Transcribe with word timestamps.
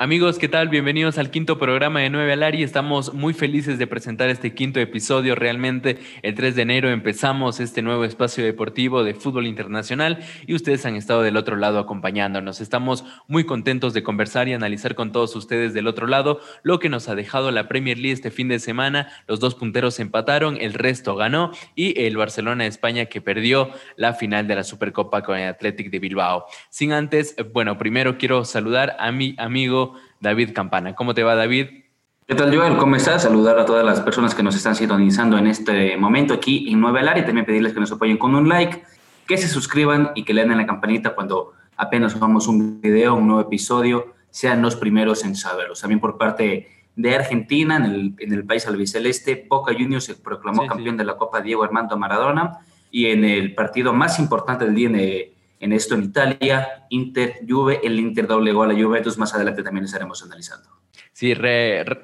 Amigos, 0.00 0.38
¿qué 0.38 0.46
tal? 0.46 0.68
Bienvenidos 0.68 1.18
al 1.18 1.32
quinto 1.32 1.58
programa 1.58 1.98
de 1.98 2.08
9 2.08 2.32
al 2.32 2.54
y 2.54 2.62
Estamos 2.62 3.14
muy 3.14 3.34
felices 3.34 3.80
de 3.80 3.88
presentar 3.88 4.28
este 4.28 4.54
quinto 4.54 4.78
episodio. 4.78 5.34
Realmente 5.34 5.98
el 6.22 6.36
3 6.36 6.54
de 6.54 6.62
enero 6.62 6.88
empezamos 6.88 7.58
este 7.58 7.82
nuevo 7.82 8.04
espacio 8.04 8.44
deportivo 8.44 9.02
de 9.02 9.14
fútbol 9.14 9.48
internacional 9.48 10.20
y 10.46 10.54
ustedes 10.54 10.86
han 10.86 10.94
estado 10.94 11.22
del 11.22 11.36
otro 11.36 11.56
lado 11.56 11.80
acompañándonos. 11.80 12.60
Estamos 12.60 13.04
muy 13.26 13.42
contentos 13.42 13.92
de 13.92 14.04
conversar 14.04 14.46
y 14.46 14.52
analizar 14.52 14.94
con 14.94 15.10
todos 15.10 15.34
ustedes 15.34 15.74
del 15.74 15.88
otro 15.88 16.06
lado 16.06 16.38
lo 16.62 16.78
que 16.78 16.90
nos 16.90 17.08
ha 17.08 17.16
dejado 17.16 17.50
la 17.50 17.66
Premier 17.66 17.98
League 17.98 18.12
este 18.12 18.30
fin 18.30 18.46
de 18.46 18.60
semana. 18.60 19.08
Los 19.26 19.40
dos 19.40 19.56
punteros 19.56 19.98
empataron, 19.98 20.58
el 20.60 20.74
resto 20.74 21.16
ganó 21.16 21.50
y 21.74 22.00
el 22.00 22.16
Barcelona 22.16 22.62
de 22.62 22.70
España 22.70 23.06
que 23.06 23.20
perdió 23.20 23.70
la 23.96 24.12
final 24.12 24.46
de 24.46 24.54
la 24.54 24.62
Supercopa 24.62 25.24
con 25.24 25.36
el 25.36 25.48
Athletic 25.48 25.90
de 25.90 25.98
Bilbao. 25.98 26.44
Sin 26.70 26.92
antes, 26.92 27.34
bueno, 27.52 27.78
primero 27.78 28.16
quiero 28.16 28.44
saludar 28.44 28.96
a 29.00 29.10
mi 29.10 29.34
amigo 29.38 29.87
David 30.20 30.52
Campana. 30.54 30.94
¿Cómo 30.94 31.14
te 31.14 31.22
va, 31.22 31.34
David? 31.34 31.66
¿Qué 32.26 32.34
tal, 32.34 32.54
Joel? 32.54 32.76
¿Cómo 32.76 32.96
estás? 32.96 33.22
Saludar 33.22 33.58
a 33.58 33.64
todas 33.64 33.84
las 33.84 34.00
personas 34.00 34.34
que 34.34 34.42
nos 34.42 34.54
están 34.54 34.74
sintonizando 34.74 35.38
en 35.38 35.46
este 35.46 35.96
momento 35.96 36.34
aquí 36.34 36.70
en 36.70 36.80
Nueva 36.80 37.00
Área 37.00 37.22
y 37.22 37.24
también 37.26 37.46
pedirles 37.46 37.72
que 37.72 37.80
nos 37.80 37.90
apoyen 37.90 38.18
con 38.18 38.34
un 38.34 38.48
like, 38.48 38.82
que 39.26 39.38
se 39.38 39.48
suscriban 39.48 40.10
y 40.14 40.24
que 40.24 40.34
le 40.34 40.42
den 40.42 40.52
a 40.52 40.56
la 40.56 40.66
campanita 40.66 41.14
cuando 41.14 41.52
apenas 41.76 42.12
subamos 42.12 42.46
un 42.46 42.80
video, 42.80 43.14
un 43.14 43.28
nuevo 43.28 43.40
episodio, 43.40 44.14
sean 44.30 44.60
los 44.60 44.76
primeros 44.76 45.24
en 45.24 45.36
saberlo. 45.36 45.74
También 45.74 46.00
por 46.00 46.18
parte 46.18 46.68
de 46.96 47.14
Argentina, 47.14 47.76
en 47.76 47.84
el, 47.84 48.14
en 48.18 48.32
el 48.34 48.44
país 48.44 48.66
albiceleste, 48.66 49.46
Boca 49.48 49.72
Juniors 49.72 50.04
se 50.04 50.16
proclamó 50.16 50.66
campeón 50.66 50.96
de 50.96 51.04
la 51.04 51.16
Copa 51.16 51.40
Diego 51.40 51.64
Armando 51.64 51.96
Maradona 51.96 52.58
y 52.90 53.06
en 53.06 53.24
el 53.24 53.54
partido 53.54 53.92
más 53.92 54.18
importante 54.18 54.64
del 54.64 54.74
día 54.74 54.88
en, 54.88 55.32
en 55.60 55.72
esto 55.72 55.94
en 55.94 56.04
Italia, 56.04 56.86
Inter, 56.90 57.40
Juve, 57.46 57.80
el 57.82 57.98
Inter 57.98 58.26
doble 58.26 58.52
gol 58.52 58.70
a 58.70 58.74
Juventus, 58.74 59.18
más 59.18 59.34
adelante 59.34 59.62
también 59.62 59.84
estaremos 59.84 60.22
analizando. 60.22 60.77
Sí, 61.18 61.34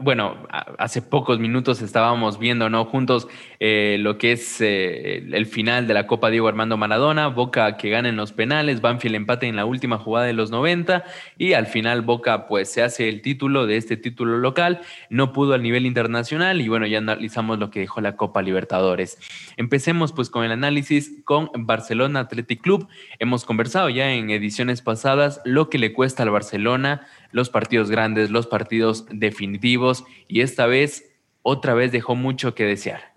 bueno, 0.01 0.45
hace 0.77 1.01
pocos 1.01 1.39
minutos 1.39 1.81
estábamos 1.83 2.41
viendo, 2.41 2.69
¿no? 2.69 2.84
Juntos 2.84 3.29
eh, 3.61 3.97
lo 4.01 4.19
que 4.19 4.33
es 4.33 4.61
eh, 4.61 5.19
el 5.31 5.47
final 5.47 5.87
de 5.87 5.95
la 5.95 6.09
Copa 6.09 6.31
Diego 6.31 6.48
Armando 6.48 6.77
Maradona, 6.77 7.29
Boca 7.29 7.77
que 7.77 7.91
gana 7.91 8.09
en 8.09 8.17
los 8.17 8.33
penales, 8.33 8.81
Banfield 8.81 9.15
empate 9.15 9.47
en 9.47 9.55
la 9.55 9.67
última 9.67 9.98
jugada 9.98 10.27
de 10.27 10.33
los 10.33 10.51
90 10.51 11.05
y 11.39 11.53
al 11.53 11.67
final 11.69 12.03
Boca 12.03 12.48
pues 12.48 12.73
se 12.73 12.83
hace 12.83 13.09
el 13.09 13.23
título 13.23 13.69
de 13.69 13.77
este 13.77 13.97
título 13.97 14.39
local, 14.39 14.81
no 15.11 15.33
pudo 15.33 15.55
al 15.55 15.62
nivel 15.62 15.87
internacional 15.87 16.61
y 16.61 16.67
bueno, 16.67 16.85
ya 16.89 16.98
analizamos 16.98 17.61
lo 17.61 17.70
que 17.70 17.79
dejó 17.79 18.01
la 18.01 18.17
Copa 18.17 18.42
Libertadores. 18.42 19.19
Empecemos 19.57 20.12
pues 20.12 20.29
con 20.29 20.45
el 20.45 20.51
análisis 20.51 21.12
con 21.25 21.51
Barcelona 21.55 22.19
Athletic 22.19 22.62
Club. 22.62 22.89
Hemos 23.20 23.45
conversado 23.45 23.91
ya 23.91 24.11
en 24.11 24.31
ediciones 24.31 24.83
pasadas 24.83 25.41
lo 25.45 25.70
que 25.70 25.79
le 25.79 25.92
cuesta 25.92 26.25
al 26.25 26.31
Barcelona 26.31 27.07
los 27.34 27.50
partidos 27.50 27.90
grandes, 27.90 28.30
los 28.30 28.46
partidos 28.46 29.06
definitivos 29.10 30.04
y 30.28 30.42
esta 30.42 30.66
vez 30.66 31.16
otra 31.42 31.74
vez 31.74 31.90
dejó 31.90 32.14
mucho 32.14 32.54
que 32.54 32.64
desear. 32.64 33.12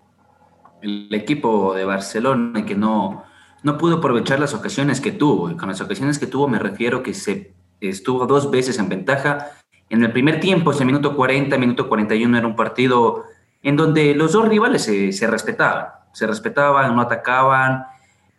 El 0.82 1.14
equipo 1.14 1.72
de 1.72 1.84
Barcelona 1.84 2.66
que 2.66 2.74
no, 2.74 3.22
no 3.62 3.78
pudo 3.78 3.98
aprovechar 3.98 4.40
las 4.40 4.54
ocasiones 4.54 5.00
que 5.00 5.12
tuvo, 5.12 5.50
y 5.50 5.56
con 5.56 5.68
las 5.68 5.80
ocasiones 5.80 6.18
que 6.18 6.26
tuvo 6.26 6.48
me 6.48 6.58
refiero 6.58 7.00
que 7.00 7.14
se 7.14 7.54
estuvo 7.80 8.26
dos 8.26 8.50
veces 8.50 8.80
en 8.80 8.88
ventaja. 8.88 9.52
En 9.88 10.02
el 10.02 10.10
primer 10.10 10.40
tiempo, 10.40 10.72
ese 10.72 10.84
minuto 10.84 11.14
40, 11.14 11.56
minuto 11.56 11.88
41, 11.88 12.38
era 12.38 12.46
un 12.48 12.56
partido 12.56 13.22
en 13.62 13.76
donde 13.76 14.16
los 14.16 14.32
dos 14.32 14.48
rivales 14.48 14.82
se, 14.82 15.12
se 15.12 15.28
respetaban, 15.28 15.86
se 16.12 16.26
respetaban, 16.26 16.96
no 16.96 17.02
atacaban, 17.02 17.84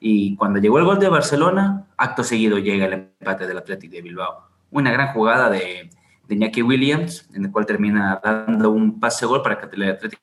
y 0.02 0.36
cuando 0.36 0.60
llegó 0.60 0.78
el 0.78 0.86
gol 0.86 1.00
de 1.00 1.08
Barcelona, 1.08 1.88
acto 1.96 2.26
seguido 2.26 2.58
llega 2.58 2.86
el 2.86 2.94
empate 2.94 3.48
del 3.48 3.58
Atlético 3.58 3.94
de 3.94 4.02
Bilbao 4.02 4.49
una 4.72 4.92
gran 4.92 5.14
jugada 5.14 5.50
de, 5.50 5.90
de 6.28 6.36
Iñaki 6.36 6.62
Williams, 6.62 7.28
en 7.34 7.46
el 7.46 7.52
cual 7.52 7.66
termina 7.66 8.20
dando 8.24 8.70
un 8.70 9.00
pase-gol 9.00 9.42
para 9.42 9.60
que 9.60 9.76
el 9.76 9.90
Atlético 9.90 10.22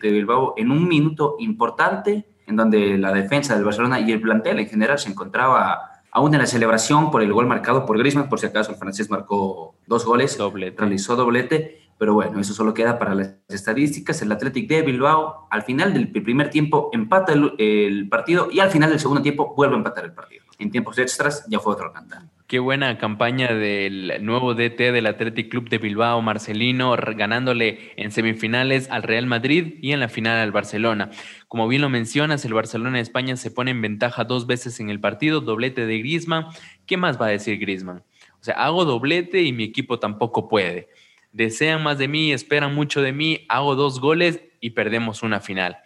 de 0.00 0.10
Bilbao 0.12 0.54
en 0.56 0.70
un 0.70 0.86
minuto 0.86 1.36
importante, 1.40 2.26
en 2.46 2.56
donde 2.56 2.96
la 2.96 3.12
defensa 3.12 3.54
del 3.54 3.64
Barcelona 3.64 4.00
y 4.00 4.12
el 4.12 4.20
plantel 4.20 4.60
en 4.60 4.68
general 4.68 4.98
se 4.98 5.10
encontraba 5.10 6.02
aún 6.10 6.32
en 6.34 6.40
la 6.40 6.46
celebración 6.46 7.10
por 7.10 7.22
el 7.22 7.32
gol 7.32 7.46
marcado 7.46 7.84
por 7.84 7.98
Griezmann, 7.98 8.28
por 8.28 8.38
si 8.38 8.46
acaso 8.46 8.70
el 8.70 8.78
francés 8.78 9.10
marcó 9.10 9.74
dos 9.86 10.04
goles, 10.04 10.38
realizó 10.76 11.16
doblete, 11.16 11.90
pero 11.98 12.14
bueno, 12.14 12.38
eso 12.38 12.54
solo 12.54 12.72
queda 12.72 12.98
para 12.98 13.14
las 13.14 13.34
estadísticas. 13.48 14.22
El 14.22 14.30
Atlético 14.30 14.74
de 14.74 14.82
Bilbao 14.82 15.48
al 15.50 15.62
final 15.62 15.92
del 15.92 16.10
primer 16.10 16.48
tiempo 16.50 16.90
empata 16.92 17.32
el, 17.32 17.54
el 17.58 18.08
partido 18.08 18.48
y 18.50 18.60
al 18.60 18.70
final 18.70 18.90
del 18.90 19.00
segundo 19.00 19.20
tiempo 19.20 19.54
vuelve 19.56 19.74
a 19.74 19.78
empatar 19.78 20.04
el 20.04 20.12
partido. 20.12 20.44
En 20.58 20.70
tiempos 20.70 20.98
extras 20.98 21.44
ya 21.48 21.58
fue 21.58 21.72
otro 21.72 21.92
cantar. 21.92 22.22
Qué 22.48 22.60
buena 22.60 22.96
campaña 22.96 23.48
del 23.48 24.24
nuevo 24.24 24.54
DT 24.54 24.90
del 24.90 25.06
Athletic 25.06 25.50
Club 25.50 25.68
de 25.68 25.76
Bilbao, 25.76 26.22
Marcelino, 26.22 26.96
ganándole 26.96 27.92
en 27.96 28.10
semifinales 28.10 28.88
al 28.90 29.02
Real 29.02 29.26
Madrid 29.26 29.74
y 29.82 29.92
en 29.92 30.00
la 30.00 30.08
final 30.08 30.38
al 30.38 30.50
Barcelona. 30.50 31.10
Como 31.46 31.68
bien 31.68 31.82
lo 31.82 31.90
mencionas, 31.90 32.46
el 32.46 32.54
Barcelona 32.54 32.96
de 32.96 33.02
España 33.02 33.36
se 33.36 33.50
pone 33.50 33.72
en 33.72 33.82
ventaja 33.82 34.24
dos 34.24 34.46
veces 34.46 34.80
en 34.80 34.88
el 34.88 34.98
partido, 34.98 35.42
doblete 35.42 35.84
de 35.84 35.98
Griezmann. 35.98 36.46
¿Qué 36.86 36.96
más 36.96 37.20
va 37.20 37.26
a 37.26 37.28
decir 37.28 37.58
Griezmann? 37.58 38.02
O 38.40 38.42
sea, 38.42 38.54
hago 38.54 38.86
doblete 38.86 39.42
y 39.42 39.52
mi 39.52 39.64
equipo 39.64 39.98
tampoco 39.98 40.48
puede. 40.48 40.88
Desean 41.32 41.82
más 41.82 41.98
de 41.98 42.08
mí, 42.08 42.32
esperan 42.32 42.74
mucho 42.74 43.02
de 43.02 43.12
mí, 43.12 43.44
hago 43.50 43.74
dos 43.74 44.00
goles 44.00 44.40
y 44.62 44.70
perdemos 44.70 45.22
una 45.22 45.40
final. 45.40 45.76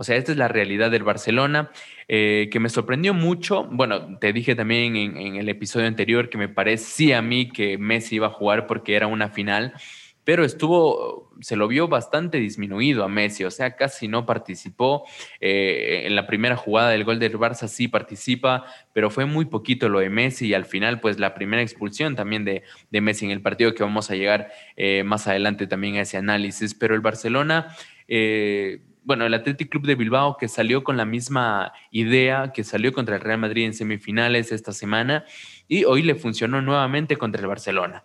O 0.00 0.04
sea, 0.04 0.14
esta 0.14 0.30
es 0.30 0.38
la 0.38 0.46
realidad 0.46 0.92
del 0.92 1.02
Barcelona, 1.02 1.72
eh, 2.06 2.48
que 2.52 2.60
me 2.60 2.68
sorprendió 2.68 3.14
mucho. 3.14 3.64
Bueno, 3.64 4.16
te 4.20 4.32
dije 4.32 4.54
también 4.54 4.94
en, 4.94 5.34
el 5.34 5.48
episodio 5.48 5.88
anterior 5.88 6.30
que 6.30 6.38
me 6.38 6.48
parecía 6.48 7.18
a 7.18 7.22
mí 7.22 7.48
que 7.48 7.78
Messi 7.78 8.14
iba 8.14 8.28
a 8.28 8.30
jugar 8.30 8.68
porque 8.68 8.94
era 8.94 9.08
una 9.08 9.30
final, 9.30 9.74
pero 10.22 10.44
estuvo, 10.44 11.32
se 11.40 11.56
lo 11.56 11.66
vio 11.66 11.88
bastante 11.88 12.38
disminuido 12.38 13.02
a 13.02 13.08
Messi, 13.08 13.42
o 13.42 13.50
sea, 13.50 13.74
casi 13.74 14.06
no 14.06 14.24
participó. 14.24 15.04
Eh, 15.40 16.02
en 16.04 16.14
la 16.14 16.28
primera 16.28 16.54
jugada 16.54 16.90
del 16.90 17.02
gol 17.02 17.18
del 17.18 17.36
Barça 17.36 17.66
sí 17.66 17.88
participa, 17.88 18.66
pero 18.92 19.10
fue 19.10 19.24
muy 19.24 19.46
poquito 19.46 19.88
lo 19.88 19.98
de 19.98 20.10
Messi 20.10 20.46
y 20.46 20.54
al 20.54 20.64
final, 20.64 21.00
pues 21.00 21.18
la 21.18 21.34
primera 21.34 21.60
expulsión 21.60 22.14
también 22.14 22.44
de, 22.44 22.62
Messi 22.92 23.24
en 23.24 23.32
el 23.32 23.42
partido, 23.42 23.74
que 23.74 23.82
vamos 23.82 24.12
a 24.12 24.14
llegar 24.14 24.52
eh, 24.76 25.02
más 25.02 25.26
adelante 25.26 25.66
también 25.66 25.96
a 25.96 26.02
ese 26.02 26.18
análisis, 26.18 26.72
pero 26.72 26.94
el 26.94 27.00
Barcelona 27.00 27.74
bueno, 29.08 29.24
el 29.24 29.32
Athletic 29.32 29.70
Club 29.70 29.86
de 29.86 29.94
Bilbao 29.94 30.36
que 30.36 30.48
salió 30.48 30.84
con 30.84 30.98
la 30.98 31.06
misma 31.06 31.72
idea, 31.90 32.52
que 32.52 32.62
salió 32.62 32.92
contra 32.92 33.16
el 33.16 33.22
Real 33.22 33.38
Madrid 33.38 33.64
en 33.64 33.72
semifinales 33.72 34.52
esta 34.52 34.74
semana 34.74 35.24
y 35.66 35.86
hoy 35.86 36.02
le 36.02 36.14
funcionó 36.14 36.60
nuevamente 36.60 37.16
contra 37.16 37.40
el 37.40 37.46
Barcelona. 37.46 38.04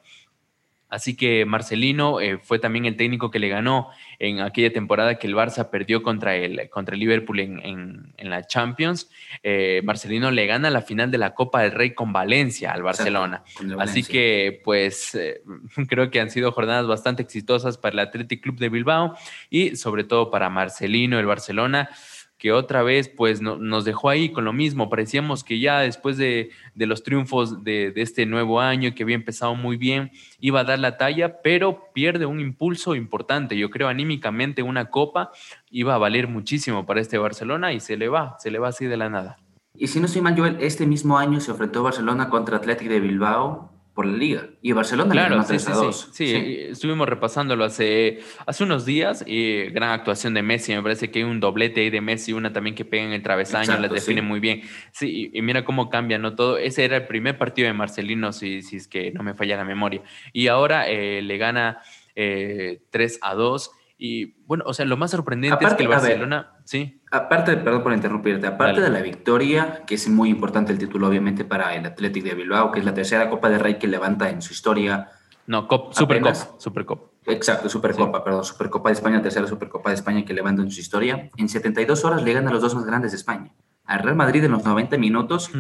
Así 0.94 1.16
que 1.16 1.44
Marcelino 1.44 2.22
eh, 2.22 2.38
fue 2.38 2.60
también 2.60 2.86
el 2.86 2.96
técnico 2.96 3.32
que 3.32 3.40
le 3.40 3.50
ganó 3.50 3.90
en 4.20 4.42
aquella 4.42 4.72
temporada 4.72 5.18
que 5.18 5.26
el 5.26 5.34
Barça 5.34 5.72
perdió 5.72 6.04
contra 6.04 6.36
el, 6.36 6.70
contra 6.70 6.94
el 6.94 7.00
Liverpool 7.00 7.40
en, 7.40 8.14
la 8.20 8.46
Champions. 8.46 9.10
Eh, 9.42 9.82
Marcelino 9.84 10.30
le 10.30 10.46
gana 10.46 10.70
la 10.70 10.84
final 10.84 11.10
de 11.10 11.18
la 11.18 11.34
Copa 11.34 11.64
del 11.64 11.72
Rey 11.72 11.96
con 11.96 12.14
Valencia 12.14 12.74
al 12.74 12.84
Barcelona. 12.84 13.44
Así 13.80 14.04
que, 14.04 14.62
pues, 14.64 15.16
eh, 15.16 15.42
creo 15.90 16.12
que 16.12 16.20
han 16.20 16.30
sido 16.30 16.52
jornadas 16.52 16.86
bastante 16.86 17.24
exitosas 17.24 17.80
para 17.80 17.94
el 17.94 18.00
Athletic 18.00 18.44
Club 18.44 18.60
de 18.60 18.70
Bilbao 18.70 19.18
y 19.50 19.76
sobre 19.76 20.04
todo 20.04 20.30
para 20.30 20.52
Marcelino, 20.52 21.18
el 21.18 21.26
Barcelona 21.26 21.90
que 22.38 22.52
otra 22.52 22.84
vez 22.84 23.10
pues 23.10 23.42
nos 23.42 23.86
dejó 23.86 24.10
ahí 24.10 24.30
con 24.30 24.46
lo 24.46 24.54
mismo. 24.54 24.90
Parecíamos 24.90 25.44
que 25.44 25.60
ya 25.60 25.80
después 25.80 26.18
de, 26.18 26.52
los 26.76 27.04
triunfos 27.04 27.64
de, 27.64 27.94
este 27.96 28.26
nuevo 28.26 28.60
año, 28.60 28.94
que 28.94 29.04
había 29.04 29.16
empezado 29.16 29.56
muy 29.56 29.78
bien, 29.78 30.12
iba 30.40 30.60
a 30.60 30.64
dar 30.64 30.80
la 30.80 30.98
talla, 30.98 31.42
pero 31.42 31.92
pierde 31.94 32.26
un 32.26 32.40
impulso 32.40 32.96
importante. 32.96 33.58
Yo 33.58 33.70
creo 33.70 33.88
anímicamente 33.88 34.62
una 34.62 34.90
copa 34.90 35.32
iba 35.72 35.96
a 35.96 35.98
valer 35.98 36.28
muchísimo 36.28 36.86
para 36.86 37.02
este 37.02 37.18
Barcelona 37.18 37.74
y 37.74 37.80
se 37.80 37.98
le 37.98 38.10
va, 38.10 38.36
se 38.40 38.52
le 38.52 38.60
va 38.60 38.70
así 38.70 38.86
de 38.86 38.98
la 38.98 39.10
nada. 39.10 39.38
Y 39.76 39.88
si 39.88 40.00
no 40.00 40.08
soy 40.08 40.22
mal, 40.22 40.38
Joel, 40.38 40.58
este 40.60 40.86
mismo 40.86 41.18
año 41.18 41.40
se 41.40 41.52
enfrentó 41.52 41.82
Barcelona 41.82 42.30
contra 42.30 42.58
Atlético 42.58 42.92
de 42.92 43.00
Bilbao 43.00 43.73
por 43.94 44.08
la 44.08 44.18
liga. 44.18 44.50
Y 44.62 44.72
Barcelona 44.72 45.12
claro, 45.12 45.44
sí, 45.44 45.60
sí, 45.60 45.72
Sí, 46.12 46.58
estuvimos 46.72 47.08
repasándolo 47.08 47.64
hace, 47.64 48.20
hace 48.46 48.64
unos 48.64 48.86
días 48.86 49.24
y 49.28 49.66
gran 49.66 49.92
actuación 49.92 50.34
de 50.34 50.42
Messi. 50.42 50.74
Me 50.74 50.82
parece 50.82 51.12
que 51.12 51.20
hay 51.20 51.26
un 51.26 51.40
doblete 51.40 51.82
ahí 51.82 51.90
de 51.92 52.02
Messi, 52.02 52.34
una 52.34 52.52
también 52.52 52.76
que 52.76 52.86
pega 52.86 53.04
en 53.04 53.14
el 53.14 53.22
travesaño, 53.22 53.78
la 53.78 53.88
define 53.88 54.22
muy 54.22 54.40
bien. 54.40 54.64
Sí, 54.92 55.30
y, 55.32 55.42
mira 55.44 55.64
cómo 55.64 55.90
cambia, 55.90 56.18
¿no? 56.18 56.36
Todo. 56.36 56.58
Ese 56.58 56.86
era 56.86 56.98
el 56.98 57.08
primer 57.08 57.38
partido 57.38 57.68
de 57.68 57.74
Marcelino, 57.74 58.34
si, 58.34 58.64
si 58.64 58.78
es 58.78 58.88
que 58.88 59.12
no 59.12 59.22
me 59.22 59.36
falla 59.36 59.58
la 59.58 59.66
memoria. 59.66 60.02
Y 60.32 60.48
ahora 60.48 60.88
eh, 60.88 61.22
le 61.22 61.38
gana 61.38 61.82
eh, 62.16 62.82
3 62.90 63.20
a 63.22 63.36
2 63.36 63.72
y 64.06 64.34
bueno, 64.48 64.66
o 64.68 64.74
sea, 64.74 64.86
lo 64.86 64.98
más 64.98 65.12
sorprendente 65.12 65.64
es 65.64 65.74
que 65.76 65.84
el 65.84 65.88
Barcelona, 65.88 66.58
sí. 66.66 67.00
Aparte, 67.14 67.56
perdón 67.58 67.84
por 67.84 67.94
interrumpirte, 67.94 68.48
aparte 68.48 68.82
de 68.82 68.90
la 68.90 69.00
victoria, 69.00 69.84
que 69.86 69.94
es 69.94 70.10
muy 70.10 70.30
importante 70.30 70.72
el 70.72 70.80
título 70.80 71.08
obviamente 71.08 71.46
para 71.46 71.76
el 71.76 71.86
Athletic 71.86 72.24
de 72.24 72.34
Bilbao, 72.34 72.72
que 72.72 72.80
es 72.80 72.86
la 72.86 72.96
tercera 72.96 73.30
Copa 73.30 73.52
de 73.52 73.60
Rey 73.60 73.78
que 73.78 73.86
levanta 73.86 74.32
en 74.32 74.42
su 74.42 74.52
historia. 74.52 75.12
No, 75.46 75.68
Cop, 75.68 75.94
Supercopa, 75.94 76.34
Supercopa. 76.58 77.12
Exacto, 77.28 77.70
Supercopa, 77.70 78.24
perdón, 78.24 78.44
Supercopa 78.44 78.90
de 78.90 78.94
España, 78.94 79.22
tercera 79.22 79.46
Supercopa 79.46 79.92
de 79.92 79.96
España 79.96 80.26
que 80.26 80.34
levanta 80.34 80.64
en 80.64 80.72
su 80.72 80.80
historia. 80.80 81.30
En 81.38 81.50
72 81.50 82.04
horas 82.04 82.24
le 82.24 82.34
gana 82.34 82.50
a 82.50 82.54
los 82.54 82.64
dos 82.64 82.74
más 82.74 82.84
grandes 82.84 83.12
de 83.12 83.18
España. 83.18 83.54
Al 83.86 84.00
Real 84.00 84.16
Madrid 84.16 84.44
en 84.44 84.52
los 84.54 84.66
90 84.66 84.98
minutos 84.98 85.52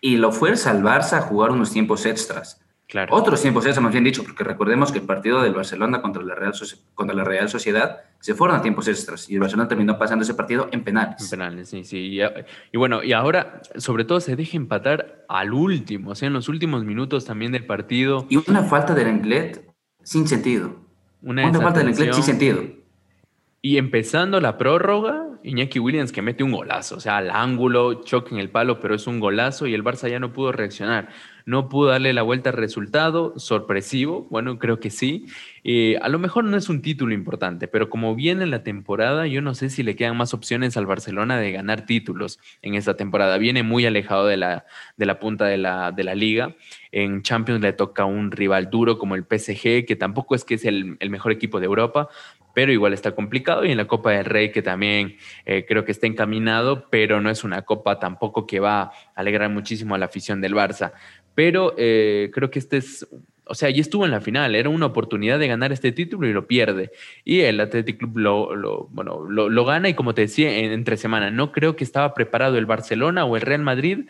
y 0.00 0.16
lo 0.16 0.32
fuerza 0.32 0.70
al 0.70 0.82
Barça 0.82 1.18
a 1.18 1.20
jugar 1.20 1.50
unos 1.50 1.72
tiempos 1.72 2.06
extras. 2.06 2.65
Claro. 2.88 3.12
Otros 3.16 3.42
tiempos, 3.42 3.66
eso 3.66 3.80
más 3.80 3.90
bien 3.90 4.04
dicho, 4.04 4.22
porque 4.22 4.44
recordemos 4.44 4.92
que 4.92 4.98
el 4.98 5.04
partido 5.04 5.42
del 5.42 5.54
Barcelona 5.54 6.00
contra 6.00 6.22
la, 6.22 6.36
Real 6.36 6.52
contra 6.94 7.16
la 7.16 7.24
Real 7.24 7.48
Sociedad 7.48 8.02
se 8.20 8.34
fueron 8.34 8.56
a 8.56 8.62
tiempos 8.62 8.86
extras 8.86 9.28
y 9.28 9.34
el 9.34 9.40
Barcelona 9.40 9.68
terminó 9.68 9.98
pasando 9.98 10.22
ese 10.22 10.34
partido 10.34 10.68
en 10.70 10.84
penales. 10.84 11.20
En 11.20 11.30
penales, 11.30 11.68
sí, 11.68 11.82
sí. 11.82 12.20
Y, 12.72 12.76
bueno, 12.76 13.02
y 13.02 13.12
ahora, 13.12 13.60
sobre 13.76 14.04
todo, 14.04 14.20
se 14.20 14.36
deja 14.36 14.56
empatar 14.56 15.24
al 15.28 15.52
último, 15.52 16.10
o 16.10 16.14
sea, 16.14 16.28
en 16.28 16.34
los 16.34 16.48
últimos 16.48 16.84
minutos 16.84 17.24
también 17.24 17.50
del 17.50 17.66
partido. 17.66 18.24
Y 18.28 18.36
una 18.48 18.62
falta 18.62 18.94
del 18.94 19.08
Englet 19.08 19.68
sin 20.04 20.28
sentido. 20.28 20.76
Una, 21.22 21.48
una 21.48 21.60
falta 21.60 21.80
del 21.80 21.88
Englet 21.88 22.12
sin 22.12 22.22
sentido. 22.22 22.62
Y 23.62 23.78
empezando 23.78 24.40
la 24.40 24.58
prórroga, 24.58 25.26
Iñaki 25.42 25.80
Williams 25.80 26.12
que 26.12 26.22
mete 26.22 26.44
un 26.44 26.52
golazo, 26.52 26.96
o 26.96 27.00
sea, 27.00 27.16
al 27.16 27.30
ángulo, 27.30 28.04
choque 28.04 28.32
en 28.32 28.40
el 28.40 28.50
palo, 28.50 28.78
pero 28.78 28.94
es 28.94 29.08
un 29.08 29.18
golazo 29.18 29.66
y 29.66 29.74
el 29.74 29.82
Barça 29.82 30.08
ya 30.08 30.20
no 30.20 30.32
pudo 30.32 30.52
reaccionar. 30.52 31.08
No 31.46 31.68
pudo 31.68 31.90
darle 31.90 32.12
la 32.12 32.22
vuelta 32.22 32.50
al 32.50 32.56
resultado, 32.56 33.38
sorpresivo, 33.38 34.26
bueno, 34.30 34.58
creo 34.58 34.80
que 34.80 34.90
sí. 34.90 35.26
Eh, 35.62 35.96
a 36.02 36.08
lo 36.08 36.18
mejor 36.18 36.42
no 36.42 36.56
es 36.56 36.68
un 36.68 36.82
título 36.82 37.14
importante, 37.14 37.68
pero 37.68 37.88
como 37.88 38.16
viene 38.16 38.46
la 38.46 38.64
temporada, 38.64 39.28
yo 39.28 39.40
no 39.40 39.54
sé 39.54 39.70
si 39.70 39.84
le 39.84 39.94
quedan 39.94 40.16
más 40.16 40.34
opciones 40.34 40.76
al 40.76 40.86
Barcelona 40.86 41.38
de 41.38 41.52
ganar 41.52 41.86
títulos 41.86 42.40
en 42.62 42.74
esta 42.74 42.96
temporada. 42.96 43.38
Viene 43.38 43.62
muy 43.62 43.86
alejado 43.86 44.26
de 44.26 44.36
la, 44.36 44.66
de 44.96 45.06
la 45.06 45.20
punta 45.20 45.46
de 45.46 45.56
la, 45.56 45.92
de 45.92 46.02
la 46.02 46.16
liga. 46.16 46.56
En 46.90 47.22
Champions 47.22 47.60
le 47.60 47.72
toca 47.72 48.04
un 48.04 48.32
rival 48.32 48.68
duro 48.68 48.98
como 48.98 49.14
el 49.14 49.22
PSG, 49.22 49.86
que 49.86 49.96
tampoco 49.96 50.34
es 50.34 50.44
que 50.44 50.54
es 50.54 50.64
el, 50.64 50.96
el 50.98 51.10
mejor 51.10 51.30
equipo 51.30 51.60
de 51.60 51.66
Europa, 51.66 52.08
pero 52.56 52.72
igual 52.72 52.94
está 52.94 53.14
complicado. 53.14 53.66
Y 53.66 53.70
en 53.70 53.76
la 53.76 53.86
Copa 53.86 54.12
del 54.12 54.24
Rey, 54.24 54.50
que 54.50 54.62
también 54.62 55.18
eh, 55.44 55.66
creo 55.68 55.84
que 55.84 55.92
está 55.92 56.06
encaminado, 56.06 56.88
pero 56.88 57.20
no 57.20 57.28
es 57.28 57.44
una 57.44 57.60
copa 57.60 57.98
tampoco 57.98 58.46
que 58.46 58.60
va 58.60 58.80
a 58.80 58.92
alegrar 59.14 59.50
muchísimo 59.50 59.94
a 59.94 59.98
la 59.98 60.06
afición 60.06 60.40
del 60.40 60.54
Barça. 60.54 60.92
Pero 61.36 61.74
eh, 61.78 62.32
creo 62.34 62.50
que 62.50 62.58
este 62.58 62.78
es, 62.78 63.06
o 63.44 63.54
sea, 63.54 63.70
ya 63.70 63.80
estuvo 63.80 64.04
en 64.04 64.10
la 64.10 64.20
final, 64.20 64.56
era 64.56 64.68
una 64.68 64.86
oportunidad 64.86 65.38
de 65.38 65.46
ganar 65.46 65.70
este 65.70 65.92
título 65.92 66.26
y 66.26 66.32
lo 66.32 66.48
pierde. 66.48 66.90
Y 67.24 67.42
el 67.42 67.60
Athletic 67.60 67.98
Club 67.98 68.18
lo, 68.18 68.88
bueno, 68.90 69.24
lo, 69.28 69.64
gana 69.64 69.88
y 69.88 69.94
como 69.94 70.14
te 70.14 70.22
decía, 70.22 70.58
en, 70.58 70.72
entre 70.72 70.96
semana, 70.96 71.30
no 71.30 71.52
creo 71.52 71.76
que 71.76 71.84
estaba 71.84 72.12
preparado 72.12 72.58
el 72.58 72.66
Barcelona 72.66 73.24
o 73.24 73.36
el 73.36 73.42
Real 73.42 73.62
Madrid 73.62 74.08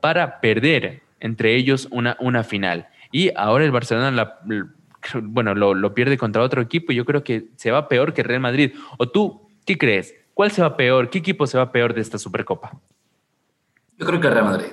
para 0.00 0.40
perder 0.40 1.02
entre 1.18 1.56
ellos 1.56 1.88
una, 1.90 2.16
una 2.20 2.44
final. 2.44 2.86
Y 3.10 3.32
ahora 3.34 3.64
el 3.64 3.72
Barcelona 3.72 4.38
bueno, 5.22 5.54
lo, 5.54 5.94
pierde 5.94 6.18
contra 6.18 6.42
otro 6.42 6.60
equipo 6.60 6.92
y 6.92 6.96
yo 6.96 7.04
creo 7.04 7.24
que 7.24 7.48
se 7.56 7.70
va 7.70 7.88
peor 7.88 8.12
que 8.12 8.22
Real 8.22 8.40
Madrid. 8.40 8.74
¿O 8.98 9.08
tú 9.08 9.48
qué 9.64 9.78
crees? 9.78 10.14
¿Cuál 10.34 10.50
se 10.50 10.62
va 10.62 10.76
peor? 10.76 11.10
¿Qué 11.10 11.18
equipo 11.18 11.46
se 11.46 11.58
va 11.58 11.72
peor 11.72 11.94
de 11.94 12.00
esta 12.00 12.18
Supercopa? 12.18 12.78
Yo 13.96 14.06
creo 14.06 14.20
que 14.20 14.30
Real 14.30 14.44
Madrid. 14.44 14.68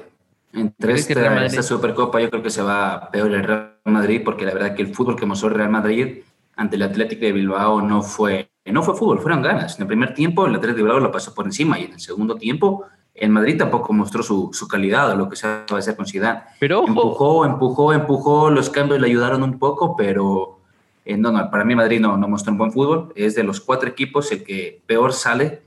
Entre 0.55 0.93
esta, 0.93 1.45
esta, 1.45 1.63
Supercopa 1.63 2.21
yo 2.21 2.29
creo 2.29 2.41
que 2.41 2.49
se 2.49 2.61
va 2.61 3.09
peor 3.11 3.33
el 3.33 3.43
Real 3.43 3.77
Madrid 3.85 4.21
porque 4.23 4.45
la 4.45 4.53
verdad 4.53 4.73
que 4.73 4.83
el 4.83 4.95
fútbol 4.95 5.15
que 5.15 5.25
mostró 5.25 5.49
el 5.49 5.55
Real 5.55 5.69
Madrid 5.69 6.19
ante 6.55 6.77
el 6.77 6.83
Atlético 6.83 7.25
de 7.25 7.33
Bilbao 7.33 7.81
no 7.81 8.01
fue, 8.01 8.49
no 8.65 8.81
fue 8.81 8.95
fútbol, 8.95 9.19
fueron 9.19 9.41
ganas. 9.41 9.75
En 9.75 9.81
el 9.81 9.87
primer 9.87 10.13
tiempo 10.13 10.45
el 10.45 10.55
Atlético 10.55 10.77
de 10.77 10.83
Bilbao 10.83 10.99
lo 10.99 11.11
pasó 11.11 11.33
por 11.33 11.45
encima 11.45 11.77
y 11.77 11.83
en 11.83 11.93
el 11.93 11.99
segundo 11.99 12.35
tiempo 12.35 12.85
en 13.13 13.31
Madrid 13.31 13.57
tampoco 13.57 13.93
mostró 13.93 14.23
su, 14.23 14.49
su 14.53 14.67
calidad 14.67 15.11
o 15.11 15.15
lo 15.15 15.29
que 15.29 15.35
se 15.35 15.47
va 15.47 15.65
a 15.69 15.77
hacer 15.77 15.95
con 15.95 16.05
Zidane. 16.05 16.41
Pero 16.59 16.85
empujó, 16.87 17.45
empujó, 17.45 17.93
empujó, 17.93 18.49
los 18.49 18.69
cambios 18.69 18.99
le 18.99 19.07
ayudaron 19.07 19.43
un 19.43 19.57
poco, 19.57 19.95
pero 19.95 20.59
eh, 21.05 21.15
no, 21.15 21.31
no, 21.31 21.49
para 21.49 21.63
mí 21.63 21.75
Madrid 21.75 21.99
no, 21.99 22.17
no 22.17 22.27
mostró 22.27 22.51
un 22.51 22.57
buen 22.57 22.71
fútbol. 22.71 23.13
Es 23.15 23.35
de 23.35 23.43
los 23.43 23.61
cuatro 23.61 23.87
equipos 23.87 24.31
el 24.31 24.43
que 24.43 24.81
peor 24.85 25.13
sale, 25.13 25.61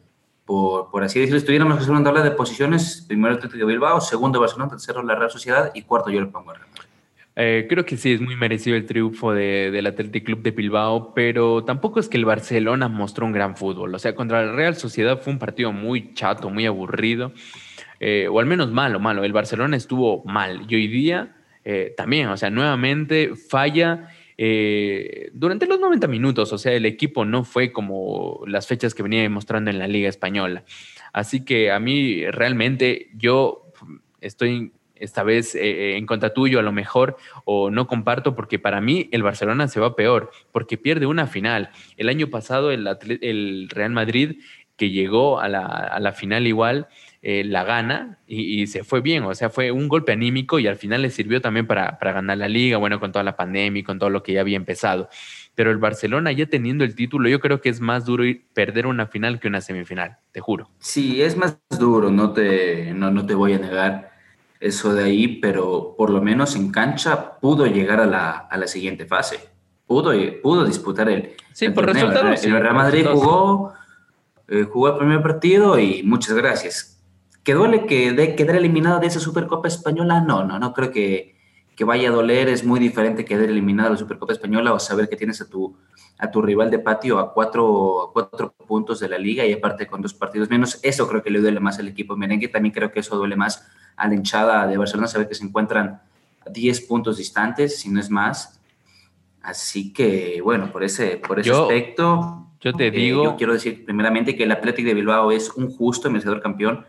por, 0.49 0.91
por 0.91 1.05
así 1.05 1.21
decirlo. 1.21 1.39
Estuviéramos 1.39 1.87
hablando 1.87 2.23
de 2.23 2.31
posiciones, 2.31 3.05
primero 3.07 3.33
el 3.33 3.37
Atlético 3.37 3.67
de 3.67 3.73
Bilbao, 3.73 4.01
segundo 4.01 4.41
Barcelona, 4.41 4.71
tercero 4.71 5.03
la 5.03 5.15
Real 5.15 5.31
Sociedad 5.31 5.71
y 5.75 5.83
cuarto 5.83 6.09
yo 6.09 6.23
le 6.23 6.29
a 6.29 6.53
Real 6.55 6.67
eh, 7.41 7.67
creo 7.69 7.85
que 7.85 7.97
sí 7.97 8.15
es 8.15 8.21
muy 8.21 8.35
merecido 8.35 8.77
el 8.77 8.85
triunfo 8.85 9.33
del 9.33 9.87
Athletic 9.87 10.25
Club 10.25 10.43
de 10.43 10.51
Bilbao, 10.51 11.13
pero 11.15 11.63
tampoco 11.63 12.01
es 12.01 12.09
que 12.09 12.17
el 12.17 12.25
Barcelona 12.25 12.89
mostró 12.89 13.27
un 13.27 13.33
gran 13.33 13.57
fútbol. 13.57 13.95
O 13.95 13.99
sea, 14.01 14.17
contra 14.17 14.45
la 14.45 14.53
Real 14.53 14.75
Sociedad 14.75 15.21
fue 15.21 15.35
un 15.35 15.39
partido 15.39 15.71
muy 15.71 16.15
chato, 16.15 16.51
muy 16.51 16.67
aburrido, 16.67 17.31
eh, 18.01 18.27
o 18.29 18.41
al 18.41 18.47
menos 18.47 18.73
malo, 18.73 18.99
malo. 18.99 19.23
El 19.23 19.33
Barcelona 19.33 19.77
estuvo 19.77 20.25
mal 20.25 20.63
y 20.69 20.75
hoy 20.75 20.89
día 20.89 21.37
eh, 21.65 21.95
también, 21.97 22.27
o 22.29 22.37
sea, 22.37 22.51
nuevamente 22.51 23.37
falla. 23.37 24.09
Durante 25.33 25.67
los 25.67 25.81
90 25.81 26.07
minutos, 26.07 26.53
o 26.53 26.59
sea, 26.59 26.73
el 26.73 26.87
equipo 26.87 27.25
no 27.25 27.45
fue 27.45 27.73
como 27.73 28.43
las 28.47 28.69
fechas 28.69 28.95
que 28.95 29.03
venía 29.03 29.29
mostrando 29.29 29.71
en 29.71 29.79
la 29.79 29.89
Liga 29.89 30.09
Española. 30.09 30.65
Así 31.13 31.45
que 31.45 31.73
a 31.73 31.81
mí 31.81 32.25
realmente 32.31 33.11
yo 33.15 33.73
estoy 34.21 34.73
esta 35.01 35.23
vez 35.23 35.55
eh, 35.55 35.61
eh, 35.61 35.97
en 35.97 36.07
contra 36.07 36.35
tuyo 36.35 36.59
a 36.59 36.63
lo 36.63 36.73
mejor 36.73 37.17
o 37.45 37.71
no 37.71 37.87
comparto 37.87 38.35
porque 38.35 38.59
para 38.59 38.81
mí 38.81 39.09
el 39.13 39.23
Barcelona 39.23 39.69
se 39.69 39.81
va 39.81 39.97
peor 39.97 40.31
porque 40.53 40.77
pierde 40.77 41.07
una 41.07 41.27
final. 41.27 41.71
El 41.97 42.09
año 42.09 42.29
pasado 42.29 42.71
el, 42.71 42.89
el 43.21 43.69
Real 43.71 43.91
Madrid 43.91 44.41
que 44.77 44.91
llegó 44.91 45.41
a 45.41 45.49
la, 45.49 45.67
a 45.67 45.99
la 45.99 46.13
final 46.13 46.47
igual, 46.47 46.89
eh, 47.21 47.43
la 47.45 47.65
gana 47.65 48.19
y, 48.27 48.67
se 48.69 48.85
fue 48.85 49.01
bien, 49.01 49.25
o 49.25 49.35
sea, 49.35 49.51
fue 49.51 49.73
un 49.73 49.89
golpe 49.89 50.13
anímico 50.13 50.59
y 50.59 50.69
al 50.69 50.77
final 50.77 51.03
le 51.03 51.11
sirvió 51.11 51.41
también 51.41 51.67
para, 51.67 51.99
para 51.99 52.13
ganar 52.13 52.39
la 52.39 52.49
liga, 52.49 52.77
bueno, 52.77 53.01
con 53.01 53.11
toda 53.11 53.25
la 53.25 53.37
pandemia 53.37 53.81
y 53.81 53.83
con 53.83 53.99
todo 53.99 54.11
lo 54.11 54.23
que 54.23 54.35
ya 54.35 54.41
había 54.41 54.57
empezado. 54.57 55.09
Pero 55.55 55.73
el 55.73 55.79
Barcelona 55.79 56.31
ya 56.31 56.47
teniendo 56.47 56.85
el 56.85 56.95
título, 56.95 57.29
yo 57.29 57.41
creo 57.41 57.61
que 57.61 57.69
es 57.71 57.81
más 57.81 58.05
duro 58.05 58.23
perder 58.55 58.87
una 58.87 59.07
final 59.07 59.41
que 59.41 59.49
una 59.49 59.61
semifinal, 59.61 60.19
te 60.31 60.41
juro. 60.41 60.71
Sí, 60.79 61.21
es 61.21 61.37
más 61.37 61.59
duro, 61.77 62.11
no 62.11 62.33
te, 62.33 62.93
no, 62.95 63.11
no 63.11 63.27
te 63.27 63.35
voy 63.35 63.55
a 63.55 63.59
negar 63.59 64.13
eso 64.61 64.95
de 64.95 65.05
ahí, 65.05 65.29
pero 65.41 65.95
por 65.97 66.11
lo 66.11 66.21
menos 66.21 66.55
en 66.55 66.71
cancha 66.71 67.39
pudo 67.41 67.67
llegar 67.67 68.01
a 68.01 68.07
la, 68.07 68.31
a 68.31 68.57
la 68.57 68.67
siguiente 68.67 69.07
fase. 69.07 69.41
Pudo, 69.87 70.13
pudo 70.43 70.65
disputar 70.65 71.09
el. 71.09 71.33
Sí, 71.53 71.71
por 71.71 71.87
resultados. 71.87 72.45
El, 72.45 72.61
Real 72.61 72.75
Madrid 72.75 73.07
jugó, 73.11 73.73
eh, 74.47 74.65
jugó 74.65 74.89
el 74.91 74.99
primer 74.99 75.23
partido 75.23 75.79
y 75.79 76.03
muchas 76.03 76.37
gracias. 76.37 76.98
¿Que 77.49 77.55
duele 77.55 77.87
que 77.87 78.13
de 78.13 78.37
quedar 78.37 78.57
eliminado 78.57 79.01
de 79.01 79.07
esa 79.07 79.21
Supercopa 79.21 79.69
Española? 79.69 80.21
No, 80.21 80.45
no, 80.45 80.59
no 80.59 80.75
creo 80.75 80.91
que, 80.91 81.35
que 81.75 81.85
vaya 81.85 82.11
a 82.11 82.13
doler. 82.13 82.47
Es 82.51 82.63
muy 82.63 82.79
diferente 82.79 83.25
quedar 83.25 83.49
eliminado 83.49 83.89
de 83.89 83.95
la 83.95 83.99
Supercopa 83.99 84.35
Española 84.35 84.75
o 84.75 84.79
saber 84.79 85.09
que 85.09 85.17
tienes 85.17 85.41
a 85.41 85.49
tu, 85.49 85.75
a 86.19 86.31
tu 86.31 86.43
rival 86.43 86.71
de 86.71 86.79
patio 86.79 87.19
a 87.19 87.33
cuatro, 87.33 88.03
a 88.03 88.13
cuatro 88.13 88.53
puntos 88.53 89.01
de 89.01 89.09
la 89.09 89.17
liga 89.17 89.47
y 89.47 89.55
aparte 89.55 89.87
con 89.87 90.03
dos 90.03 90.13
partidos 90.13 90.51
menos. 90.51 90.79
Eso 90.83 91.09
creo 91.09 91.23
que 91.23 91.31
le 91.31 91.41
duele 91.41 91.59
más 91.59 91.79
al 91.79 91.89
equipo 91.89 92.19
merengue. 92.19 92.49
También 92.49 92.75
creo 92.75 92.93
que 92.93 93.01
eso 93.01 93.17
duele 93.17 93.35
más 93.35 93.67
a 93.97 94.07
la 94.07 94.15
hinchada 94.15 94.67
de 94.67 94.77
Barcelona, 94.77 95.09
sabe 95.09 95.27
que 95.27 95.35
se 95.35 95.47
encuentran 95.47 96.03
a 96.47 96.51
10 96.51 96.83
puntos 96.83 97.17
distantes, 97.17 97.81
si 97.81 97.89
no 97.89 97.99
es 97.99 98.11
más. 98.11 98.61
Así 99.41 99.95
que, 99.95 100.43
bueno, 100.45 100.71
por 100.71 100.85
ese, 100.85 101.17
por 101.17 101.41
ese 101.41 101.51
aspecto, 101.51 102.49
yo 102.61 102.73
te 102.75 102.89
eh, 102.89 102.91
digo. 102.91 103.25
yo 103.25 103.37
quiero 103.37 103.53
decir 103.53 103.85
primeramente 103.85 104.37
que 104.37 104.45
el 104.45 104.53
Atlético 104.53 104.89
de 104.89 104.95
Bilbao 104.95 105.31
es 105.31 105.51
un 105.51 105.71
justo 105.71 106.11
merecedor 106.11 106.43
campeón. 106.43 106.85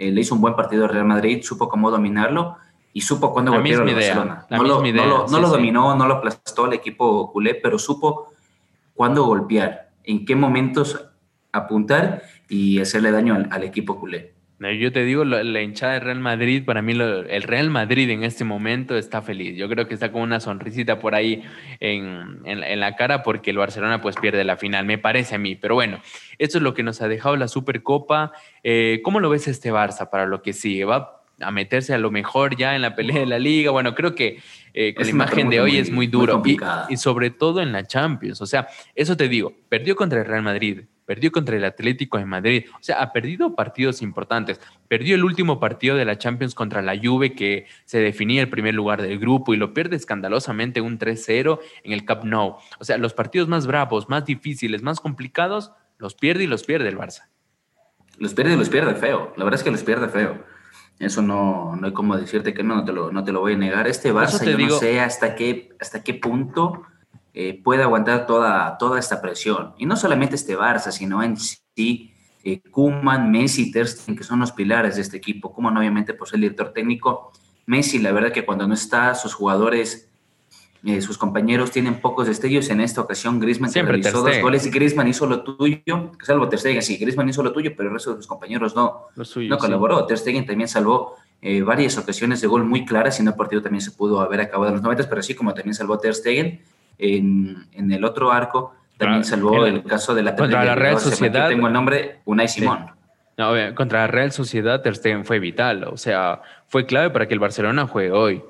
Eh, 0.00 0.10
le 0.10 0.22
hizo 0.22 0.34
un 0.34 0.40
buen 0.40 0.56
partido 0.56 0.84
al 0.84 0.90
Real 0.90 1.04
Madrid, 1.04 1.42
supo 1.42 1.68
cómo 1.68 1.90
dominarlo 1.90 2.56
y 2.94 3.02
supo 3.02 3.34
cuándo 3.34 3.52
golpear 3.52 3.82
a 3.82 3.84
Barcelona. 3.84 4.46
No, 4.48 4.62
lo, 4.62 4.82
no, 4.82 5.40
lo, 5.40 5.48
dominó, 5.50 5.94
no 5.94 6.06
lo 6.06 6.14
aplastó 6.14 6.64
al 6.64 6.72
equipo 6.72 7.30
culé, 7.30 7.54
pero 7.54 7.78
supo 7.78 8.32
cuándo 8.94 9.24
golpear, 9.24 9.90
en 10.04 10.24
qué 10.24 10.34
momentos 10.34 11.04
apuntar 11.52 12.22
y 12.48 12.80
hacerle 12.80 13.10
daño 13.10 13.34
al, 13.34 13.48
al 13.52 13.62
equipo 13.62 14.00
culé. 14.00 14.32
Yo 14.60 14.92
te 14.92 15.06
digo, 15.06 15.24
la, 15.24 15.62
hinchada 15.62 15.94
de 15.94 16.00
Real 16.00 16.20
Madrid, 16.20 16.62
para 16.66 16.82
mí 16.82 16.92
el 16.92 17.42
Real 17.44 17.70
Madrid 17.70 18.10
en 18.10 18.24
este 18.24 18.44
momento 18.44 18.94
está 18.94 19.22
feliz. 19.22 19.56
Yo 19.56 19.70
creo 19.70 19.88
que 19.88 19.94
está 19.94 20.12
con 20.12 20.20
una 20.20 20.38
sonrisita 20.38 20.98
por 20.98 21.14
ahí 21.14 21.42
en, 21.80 22.42
la 22.78 22.94
cara 22.94 23.22
porque 23.22 23.52
el 23.52 23.56
Barcelona 23.56 24.02
pues 24.02 24.16
pierde 24.16 24.44
la 24.44 24.58
final, 24.58 24.84
me 24.84 24.98
parece 24.98 25.36
a 25.36 25.38
mí. 25.38 25.56
Pero 25.56 25.76
bueno, 25.76 26.02
esto 26.38 26.58
es 26.58 26.62
lo 26.62 26.74
que 26.74 26.82
nos 26.82 27.00
ha 27.00 27.08
dejado 27.08 27.36
la 27.36 27.48
Supercopa. 27.48 28.32
Eh, 28.62 29.00
¿Cómo 29.02 29.18
lo 29.20 29.30
ves 29.30 29.48
este 29.48 29.72
Barça 29.72 30.10
para 30.10 30.26
lo 30.26 30.42
que 30.42 30.52
sigue? 30.52 30.84
¿Va 30.84 31.22
a 31.40 31.50
meterse 31.50 31.94
a 31.94 31.98
lo 31.98 32.10
mejor 32.10 32.54
ya 32.54 32.76
en 32.76 32.82
la 32.82 32.94
pelea 32.94 33.20
de 33.20 33.26
la 33.26 33.38
liga? 33.38 33.70
Bueno, 33.70 33.94
creo 33.94 34.14
que 34.14 34.40
eh, 34.74 34.94
la 34.94 35.08
imagen 35.08 35.48
de 35.48 35.62
hoy 35.62 35.78
es 35.78 35.90
muy 35.90 36.06
duro 36.06 36.42
y, 36.44 36.58
y 36.90 36.96
sobre 36.98 37.30
todo 37.30 37.62
en 37.62 37.72
la 37.72 37.86
Champions. 37.86 38.42
O 38.42 38.46
sea, 38.46 38.68
eso 38.94 39.16
te 39.16 39.26
digo, 39.26 39.54
perdió 39.70 39.96
contra 39.96 40.20
el 40.20 40.26
Real 40.26 40.42
Madrid, 40.42 40.82
perdió 41.10 41.32
contra 41.32 41.56
el 41.56 41.64
Atlético 41.64 42.18
de 42.18 42.24
Madrid, 42.24 42.66
o 42.72 42.82
sea, 42.84 43.02
ha 43.02 43.12
perdido 43.12 43.56
partidos 43.56 44.00
importantes. 44.00 44.60
Perdió 44.86 45.16
el 45.16 45.24
último 45.24 45.58
partido 45.58 45.96
de 45.96 46.04
la 46.04 46.16
Champions 46.16 46.54
contra 46.54 46.82
la 46.82 46.96
Juve 46.96 47.32
que 47.32 47.66
se 47.84 47.98
definía 47.98 48.42
el 48.42 48.48
primer 48.48 48.74
lugar 48.74 49.02
del 49.02 49.18
grupo 49.18 49.52
y 49.52 49.56
lo 49.56 49.74
pierde 49.74 49.96
escandalosamente 49.96 50.80
un 50.80 51.00
3-0 51.00 51.58
en 51.82 51.92
el 51.94 52.06
Cup 52.06 52.20
Nou. 52.22 52.58
O 52.78 52.84
sea, 52.84 52.96
los 52.96 53.12
partidos 53.12 53.48
más 53.48 53.66
bravos, 53.66 54.08
más 54.08 54.24
difíciles, 54.24 54.82
más 54.82 55.00
complicados, 55.00 55.72
los 55.98 56.14
pierde 56.14 56.44
y 56.44 56.46
los 56.46 56.62
pierde 56.62 56.88
el 56.88 56.96
Barça. 56.96 57.22
Los 58.18 58.32
pierde 58.32 58.52
y 58.52 58.56
los 58.56 58.68
pierde 58.68 58.94
feo. 58.94 59.32
La 59.36 59.42
verdad 59.42 59.58
es 59.58 59.64
que 59.64 59.72
los 59.72 59.82
pierde 59.82 60.08
feo. 60.10 60.44
Eso 61.00 61.22
no, 61.22 61.74
no 61.74 61.88
hay 61.88 61.92
como 61.92 62.16
decirte 62.16 62.54
que 62.54 62.62
no, 62.62 62.76
no 62.76 62.84
te 62.84 62.92
lo, 62.92 63.10
no 63.10 63.24
te 63.24 63.32
lo 63.32 63.40
voy 63.40 63.54
a 63.54 63.56
negar. 63.56 63.88
Este 63.88 64.12
Barça, 64.12 64.44
yo 64.44 64.56
no 64.56 64.78
sé 64.78 65.00
hasta 65.00 65.34
qué, 65.34 65.74
hasta 65.80 66.04
qué 66.04 66.14
punto 66.14 66.84
eh, 67.34 67.60
puede 67.62 67.82
aguantar 67.82 68.26
toda, 68.26 68.76
toda 68.78 68.98
esta 68.98 69.20
presión. 69.20 69.74
Y 69.78 69.86
no 69.86 69.96
solamente 69.96 70.34
este 70.34 70.56
Barça, 70.56 70.90
sino 70.90 71.22
en 71.22 71.36
sí, 71.36 72.12
eh, 72.44 72.60
Kuman, 72.70 73.30
Messi, 73.30 73.70
Ter 73.70 73.86
que 74.16 74.24
son 74.24 74.40
los 74.40 74.52
pilares 74.52 74.96
de 74.96 75.02
este 75.02 75.16
equipo. 75.16 75.52
Kuman 75.52 75.76
obviamente 75.76 76.14
por 76.14 76.28
ser 76.28 76.36
el 76.36 76.42
director 76.42 76.72
técnico. 76.72 77.32
Messi, 77.66 77.98
la 77.98 78.12
verdad 78.12 78.32
que 78.32 78.44
cuando 78.44 78.66
no 78.66 78.74
está, 78.74 79.14
sus 79.14 79.34
jugadores 79.34 80.10
eh, 80.82 81.02
sus 81.02 81.18
compañeros 81.18 81.70
tienen 81.70 82.00
pocos 82.00 82.26
destellos. 82.26 82.70
En 82.70 82.80
esta 82.80 83.02
ocasión, 83.02 83.38
Griezmann 83.38 83.70
Siempre 83.70 83.98
realizó 83.98 84.22
dos 84.22 84.40
goles 84.40 84.66
y 84.66 84.70
Griezmann 84.70 85.08
hizo 85.08 85.26
lo 85.26 85.42
tuyo, 85.42 86.12
salvo 86.22 86.48
Ter 86.48 86.58
Stegen, 86.58 86.82
sí, 86.82 86.96
Griezmann 86.96 87.28
hizo 87.28 87.42
lo 87.42 87.52
tuyo, 87.52 87.72
pero 87.76 87.90
el 87.90 87.94
resto 87.94 88.12
de 88.12 88.16
sus 88.16 88.26
compañeros 88.26 88.74
no, 88.74 89.08
no 89.14 89.58
colaboró. 89.58 90.06
Ter 90.06 90.16
Stegen 90.16 90.46
también 90.46 90.68
salvó 90.68 91.16
eh, 91.42 91.60
varias 91.60 91.98
ocasiones 91.98 92.40
de 92.40 92.46
gol 92.46 92.64
muy 92.64 92.86
claras 92.86 93.18
y 93.18 93.22
en 93.22 93.28
el 93.28 93.34
partido 93.34 93.60
también 93.60 93.82
se 93.82 93.90
pudo 93.90 94.20
haber 94.20 94.40
acabado 94.40 94.68
en 94.68 94.74
los 94.76 94.82
90, 94.82 95.06
pero 95.08 95.20
así 95.20 95.34
como 95.34 95.52
también 95.52 95.74
salvó 95.74 95.98
Ter 95.98 96.14
Stegen 96.14 96.62
en, 96.98 97.66
en 97.72 97.92
el 97.92 98.04
otro 98.04 98.32
arco, 98.32 98.74
también 98.98 99.24
salvó 99.24 99.64
el, 99.66 99.82
caso 99.84 100.14
de 100.14 100.22
la 100.22 100.36
Contra 100.36 100.64
la 100.64 100.74
Real 100.74 100.98
Sociedad. 100.98 101.48
Tengo 101.48 101.66
el 101.66 101.72
nombre, 101.72 102.20
Unai 102.26 102.48
Simón. 102.48 102.90
No, 103.38 103.54
contra 103.74 104.00
la 104.00 104.06
Real 104.06 104.32
Sociedad 104.32 104.82
Ter 104.82 104.96
Stegen 104.96 105.24
fue 105.24 105.38
vital, 105.38 105.84
o 105.84 105.96
sea, 105.96 106.42
fue 106.66 106.84
clave 106.84 107.08
para 107.08 107.26
que 107.26 107.32
el 107.32 107.40
Barcelona 107.40 107.86
juegue 107.86 108.12
hoy. 108.12 108.42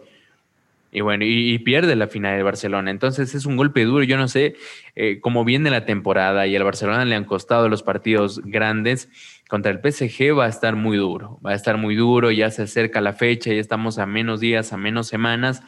Y 0.92 1.02
bueno, 1.02 1.24
y, 1.24 1.56
pierde 1.60 1.94
la 1.94 2.08
final 2.08 2.36
de 2.36 2.42
Barcelona. 2.42 2.90
Entonces 2.90 3.34
es 3.34 3.46
un 3.46 3.56
golpe 3.56 3.84
duro. 3.84 4.02
Yo 4.02 4.16
no 4.16 4.26
sé 4.26 4.56
eh, 4.96 5.20
cómo 5.20 5.44
viene 5.44 5.70
la 5.70 5.84
temporada 5.84 6.48
y 6.48 6.56
al 6.56 6.64
Barcelona 6.64 7.04
le 7.04 7.14
han 7.14 7.24
costado 7.24 7.68
los 7.68 7.84
partidos 7.84 8.40
grandes. 8.44 9.08
Contra 9.48 9.70
el 9.70 9.78
PSG 9.78 10.36
va 10.36 10.46
a 10.46 10.48
estar 10.48 10.74
muy 10.74 10.96
duro. 10.96 11.38
Va 11.46 11.52
a 11.52 11.54
estar 11.54 11.76
muy 11.76 11.94
duro. 11.94 12.32
Ya 12.32 12.50
se 12.50 12.62
acerca 12.62 13.00
la 13.00 13.12
fecha, 13.12 13.52
ya 13.52 13.60
estamos 13.60 13.98
a 13.98 14.06
menos 14.06 14.40
días, 14.40 14.72
a 14.72 14.76
menos 14.76 15.06
semanas. 15.06 15.62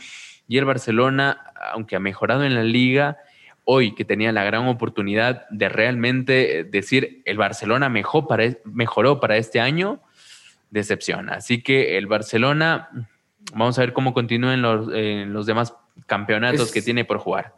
Y 0.49 0.58
el 0.58 0.64
Barcelona, 0.64 1.52
aunque 1.72 1.96
ha 1.96 2.00
mejorado 2.00 2.44
en 2.44 2.54
la 2.54 2.64
liga, 2.64 3.18
hoy 3.64 3.94
que 3.94 4.04
tenía 4.04 4.32
la 4.32 4.44
gran 4.44 4.66
oportunidad 4.66 5.49
de 5.50 5.68
realmente 5.68 6.58
eh, 6.58 6.64
decir 6.64 7.22
el 7.25 7.38
Barcelona 7.38 7.88
mejor 7.88 8.26
para, 8.26 8.44
mejoró 8.64 9.20
para 9.20 9.37
este 9.37 9.61
año, 9.61 10.00
decepciona. 10.70 11.34
Así 11.34 11.62
que 11.62 11.96
el 11.96 12.06
Barcelona 12.06 12.90
Vamos 13.54 13.78
a 13.78 13.82
ver 13.82 13.92
cómo 13.92 14.14
continúen 14.14 14.62
los, 14.62 14.87
los 14.87 15.46
demás 15.46 15.75
campeonatos 16.06 16.72
que 16.72 16.82
tiene 16.82 17.04
por 17.04 17.18
jugar. 17.18 17.54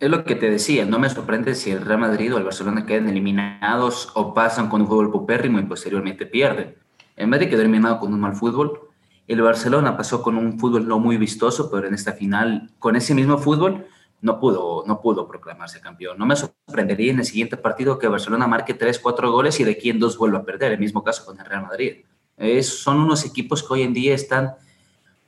Es 0.00 0.10
lo 0.10 0.24
que 0.24 0.34
te 0.34 0.50
decía, 0.50 0.84
no 0.84 0.98
me 0.98 1.08
sorprende 1.08 1.54
si 1.54 1.70
el 1.70 1.84
Real 1.84 2.00
Madrid 2.00 2.34
o 2.34 2.38
el 2.38 2.44
Barcelona 2.44 2.84
quedan 2.84 3.08
eliminados 3.08 4.10
o 4.14 4.34
pasan 4.34 4.68
con 4.68 4.82
un 4.82 4.88
fútbol 4.88 5.10
pupérrimo 5.10 5.58
y 5.58 5.62
posteriormente 5.62 6.26
pierden. 6.26 6.74
El 7.16 7.28
Madrid 7.28 7.48
quedó 7.48 7.62
eliminado 7.62 7.98
con 7.98 8.12
un 8.12 8.20
mal 8.20 8.34
fútbol. 8.34 8.85
El 9.28 9.42
Barcelona 9.42 9.96
pasó 9.96 10.22
con 10.22 10.36
un 10.36 10.58
fútbol 10.58 10.86
no 10.86 10.98
muy 10.98 11.16
vistoso, 11.16 11.70
pero 11.70 11.88
en 11.88 11.94
esta 11.94 12.12
final, 12.12 12.70
con 12.78 12.96
ese 12.96 13.14
mismo 13.14 13.38
fútbol, 13.38 13.86
no 14.20 14.40
pudo, 14.40 14.84
no 14.86 15.00
pudo 15.00 15.26
proclamarse 15.26 15.80
campeón. 15.80 16.18
No 16.18 16.26
me 16.26 16.36
sorprendería 16.36 17.12
en 17.12 17.18
el 17.18 17.24
siguiente 17.24 17.56
partido 17.56 17.98
que 17.98 18.08
Barcelona 18.08 18.46
marque 18.46 18.74
3, 18.74 18.98
4 18.98 19.30
goles 19.30 19.58
y 19.60 19.64
de 19.64 19.72
aquí 19.72 19.90
en 19.90 19.98
dos 19.98 20.16
vuelva 20.16 20.38
a 20.38 20.44
perder. 20.44 20.72
El 20.72 20.78
mismo 20.78 21.02
caso 21.02 21.24
con 21.24 21.38
el 21.38 21.44
Real 21.44 21.62
Madrid. 21.62 21.96
Es, 22.36 22.68
son 22.68 23.00
unos 23.00 23.24
equipos 23.24 23.62
que 23.62 23.74
hoy 23.74 23.82
en 23.82 23.94
día 23.94 24.14
están 24.14 24.54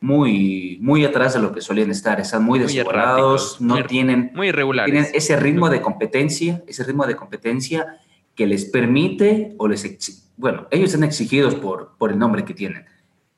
muy, 0.00 0.78
muy 0.81 1.05
atrás 1.05 1.35
de 1.35 1.40
lo 1.40 1.52
que 1.52 1.61
solían 1.61 1.90
estar, 1.90 2.21
están 2.21 2.45
muy, 2.45 2.59
desigualados, 2.59 3.61
no 3.61 3.83
tienen, 3.85 4.31
muy 4.35 4.49
irregulares. 4.49 4.93
tienen 4.93 5.11
ese 5.14 5.37
ritmo 5.37 5.71
de 5.71 5.81
competencia, 5.81 6.62
ese 6.67 6.85
ritmo 6.85 7.07
de 7.07 7.17
competencia 7.17 7.99
que 8.35 8.47
les 8.47 8.64
permite 8.67 9.55
o 9.59 9.67
les, 9.67 10.31
bueno, 10.37 10.69
ellos 10.71 10.90
están 10.90 11.02
exigidos 11.02 11.57
por, 11.57 11.97
por 11.99 12.12
el 12.12 12.19
nombre 12.19 12.45
que 12.45 12.55
tienen, 12.55 12.85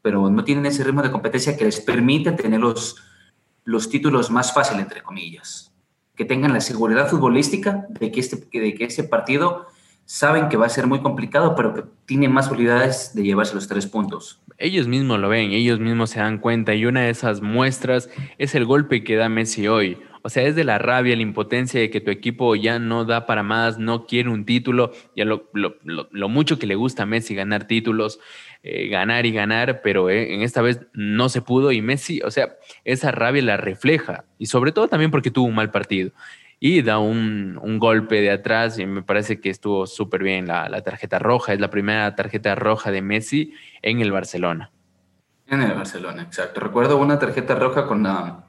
pero 0.02 0.30
no 0.30 0.44
tienen 0.44 0.66
ese 0.66 0.84
ritmo 0.84 1.02
de 1.02 1.10
competencia 1.10 1.56
que 1.56 1.64
les 1.64 1.80
permite 1.80 2.32
tener 2.32 2.60
los, 2.60 2.96
los 3.64 3.88
títulos 3.88 4.30
más 4.30 4.52
fáciles, 4.52 4.82
entre 4.82 5.02
comillas, 5.02 5.72
que 6.14 6.24
tengan 6.24 6.52
la 6.52 6.60
seguridad 6.60 7.08
futbolística 7.08 7.86
de 7.88 8.10
que, 8.10 8.20
este, 8.20 8.36
de 8.58 8.74
que 8.74 8.84
ese 8.84 9.04
partido 9.04 9.66
saben 10.04 10.48
que 10.48 10.56
va 10.56 10.66
a 10.66 10.70
ser 10.70 10.86
muy 10.86 11.00
complicado, 11.02 11.54
pero 11.54 11.72
que 11.72 11.84
tiene 12.04 12.28
más 12.28 12.48
probabilidades 12.48 13.14
de 13.14 13.22
llevarse 13.22 13.54
los 13.54 13.68
tres 13.68 13.86
puntos. 13.86 14.42
Ellos 14.58 14.88
mismos 14.88 15.20
lo 15.20 15.28
ven, 15.28 15.52
ellos 15.52 15.78
mismos 15.78 16.10
se 16.10 16.18
dan 16.18 16.38
cuenta 16.38 16.74
y 16.74 16.84
una 16.84 17.02
de 17.02 17.10
esas 17.10 17.42
muestras 17.42 18.10
es 18.36 18.54
el 18.54 18.64
golpe 18.64 19.04
que 19.04 19.16
da 19.16 19.28
Messi 19.28 19.68
hoy. 19.68 19.98
O 20.22 20.28
sea, 20.28 20.44
es 20.44 20.54
de 20.54 20.64
la 20.64 20.78
rabia, 20.78 21.16
la 21.16 21.22
impotencia 21.22 21.80
de 21.80 21.90
que 21.90 22.00
tu 22.00 22.10
equipo 22.10 22.54
ya 22.54 22.78
no 22.78 23.04
da 23.04 23.26
para 23.26 23.42
más, 23.42 23.78
no 23.78 24.06
quiere 24.06 24.28
un 24.28 24.44
título, 24.44 24.92
ya 25.16 25.24
lo, 25.24 25.50
lo, 25.52 26.28
mucho 26.28 26.58
que 26.58 26.66
le 26.66 26.74
gusta 26.74 27.04
a 27.04 27.06
Messi 27.06 27.34
ganar 27.34 27.66
títulos, 27.66 28.20
eh, 28.62 28.88
ganar 28.88 29.26
y 29.26 29.32
ganar, 29.32 29.80
pero 29.82 30.10
eh, 30.10 30.34
en 30.34 30.42
esta 30.42 30.62
vez 30.62 30.80
no 30.92 31.28
se 31.28 31.42
pudo 31.42 31.72
y 31.72 31.82
Messi, 31.82 32.20
o 32.22 32.30
sea, 32.30 32.56
esa 32.84 33.10
rabia 33.10 33.42
la 33.42 33.56
refleja 33.56 34.24
y 34.38 34.46
sobre 34.46 34.72
todo 34.72 34.88
también 34.88 35.10
porque 35.10 35.30
tuvo 35.30 35.46
un 35.46 35.54
mal 35.54 35.70
partido 35.70 36.12
y 36.62 36.82
da 36.82 36.98
un, 36.98 37.58
golpe 37.78 38.20
de 38.20 38.30
atrás 38.30 38.78
y 38.78 38.84
me 38.84 39.02
parece 39.02 39.40
que 39.40 39.48
estuvo 39.48 39.86
súper 39.86 40.22
bien 40.22 40.46
la, 40.46 40.82
tarjeta 40.82 41.18
roja. 41.18 41.54
Es 41.54 41.60
la 41.60 41.70
primera 41.70 42.14
tarjeta 42.14 42.54
roja 42.54 42.90
de 42.90 43.00
Messi 43.00 43.54
en 43.80 44.00
el 44.00 44.12
Barcelona. 44.12 44.70
En 45.46 45.62
el 45.62 45.72
Barcelona, 45.72 46.22
exacto. 46.22 46.60
Recuerdo 46.60 46.98
una 46.98 47.18
tarjeta 47.18 47.54
roja 47.54 47.86
con 47.86 48.02
la, 48.02 48.44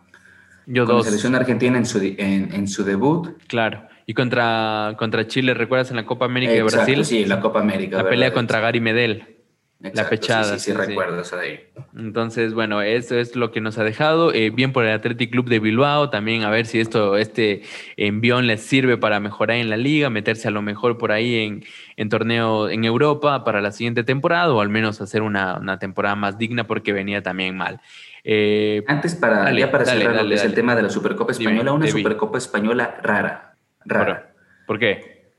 selección 0.66 1.36
argentina 1.36 1.78
en 1.78 1.86
su, 1.86 2.00
en, 2.02 2.68
su 2.68 2.84
debut. 2.84 3.30
Claro. 3.48 3.88
Y 4.06 4.14
contra, 4.14 4.96
contra 4.98 5.28
Chile, 5.28 5.54
¿recuerdas 5.54 5.90
en 5.92 5.98
la 5.98 6.06
Copa 6.06 6.26
América 6.26 6.54
de 6.54 6.64
Brasil? 6.64 7.06
Sí, 7.06 7.26
la 7.26 7.40
Copa 7.40 7.60
América. 7.60 7.98
La 7.98 8.10
pelea 8.10 8.34
contra 8.34 8.60
Gary 8.60 8.82
Medel 8.82 9.42
la 9.82 10.08
pechada. 10.08 10.60
Sí, 10.60 10.72
sí, 10.72 10.74
recuerdo 10.74 11.22
eso 11.22 11.38
de 11.38 11.48
ahí. 11.48 11.60
Entonces, 11.98 12.54
bueno, 12.54 12.82
eso 12.82 13.18
es 13.18 13.36
lo 13.36 13.52
que 13.52 13.62
nos 13.62 13.78
ha 13.78 13.84
dejado. 13.84 14.34
Eh, 14.34 14.52
bien 14.52 14.74
por 14.74 14.86
el 14.86 14.94
Athletic 14.94 15.32
Club 15.32 15.50
de 15.50 15.60
Bilbao, 15.60 16.10
también 16.10 16.44
a 16.44 16.50
ver 16.50 16.68
si 16.68 16.80
esto, 16.80 17.18
este 17.18 17.64
envión 17.98 18.48
les 18.48 18.62
sirve 18.62 18.98
para 18.98 19.20
mejorar 19.20 19.58
en 19.58 19.70
la 19.70 19.78
liga, 19.78 20.10
meterse 20.10 20.48
a 20.48 20.52
lo 20.52 20.62
mejor 20.62 20.98
por 20.98 21.12
ahí 21.12 21.36
en, 21.36 21.64
en 21.98 22.10
torneo 22.10 22.70
en 22.70 22.86
Europa 22.86 23.44
para 23.44 23.62
la 23.62 23.72
siguiente 23.72 24.04
temporada, 24.04 24.54
o 24.54 24.62
al 24.62 24.70
menos 24.70 25.02
hacer 25.02 25.24
una, 25.24 25.58
una 25.58 25.80
temporada 25.80 26.16
más 26.16 26.38
digna 26.38 26.68
porque 26.68 26.94
venía 26.94 27.24
también 27.24 27.58
mal. 27.58 27.82
Eh, 28.24 28.84
Antes, 28.88 29.16
para, 29.16 29.52
ya 29.52 29.72
para 29.72 29.86
cerrar 29.86 30.32
es 30.32 30.44
el 30.44 30.54
tema 30.54 30.76
de 30.76 30.84
la 30.84 30.90
Supercopa 30.90 31.32
Española, 31.32 31.74
una 31.74 31.88
Supercopa 31.88 32.38
Española 32.38 32.98
rara. 33.02 33.56
rara. 33.86 34.34
¿Por 34.68 34.80
qué? 34.80 35.34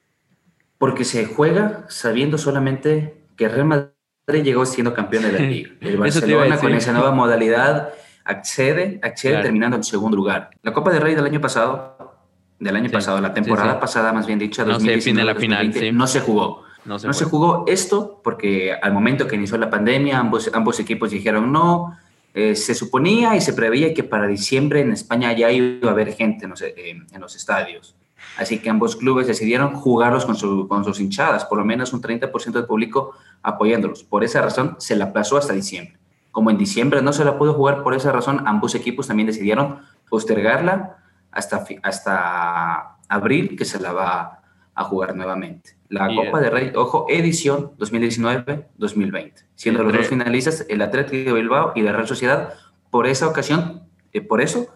Porque 0.78 1.04
se 1.04 1.26
juega 1.26 1.84
sabiendo 1.88 2.38
solamente 2.38 3.22
que 3.36 3.48
Real 3.48 3.66
Madrid 3.66 4.42
llegó 4.42 4.66
siendo 4.66 4.94
campeón 4.94 5.24
de 5.24 5.32
la 5.32 5.38
liga. 5.38 5.70
El 5.80 5.96
Barcelona 5.96 6.58
con 6.58 6.74
esa 6.74 6.92
nueva 6.92 7.12
modalidad 7.12 7.92
accede, 8.24 9.00
accede 9.02 9.42
terminando 9.42 9.76
en 9.76 9.84
segundo 9.84 10.16
lugar. 10.16 10.50
La 10.62 10.72
Copa 10.72 10.90
de 10.92 11.00
Rey 11.00 11.14
del 11.14 11.24
año 11.24 11.40
pasado, 11.40 12.16
del 12.58 12.76
año 12.76 12.90
pasado, 12.90 13.20
la 13.20 13.32
temporada 13.32 13.78
pasada 13.80 14.12
más 14.12 14.26
bien 14.26 14.38
dicha, 14.38 14.64
no 14.64 14.78
se 14.78 15.14
la 15.24 15.34
final, 15.34 15.72
no 15.94 16.06
se 16.06 16.20
jugó. 16.20 16.64
No, 16.84 16.98
se, 16.98 17.24
jugó 17.26 17.64
esto 17.68 18.20
porque 18.24 18.74
al 18.74 18.92
momento 18.92 19.28
que 19.28 19.36
inició 19.36 19.56
la 19.56 19.70
pandemia 19.70 20.18
ambos, 20.18 20.50
ambos 20.52 20.80
equipos 20.80 21.12
dijeron 21.12 21.52
no, 21.52 21.96
eh, 22.34 22.56
se 22.56 22.74
suponía 22.74 23.36
y 23.36 23.40
se 23.40 23.52
preveía 23.52 23.92
que 23.92 24.04
para 24.04 24.26
diciembre 24.26 24.80
en 24.80 24.92
España 24.92 25.32
ya 25.32 25.50
iba 25.50 25.88
a 25.88 25.92
haber 25.92 26.14
gente 26.14 26.46
en 26.46 27.20
los 27.20 27.36
estadios. 27.36 27.96
Así 28.36 28.58
que 28.60 28.70
ambos 28.70 28.96
clubes 28.96 29.26
decidieron 29.26 29.74
jugarlos 29.74 30.24
con, 30.24 30.36
sus 30.84 31.00
hinchadas, 31.00 31.44
por 31.44 31.58
lo 31.58 31.64
menos 31.64 31.92
un 31.92 32.00
30% 32.00 32.52
del 32.52 32.64
público 32.64 33.14
apoyándolos. 33.42 34.04
Por 34.04 34.24
esa 34.24 34.40
razón 34.40 34.76
se 34.78 34.96
la 34.96 35.06
aplazó 35.06 35.36
hasta 35.36 35.52
diciembre. 35.52 35.98
Como 36.30 36.50
en 36.50 36.56
diciembre 36.56 37.02
no 37.02 37.12
se 37.12 37.24
la 37.24 37.36
pudo 37.36 37.52
jugar 37.52 37.82
por 37.82 37.94
esa 37.94 38.10
razón, 38.10 38.42
ambos 38.46 38.74
equipos 38.74 39.06
también 39.06 39.26
decidieron 39.26 39.80
postergarla 40.08 40.96
hasta 41.30 42.96
abril, 43.08 43.56
que 43.56 43.64
se 43.66 43.80
la 43.80 43.92
va 43.92 44.42
a 44.74 44.84
jugar 44.84 45.14
nuevamente. 45.14 45.76
La 45.92 46.08
Copa 46.08 46.40
de 46.40 46.49
Rey, 46.49 46.72
ojo, 46.75 47.04
edición 47.11 47.72
2019-2020, 47.76 49.44
siendo 49.54 49.82
los 49.82 49.92
dos 49.92 50.06
finalistas 50.06 50.64
el 50.70 50.80
Atlético 50.80 51.34
de 51.34 51.42
Bilbao 51.42 51.72
y 51.75 51.82
la 51.82 51.92
Real 51.92 52.08
Sociedad. 52.08 52.54
Por 52.90 53.06
esa 53.06 53.28
ocasión, 53.28 53.82
eh, 54.14 54.22
por 54.22 54.40
eso, 54.40 54.68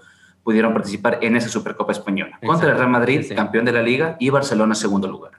pudieron 0.45 0.75
participar 0.75 1.21
en 1.23 1.35
esa 1.35 1.49
Supercopa 1.49 1.93
Española. 1.93 2.39
Contra 2.45 2.71
el 2.71 2.77
Real 2.77 2.91
Madrid, 2.91 3.33
campeón 3.35 3.65
de 3.65 3.73
la 3.73 3.81
Liga, 3.83 4.19
y 4.21 4.29
Barcelona, 4.29 4.75
segundo 4.75 5.09
lugar. 5.09 5.33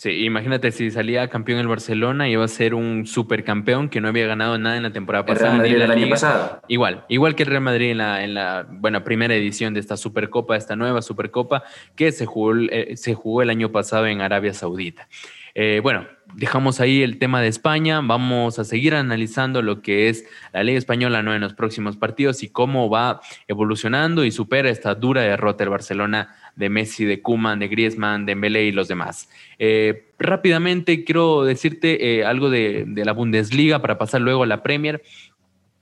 Sí, 0.00 0.24
imagínate 0.24 0.72
si 0.72 0.90
salía 0.90 1.28
campeón 1.28 1.58
el 1.58 1.68
Barcelona, 1.68 2.26
iba 2.26 2.42
a 2.42 2.48
ser 2.48 2.72
un 2.72 3.06
supercampeón 3.06 3.90
que 3.90 4.00
no 4.00 4.08
había 4.08 4.26
ganado 4.26 4.56
nada 4.56 4.78
en 4.78 4.82
la 4.82 4.92
temporada 4.94 5.26
pasada. 5.26 5.48
El 5.48 5.58
Real 5.58 5.58
Madrid 5.58 5.82
el 5.82 5.90
año 5.90 6.08
pasado. 6.08 6.62
Igual, 6.68 7.04
igual 7.10 7.34
que 7.34 7.42
el 7.42 7.50
Real 7.50 7.60
Madrid 7.60 7.90
en 7.90 7.98
la, 7.98 8.24
en 8.24 8.32
la 8.32 8.66
bueno, 8.66 9.04
primera 9.04 9.34
edición 9.34 9.74
de 9.74 9.80
esta 9.80 9.98
Supercopa, 9.98 10.56
esta 10.56 10.74
nueva 10.74 11.02
Supercopa, 11.02 11.64
que 11.96 12.12
se 12.12 12.24
jugó, 12.24 12.56
eh, 12.56 12.96
se 12.96 13.12
jugó 13.12 13.42
el 13.42 13.50
año 13.50 13.72
pasado 13.72 14.06
en 14.06 14.22
Arabia 14.22 14.54
Saudita. 14.54 15.06
Eh, 15.54 15.80
bueno, 15.82 16.06
dejamos 16.34 16.80
ahí 16.80 17.02
el 17.02 17.18
tema 17.18 17.42
de 17.42 17.48
España. 17.48 18.00
Vamos 18.02 18.58
a 18.58 18.64
seguir 18.64 18.94
analizando 18.94 19.60
lo 19.60 19.82
que 19.82 20.08
es 20.08 20.24
la 20.54 20.62
Liga 20.62 20.78
Española 20.78 21.22
¿no? 21.22 21.34
en 21.34 21.42
los 21.42 21.52
próximos 21.52 21.98
partidos 21.98 22.42
y 22.42 22.48
cómo 22.48 22.88
va 22.88 23.20
evolucionando 23.48 24.24
y 24.24 24.30
supera 24.30 24.70
esta 24.70 24.94
dura 24.94 25.20
derrota 25.20 25.64
del 25.64 25.68
Barcelona 25.68 26.36
de 26.60 26.68
Messi, 26.68 27.04
de 27.04 27.20
Kuman, 27.20 27.58
de 27.58 27.66
Griezmann, 27.66 28.26
de 28.26 28.36
Mbele 28.36 28.64
y 28.64 28.72
los 28.72 28.86
demás. 28.86 29.28
Eh, 29.58 30.12
rápidamente 30.18 31.04
quiero 31.04 31.42
decirte 31.42 32.18
eh, 32.18 32.24
algo 32.24 32.50
de, 32.50 32.86
la 32.86 33.12
Bundesliga 33.12 33.80
para 33.80 33.98
pasar 33.98 34.20
luego 34.20 34.44
a 34.44 34.46
la 34.46 34.62
Premier. 34.62 35.02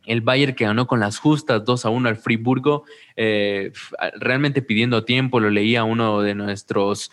El 0.06 0.22
Bayern 0.22 0.54
que 0.54 0.64
ganó 0.64 0.86
con 0.86 1.00
las 1.00 1.18
justas 1.18 1.66
2 1.66 1.84
a 1.84 1.90
1 1.90 2.08
al 2.08 2.16
Friburgo, 2.16 2.84
realmente 3.14 4.62
pidiendo 4.62 5.04
tiempo, 5.04 5.38
lo 5.38 5.50
leía 5.50 5.84
uno 5.84 6.22
de 6.22 6.34
nuestros, 6.34 7.12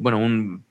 bueno, 0.00 0.16
un 0.16 0.64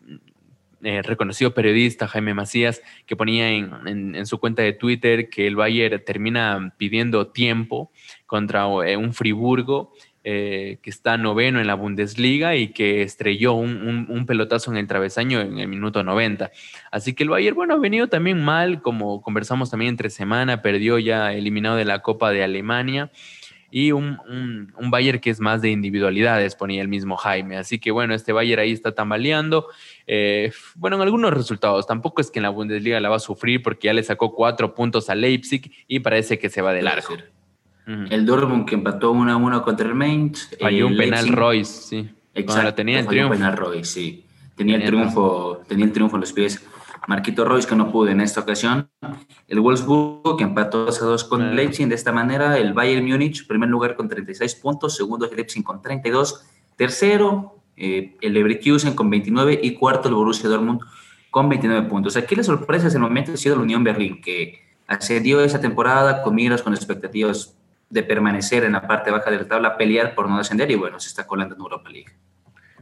eh, 0.83 1.03
reconocido 1.03 1.53
periodista 1.53 2.07
Jaime 2.07 2.33
Macías, 2.33 2.81
que 3.05 3.15
ponía 3.15 3.51
en, 3.51 4.25
su 4.25 4.39
cuenta 4.39 4.63
de 4.63 4.73
Twitter 4.73 5.29
que 5.29 5.45
el 5.45 5.55
Bayern 5.55 6.03
termina 6.03 6.73
pidiendo 6.77 7.27
tiempo 7.27 7.91
contra 8.25 8.65
eh, 8.87 8.97
un 8.97 9.13
Friburgo 9.13 9.93
eh, 10.23 10.77
que 10.83 10.91
está 10.91 11.17
noveno 11.17 11.59
en 11.59 11.67
la 11.67 11.73
Bundesliga 11.73 12.55
y 12.55 12.67
que 12.69 13.01
estrelló 13.01 13.53
un, 13.53 14.25
pelotazo 14.27 14.71
en 14.71 14.77
el 14.77 14.87
travesaño 14.87 15.41
en 15.41 15.57
el 15.57 15.67
minuto 15.67 16.03
90. 16.03 16.51
Así 16.91 17.13
que 17.13 17.23
el 17.23 17.29
Bayern, 17.29 17.55
bueno, 17.55 17.73
ha 17.73 17.77
venido 17.77 18.07
también 18.07 18.43
mal, 18.43 18.81
como 18.81 19.21
conversamos 19.21 19.71
también 19.71 19.89
entre 19.89 20.11
semana, 20.11 20.61
perdió 20.61 20.99
ya 20.99 21.33
eliminado 21.33 21.75
de 21.75 21.85
la 21.85 22.03
Copa 22.03 22.29
de 22.29 22.43
Alemania 22.43 23.11
y 23.71 23.93
un, 23.93 24.19
un, 24.77 24.91
Bayern 24.91 25.19
que 25.19 25.29
es 25.29 25.39
más 25.39 25.61
de 25.61 25.71
individualidades, 25.71 26.55
ponía 26.55 26.81
el 26.81 26.87
mismo 26.87 27.15
Jaime. 27.15 27.57
Así 27.57 27.79
que 27.79 27.89
bueno, 27.89 28.13
este 28.13 28.33
Bayern 28.33 28.61
ahí 28.61 28.73
está 28.73 28.93
tambaleando. 28.93 29.69
Eh, 30.05 30.51
bueno, 30.75 30.97
en 30.97 31.01
algunos 31.01 31.33
resultados, 31.33 31.87
tampoco 31.87 32.21
es 32.21 32.29
que 32.29 32.39
en 32.39 32.43
la 32.43 32.49
Bundesliga 32.49 32.99
la 32.99 33.09
va 33.09 33.15
a 33.15 33.19
sufrir 33.19 33.63
porque 33.63 33.87
ya 33.87 33.93
le 33.93 34.03
sacó 34.03 34.35
cuatro 34.35 34.75
puntos 34.75 35.09
a 35.09 35.15
Leipzig 35.15 35.71
y 35.87 36.01
parece 36.01 36.37
que 36.37 36.49
se 36.49 36.61
va 36.61 36.73
de 36.73 36.83
El 37.85 38.25
Dortmund 38.25 38.65
que 38.65 38.75
empató 38.75 39.11
1 39.11 39.31
a 39.31 39.35
1 39.35 39.61
contra 39.63 39.87
el 39.87 39.95
Mainz. 39.95 40.49
Falló 40.59 40.87
un 40.87 40.97
penal 40.97 41.27
Royce, 41.29 41.81
sí. 41.81 42.09
Exacto. 42.33 42.75
tenía 42.75 42.99
el 42.99 43.07
triunfo. 43.07 43.31
Un 43.33 43.37
penal 43.37 43.57
Royce, 43.57 43.85
sí. 43.85 44.25
Tenía, 44.55 44.77
el 44.77 44.85
triunfo, 44.85 45.61
tenía 45.67 45.85
el 45.85 45.91
triunfo 45.91 46.15
en 46.15 46.21
los 46.21 46.33
pies. 46.33 46.63
Marquito 47.07 47.43
Royce 47.43 47.67
que 47.67 47.75
no 47.75 47.91
pudo 47.91 48.09
en 48.09 48.21
esta 48.21 48.41
ocasión. 48.41 48.89
El 49.47 49.59
Wolfsburg 49.59 50.37
que 50.37 50.43
empató 50.43 50.85
2 50.85 51.01
a 51.01 51.05
2 51.05 51.23
con 51.23 51.55
Leipzig. 51.55 51.87
De 51.87 51.95
esta 51.95 52.11
manera, 52.11 52.57
el 52.57 52.73
Bayern 52.73 53.05
Múnich, 53.05 53.47
primer 53.47 53.69
lugar 53.69 53.95
con 53.95 54.07
36 54.07 54.55
puntos. 54.55 54.95
Segundo, 54.95 55.29
el 55.29 55.35
Leipzig 55.35 55.63
con 55.63 55.81
32. 55.81 56.45
Tercero, 56.75 57.55
eh, 57.75 58.15
el 58.21 58.33
Leverkusen 58.33 58.93
con 58.93 59.09
29. 59.09 59.59
Y 59.63 59.73
cuarto, 59.73 60.07
el 60.07 60.15
Borussia 60.15 60.47
Dortmund 60.47 60.81
con 61.31 61.49
29 61.49 61.87
puntos. 61.87 62.15
Aquí 62.17 62.35
la 62.35 62.43
sorpresa 62.43 62.87
es 62.87 62.93
el 62.93 63.01
momento 63.01 63.31
ha 63.33 63.37
sido 63.37 63.55
la 63.55 63.63
Unión 63.63 63.83
Berlín, 63.83 64.21
que 64.21 64.59
ascendió 64.85 65.41
esa 65.41 65.59
temporada 65.59 66.21
con 66.21 66.35
miras, 66.35 66.61
con 66.61 66.73
expectativas 66.73 67.55
de 67.91 68.03
permanecer 68.03 68.63
en 68.63 68.71
la 68.71 68.87
parte 68.87 69.11
baja 69.11 69.29
de 69.29 69.37
la 69.37 69.47
tabla, 69.47 69.77
pelear 69.77 70.15
por 70.15 70.29
no 70.29 70.37
descender 70.37 70.71
y 70.71 70.75
bueno, 70.75 70.99
se 70.99 71.09
está 71.09 71.27
colando 71.27 71.55
en 71.55 71.61
Europa 71.61 71.89
League. 71.89 72.11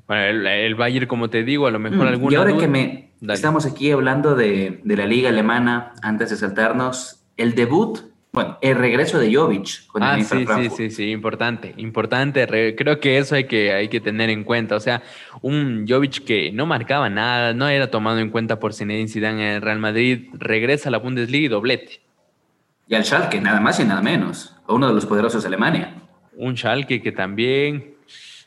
Bueno, 0.07 0.49
el, 0.49 0.75
Bayern, 0.75 1.07
como 1.07 1.29
te 1.29 1.43
digo, 1.43 1.67
a 1.67 1.71
lo 1.71 1.79
mejor 1.79 2.05
mm, 2.05 2.07
alguna. 2.07 2.33
Y 2.33 2.35
ahora 2.35 2.57
que 2.57 2.67
me 2.67 3.11
estamos 3.27 3.65
aquí 3.65 3.91
hablando 3.91 4.35
de, 4.35 4.81
de, 4.83 4.97
la 4.97 5.05
liga 5.05 5.29
alemana, 5.29 5.93
antes 6.01 6.29
de 6.29 6.37
saltarnos, 6.37 7.23
el 7.37 7.53
debut, 7.53 7.99
bueno, 8.31 8.57
el 8.61 8.75
regreso 8.75 9.19
de 9.19 9.33
Jovic 9.33 9.87
con 9.87 10.03
ah, 10.03 10.21
sí, 10.21 10.45
sí, 10.45 10.69
sí, 10.69 10.89
sí, 10.91 11.11
importante, 11.11 11.73
importante. 11.77 12.75
Creo 12.75 12.99
que 12.99 13.17
eso 13.17 13.35
hay 13.35 13.45
que, 13.45 13.73
hay 13.73 13.87
que 13.87 13.99
tener 13.99 14.29
en 14.29 14.43
cuenta. 14.43 14.75
O 14.75 14.79
sea, 14.79 15.01
un 15.41 15.85
Jovic 15.87 16.23
que 16.23 16.51
no 16.51 16.65
marcaba 16.67 17.09
nada, 17.09 17.53
no 17.53 17.67
era 17.67 17.89
tomado 17.89 18.19
en 18.19 18.29
cuenta 18.29 18.59
por 18.59 18.73
Zinedine 18.73 19.09
Zidane 19.09 19.49
en 19.49 19.55
el 19.55 19.61
Real 19.61 19.79
Madrid, 19.79 20.29
regresa 20.33 20.89
a 20.89 20.91
la 20.91 20.99
Bundesliga 20.99 21.45
y 21.45 21.49
doblete. 21.49 22.01
Y 22.87 22.95
al 22.95 23.05
Schalke, 23.05 23.39
nada 23.41 23.59
más 23.59 23.79
y 23.79 23.85
nada 23.85 24.01
menos 24.01 24.58
uno 24.73 24.87
de 24.87 24.93
los 24.93 25.05
poderosos 25.05 25.43
de 25.43 25.47
Alemania. 25.47 25.95
Un 26.35 26.55
Schalke 26.55 27.01
que 27.01 27.11
también, 27.11 27.95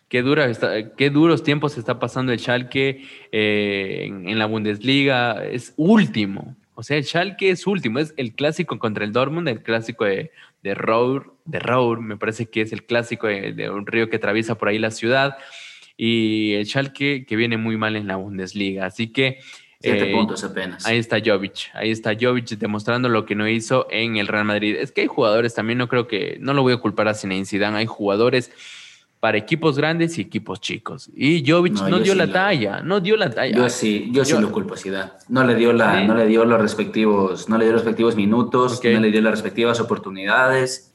qué, 0.08 0.22
dura 0.22 0.50
qué 0.96 1.10
duros 1.10 1.42
tiempos 1.42 1.76
está 1.76 1.98
pasando 1.98 2.32
el 2.32 2.38
Schalke 2.38 3.02
eh, 3.32 4.04
en, 4.06 4.38
la 4.38 4.46
Bundesliga, 4.46 5.44
es 5.44 5.74
último. 5.76 6.56
O 6.74 6.82
sea, 6.82 6.96
el 6.96 7.04
Schalke 7.04 7.50
es 7.50 7.66
último, 7.66 7.98
es 7.98 8.14
el 8.16 8.34
clásico 8.34 8.78
contra 8.78 9.04
el 9.04 9.12
Dortmund, 9.12 9.48
el 9.48 9.62
clásico 9.62 10.04
de, 10.04 10.30
de 10.62 10.74
Rour, 10.74 11.34
de 11.44 11.58
Rour, 11.58 12.00
me 12.00 12.16
parece 12.16 12.46
que 12.46 12.62
es 12.62 12.72
el 12.72 12.84
clásico 12.84 13.26
de, 13.26 13.70
un 13.70 13.86
río 13.86 14.08
que 14.08 14.16
atraviesa 14.16 14.56
por 14.56 14.68
ahí 14.68 14.78
la 14.78 14.90
ciudad. 14.90 15.36
Y 15.96 16.54
el 16.54 16.66
Schalke 16.66 17.26
que 17.26 17.36
viene 17.36 17.58
muy 17.58 17.76
mal 17.76 17.96
en 17.96 18.06
la 18.06 18.16
Bundesliga. 18.16 18.86
Así 18.86 19.12
que 19.12 19.40
Siete 19.82 20.10
eh, 20.10 20.14
puntos 20.14 20.44
apenas. 20.44 20.86
Ahí 20.86 20.98
está 20.98 21.18
Jovic, 21.24 21.70
ahí 21.74 21.90
está 21.90 22.12
Jovic 22.18 22.50
demostrando 22.50 23.08
lo 23.08 23.26
que 23.26 23.34
no 23.34 23.48
hizo 23.48 23.88
en 23.90 24.16
el 24.16 24.28
Real 24.28 24.44
Madrid. 24.44 24.76
Es 24.78 24.92
que 24.92 25.00
hay 25.00 25.06
jugadores 25.08 25.54
también, 25.54 25.78
no 25.78 25.88
creo 25.88 26.06
que, 26.06 26.38
no 26.40 26.54
lo 26.54 26.62
voy 26.62 26.72
a 26.72 26.76
culpar 26.76 27.08
a 27.08 27.14
Zinedine 27.14 27.46
Zidane, 27.46 27.78
hay 27.78 27.86
jugadores 27.86 28.52
para 29.18 29.38
equipos 29.38 29.76
grandes 29.76 30.18
y 30.18 30.20
equipos 30.20 30.60
chicos. 30.60 31.10
Y 31.14 31.48
Jovic 31.48 31.74
no, 31.74 31.98
dio 31.98 32.14
la 32.14 32.30
talla, 32.30 32.80
no 32.80 33.00
dio 33.00 33.16
la 33.16 33.28
talla. 33.28 33.56
Yo 33.56 33.68
sí, 33.68 34.08
yo, 34.12 34.24
sí 34.24 34.36
lo 34.38 34.52
culpo 34.52 34.74
a 34.74 34.76
Zidane. 34.76 35.10
No 35.28 35.42
le 35.42 35.56
dio 35.56 35.72
la, 35.72 36.04
no 36.04 36.14
le 36.14 36.26
dio 36.26 36.44
los 36.44 36.60
respectivos, 36.60 37.48
no 37.48 37.58
le 37.58 37.64
dio 37.64 37.72
los 37.72 37.82
respectivos 37.82 38.14
minutos, 38.14 38.80
no 38.84 39.00
le 39.00 39.10
dio 39.10 39.20
las 39.20 39.32
respectivas 39.32 39.80
oportunidades. 39.80 40.94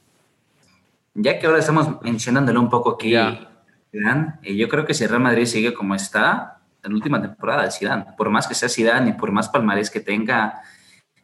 Ya 1.14 1.38
que 1.38 1.46
ahora 1.46 1.58
estamos 1.58 2.00
mencionándolo 2.02 2.60
un 2.60 2.70
poco 2.70 2.92
aquí, 2.92 3.14
Zidane, 3.90 4.34
eh, 4.42 4.56
yo 4.56 4.68
creo 4.68 4.86
que 4.86 4.94
si 4.94 5.04
el 5.04 5.10
Real 5.10 5.22
Madrid 5.22 5.44
sigue 5.44 5.74
como 5.74 5.94
está, 5.94 6.57
en 6.82 6.90
la 6.90 6.96
última 6.96 7.20
temporada 7.20 7.64
de 7.64 7.70
Zidane. 7.70 8.06
Por 8.16 8.30
más 8.30 8.46
que 8.46 8.54
sea 8.54 8.68
Zidane 8.68 9.10
y 9.10 9.12
por 9.14 9.32
más 9.32 9.48
palmarés 9.48 9.90
que 9.90 10.00
tenga 10.00 10.62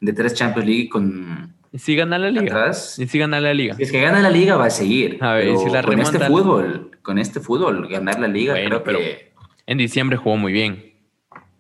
de 0.01 0.13
tres 0.13 0.35
Champions 0.35 0.69
League 0.69 0.89
con... 0.89 1.55
¿Y 1.73 1.79
si 1.79 1.97
gana 1.97 2.19
la 2.19 2.31
liga? 2.31 2.71
¿Y 2.99 3.07
si 3.07 3.19
gana 3.19 3.41
la 3.41 3.53
liga? 3.53 3.75
es 3.79 3.91
que 3.91 4.01
gana 4.01 4.21
la 4.21 4.31
liga 4.31 4.57
va 4.57 4.67
a 4.67 4.71
seguir. 4.71 5.19
A 5.21 5.35
ver, 5.35 5.57
si 5.59 5.71
la 5.71 5.83
con 5.83 5.99
este 5.99 6.21
fútbol, 6.21 6.91
con 7.03 7.19
este 7.19 7.41
fútbol, 7.41 7.89
ganar 7.89 8.21
la 8.21 8.29
liga 8.29 8.55
creo 8.55 8.85
que... 8.85 9.33
En 9.67 9.79
diciembre 9.79 10.17
jugó 10.17 10.37
muy 10.37 10.53
bien. 10.53 10.93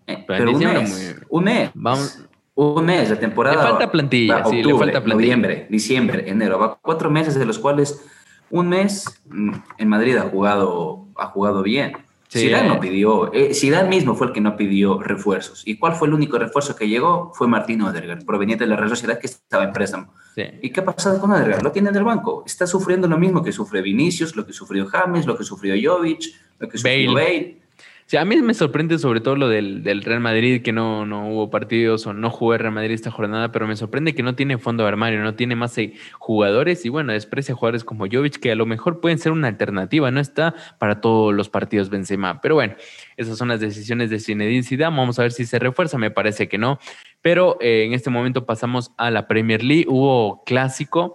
Eh, 0.06 0.22
pero, 0.26 0.52
un 0.52 0.58
mes, 0.58 1.16
un 1.30 1.44
mes. 1.44 1.70
Vamos, 1.74 2.24
un 2.54 2.84
mes, 2.84 3.10
la 3.10 3.18
temporada. 3.18 3.56
Le 3.56 3.70
falta 3.70 3.90
plantilla, 3.90 4.44
sí, 4.44 4.62
le 4.62 4.74
falta 4.74 5.02
plantilla. 5.02 5.14
Noviembre, 5.14 5.66
diciembre, 5.70 6.24
enero. 6.28 6.58
Va 6.58 6.78
cuatro 6.80 7.10
meses 7.10 7.34
de 7.34 7.46
los 7.46 7.58
cuales 7.58 8.04
un 8.50 8.68
mes 8.68 9.22
mm, 9.26 9.52
en 9.78 9.88
Madrid 9.88 10.16
ha 10.16 10.22
jugado, 10.22 11.08
ha 11.16 11.26
jugado 11.26 11.62
bien. 11.62 11.96
Zidane 12.40 12.68
no 12.68 12.80
pidió, 12.80 13.32
eh, 13.32 13.54
Zidane 13.54 13.88
mismo 13.88 14.14
fue 14.14 14.28
el 14.28 14.32
que 14.32 14.40
no 14.40 14.56
pidió 14.56 15.00
refuerzos. 15.00 15.62
¿Y 15.66 15.76
cuál 15.78 15.94
fue 15.94 16.08
el 16.08 16.14
único 16.14 16.38
refuerzo 16.38 16.74
que 16.74 16.88
llegó? 16.88 17.32
Fue 17.34 17.46
Martín 17.46 17.82
Odergaard, 17.82 18.24
proveniente 18.24 18.64
de 18.64 18.70
la 18.70 18.76
Real 18.76 18.88
Sociedad 18.88 19.18
que 19.18 19.26
estaba 19.26 19.64
en 19.64 19.72
préstamo. 19.72 20.12
¿Y 20.36 20.70
qué 20.70 20.80
ha 20.80 20.84
pasado 20.84 21.20
con 21.20 21.30
Odergaard? 21.30 21.62
Lo 21.62 21.70
tiene 21.70 21.90
en 21.90 21.96
el 21.96 22.04
banco. 22.04 22.42
Está 22.44 22.66
sufriendo 22.66 23.06
lo 23.06 23.18
mismo 23.18 23.42
que 23.42 23.52
sufre 23.52 23.82
Vinicius, 23.82 24.34
lo 24.34 24.44
que 24.44 24.52
sufrió 24.52 24.86
James, 24.86 25.26
lo 25.26 25.36
que 25.36 25.44
sufrió 25.44 25.74
Jovic, 25.80 26.24
lo 26.58 26.68
que 26.68 26.78
sufrió 26.78 27.14
Bale. 27.14 27.63
Sí, 28.06 28.18
a 28.18 28.24
mí 28.26 28.36
me 28.42 28.52
sorprende 28.52 28.98
sobre 28.98 29.22
todo 29.22 29.34
lo 29.34 29.48
del, 29.48 30.02
Real 30.02 30.20
Madrid, 30.20 30.60
que 30.60 30.72
no, 30.72 31.06
no 31.06 31.30
hubo 31.30 31.48
partidos 31.48 32.06
o 32.06 32.12
no 32.12 32.28
jugó 32.28 32.58
Real 32.58 32.74
Madrid 32.74 32.92
esta 32.92 33.10
jornada, 33.10 33.50
pero 33.50 33.66
me 33.66 33.76
sorprende 33.76 34.14
que 34.14 34.22
no 34.22 34.34
tiene 34.34 34.58
fondo 34.58 34.82
de 34.82 34.88
armario, 34.88 35.22
no 35.22 35.36
tiene 35.36 35.56
más 35.56 35.76
eh, 35.78 35.94
jugadores 36.18 36.84
y 36.84 36.90
bueno, 36.90 37.14
desprecia 37.14 37.54
jugadores 37.54 37.82
como 37.82 38.04
Jovic, 38.04 38.40
que 38.40 38.52
a 38.52 38.56
lo 38.56 38.66
mejor 38.66 39.00
pueden 39.00 39.18
ser 39.18 39.32
una 39.32 39.48
alternativa, 39.48 40.10
no 40.10 40.20
está 40.20 40.54
para 40.78 41.00
todos 41.00 41.32
los 41.32 41.48
partidos 41.48 41.88
Benzema. 41.88 42.42
Pero 42.42 42.56
bueno, 42.56 42.74
esas 43.16 43.38
son 43.38 43.48
las 43.48 43.60
decisiones 43.60 44.10
de 44.10 44.20
Zinedine 44.20 44.64
Zidane, 44.64 44.94
vamos 44.94 45.18
a 45.18 45.22
ver 45.22 45.32
si 45.32 45.46
se 45.46 45.58
refuerza, 45.58 45.96
me 45.96 46.10
parece 46.10 46.46
que 46.46 46.58
no. 46.58 46.78
Pero 47.22 47.56
eh, 47.62 47.84
en 47.86 47.94
este 47.94 48.10
momento 48.10 48.44
pasamos 48.44 48.92
a 48.98 49.10
la 49.10 49.26
Premier 49.26 49.64
League, 49.64 49.86
hubo 49.88 50.44
clásico, 50.44 51.14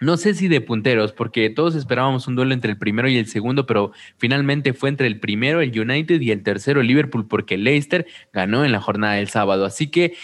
no 0.00 0.16
sé 0.16 0.34
si 0.34 0.48
de 0.48 0.60
punteros, 0.60 1.12
porque 1.12 1.50
todos 1.50 1.74
esperábamos 1.74 2.28
un 2.28 2.36
duelo 2.36 2.54
entre 2.54 2.70
el 2.70 2.78
primero 2.78 3.08
y 3.08 3.16
el 3.16 3.26
segundo, 3.26 3.66
pero 3.66 3.92
finalmente 4.16 4.72
fue 4.72 4.88
entre 4.90 5.06
el 5.06 5.18
primero, 5.18 5.60
el 5.60 5.78
United, 5.78 6.20
y 6.20 6.30
el 6.30 6.42
tercero, 6.42 6.80
el 6.80 6.86
Liverpool, 6.86 7.26
porque 7.26 7.58
Leicester 7.58 8.06
ganó 8.32 8.64
en 8.64 8.72
la 8.72 8.80
jornada 8.80 9.14
del 9.14 9.28
sábado. 9.28 9.64
Así 9.64 9.88
que, 9.88 10.14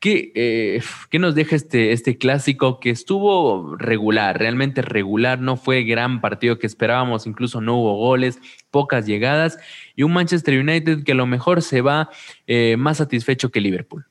¿qué, 0.00 0.32
eh, 0.34 0.82
¿qué 1.10 1.18
nos 1.20 1.36
deja 1.36 1.54
este, 1.54 1.92
este 1.92 2.18
clásico 2.18 2.80
que 2.80 2.90
estuvo 2.90 3.76
regular, 3.76 4.36
realmente 4.38 4.82
regular? 4.82 5.40
No 5.40 5.56
fue 5.56 5.84
gran 5.84 6.20
partido 6.20 6.58
que 6.58 6.66
esperábamos, 6.66 7.26
incluso 7.28 7.60
no 7.60 7.76
hubo 7.76 7.94
goles, 7.96 8.40
pocas 8.72 9.06
llegadas, 9.06 9.58
y 9.94 10.02
un 10.02 10.12
Manchester 10.12 10.58
United 10.58 11.04
que 11.04 11.12
a 11.12 11.16
lo 11.16 11.26
mejor 11.26 11.62
se 11.62 11.82
va 11.82 12.10
eh, 12.48 12.76
más 12.76 12.96
satisfecho 12.96 13.50
que 13.50 13.60
Liverpool. 13.60 14.06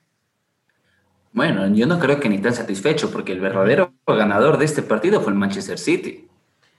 Bueno, 1.34 1.66
yo 1.74 1.86
no 1.88 1.98
creo 1.98 2.20
que 2.20 2.28
ni 2.28 2.38
tan 2.38 2.54
satisfecho, 2.54 3.10
porque 3.10 3.32
el 3.32 3.40
verdadero 3.40 3.92
ganador 4.06 4.56
de 4.56 4.64
este 4.64 4.82
partido 4.82 5.20
fue 5.20 5.32
el 5.32 5.38
Manchester 5.38 5.78
City. 5.78 6.28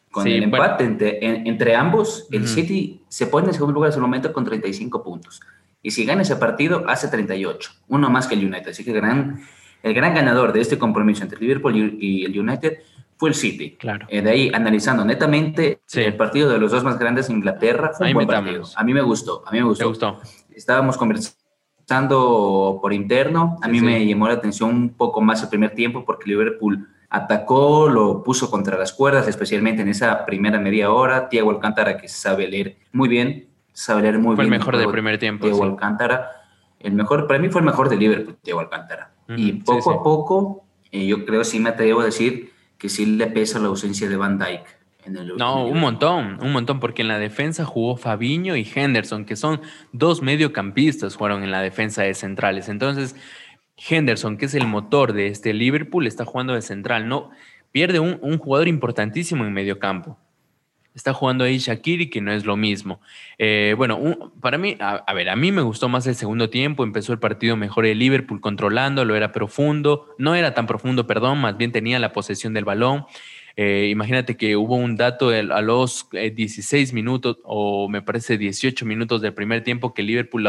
Con 0.10 0.26
el 0.28 0.44
empate 0.44 0.86
entre, 1.46 1.76
ambos, 1.76 2.26
el 2.32 2.48
City 2.48 3.02
se 3.10 3.28
pone 3.28 3.48
en 3.48 3.54
segundo 3.54 3.74
lugar 3.74 3.90
en 3.90 3.92
ese 3.92 4.00
momento 4.00 4.32
con 4.32 4.46
35 4.46 5.04
puntos. 5.04 5.42
Y 5.82 5.92
si 5.92 6.06
gana 6.06 6.22
ese 6.22 6.38
partido, 6.38 6.86
hace 6.88 7.10
38, 7.10 7.70
uno 7.90 8.10
más 8.10 8.28
que 8.28 8.36
el 8.36 8.46
United. 8.46 8.70
Así 8.70 8.86
que 8.86 8.92
el 8.92 8.96
gran, 8.96 9.42
el 9.84 9.94
gran 9.94 10.16
ganador 10.16 10.54
de 10.54 10.62
este 10.62 10.78
compromiso 10.78 11.24
entre 11.24 11.38
Liverpool 11.38 11.98
y 12.00 12.24
el 12.24 12.40
United 12.40 12.78
fue 13.18 13.28
el 13.30 13.36
City. 13.36 13.72
Claro. 13.72 14.08
Eh, 14.10 14.22
de 14.22 14.30
ahí, 14.30 14.52
analizando 14.54 15.04
netamente 15.04 15.82
el 15.96 16.16
partido 16.16 16.50
de 16.50 16.60
los 16.60 16.72
dos 16.72 16.82
más 16.86 16.98
grandes 16.98 17.28
de 17.28 17.34
Inglaterra, 17.34 17.92
fue 17.94 18.08
un 18.08 18.14
buen 18.14 18.28
partido. 18.28 18.64
A 18.74 18.86
mí 18.86 18.94
me 18.94 19.02
gustó, 19.02 19.44
a 19.46 19.52
mí 19.52 19.58
me 19.58 19.66
gustó. 19.66 19.84
¿Te 19.84 19.90
gustó? 19.90 20.22
Estábamos 20.56 20.96
conversando 20.96 21.45
Estando 21.86 22.80
por 22.82 22.94
interno, 22.94 23.60
a 23.62 23.68
mí 23.68 23.80
me 23.80 24.04
llamó 24.08 24.28
la 24.28 24.34
atención 24.34 24.72
un 24.72 24.90
poco 24.90 25.22
más 25.22 25.44
el 25.44 25.50
primer 25.50 25.76
tiempo 25.76 26.04
porque 26.04 26.28
Liverpool 26.28 26.88
atacó, 27.12 27.88
lo 27.88 28.24
puso 28.24 28.50
contra 28.50 28.76
las 28.76 28.92
cuerdas, 28.92 29.28
especialmente 29.28 29.84
en 29.84 29.90
esa 29.90 30.26
primera 30.26 30.58
media 30.58 30.92
hora. 30.92 31.30
Thiago 31.30 31.52
Alcántara, 31.52 31.98
que 31.98 32.08
sabe 32.08 32.48
leer 32.48 32.78
muy 32.92 33.08
bien, 33.08 33.50
sabe 33.72 34.02
leer 34.02 34.18
muy 34.18 34.30
bien. 34.30 34.36
Fue 34.36 34.44
el 34.46 34.50
mejor 34.50 34.78
del 34.78 34.90
primer 34.90 35.20
tiempo. 35.20 35.46
Thiago 35.46 35.64
Alcántara, 35.64 36.32
el 36.80 36.94
mejor, 36.94 37.28
para 37.28 37.38
mí 37.38 37.50
fue 37.50 37.62
el 37.62 37.66
mejor 37.66 37.88
de 37.88 37.98
Liverpool, 37.98 38.36
Thiago 38.42 38.62
Alcántara. 38.62 39.12
y 39.38 39.52
poco 39.52 39.92
a 39.92 40.02
poco, 40.02 40.66
eh, 40.92 41.06
yo 41.06 41.24
creo, 41.24 41.44
sí 41.44 41.60
me 41.60 41.70
atrevo 41.70 42.02
a 42.02 42.06
decir 42.06 42.52
que 42.80 42.90
sí 42.90 43.06
le 43.06 43.28
pesa 43.28 43.60
la 43.60 43.68
ausencia 43.68 44.10
de 44.10 44.18
Van 44.18 44.40
Dyke 44.40 44.75
no, 45.08 45.66
un 45.66 45.80
montón, 45.80 46.40
un 46.42 46.52
montón, 46.52 46.80
porque 46.80 47.02
en 47.02 47.08
la 47.08 47.20
defensa 47.20 47.66
jugó 47.66 47.98
Fabiño 47.98 48.56
y 48.56 48.68
Henderson, 48.74 49.26
que 49.26 49.36
son 49.36 49.62
dos 49.92 50.22
mediocampistas, 50.22 51.16
jugaron 51.16 51.44
en 51.44 51.52
la 51.52 51.62
defensa 51.62 52.04
de 52.04 52.14
centrales. 52.14 52.70
Entonces, 52.70 53.16
Henderson, 53.78 54.38
que 54.38 54.46
es 54.46 54.54
el 54.56 54.68
motor 54.68 55.14
de 55.14 55.28
este 55.28 55.54
Liverpool, 55.54 56.08
está 56.08 56.26
jugando 56.26 56.54
de 56.54 56.62
central. 56.62 57.08
No, 57.08 57.32
pierde 57.72 58.00
un, 58.00 58.38
jugador 58.38 58.68
importantísimo 58.68 59.46
en 59.46 59.54
mediocampo. 59.54 60.18
Está 60.94 61.12
jugando 61.12 61.44
ahí 61.44 61.58
Shakiri, 61.58 62.10
que 62.10 62.22
no 62.22 62.32
es 62.32 62.46
lo 62.46 62.56
mismo. 62.56 63.02
Eh, 63.38 63.74
bueno, 63.76 64.32
para 64.40 64.58
mí, 64.58 64.78
a, 64.80 65.14
ver, 65.14 65.28
a 65.28 65.36
mí 65.36 65.52
me 65.52 65.62
gustó 65.62 65.90
más 65.90 66.08
el 66.08 66.16
segundo 66.16 66.50
tiempo. 66.50 66.86
Empezó 66.86 67.12
el 67.12 67.20
partido 67.20 67.58
mejor 67.58 67.86
el 67.86 68.00
Liverpool 68.00 68.40
controlando, 68.40 69.04
lo 69.04 69.14
era 69.14 69.34
profundo. 69.34 70.16
No 70.18 70.36
era 70.36 70.54
tan 70.54 70.68
profundo, 70.68 71.06
perdón, 71.06 71.40
más 71.40 71.58
bien 71.58 71.74
tenía 71.74 72.00
la 72.00 72.14
posesión 72.14 72.54
del 72.54 72.64
balón. 72.64 73.06
Eh, 73.58 73.88
imagínate 73.90 74.36
que 74.36 74.58
hubo 74.58 74.76
un 74.76 74.98
dato 74.98 75.30
a 75.30 75.62
los 75.62 76.10
16 76.12 76.90
eh, 76.90 76.94
minutos 76.94 77.38
o 77.44 77.88
me 77.88 78.02
parece 78.02 78.38
18 78.38 78.86
minutos 78.86 79.22
del 79.22 79.34
primer 79.34 79.64
tiempo 79.64 79.94
que 79.94 80.04
Liverpool 80.04 80.46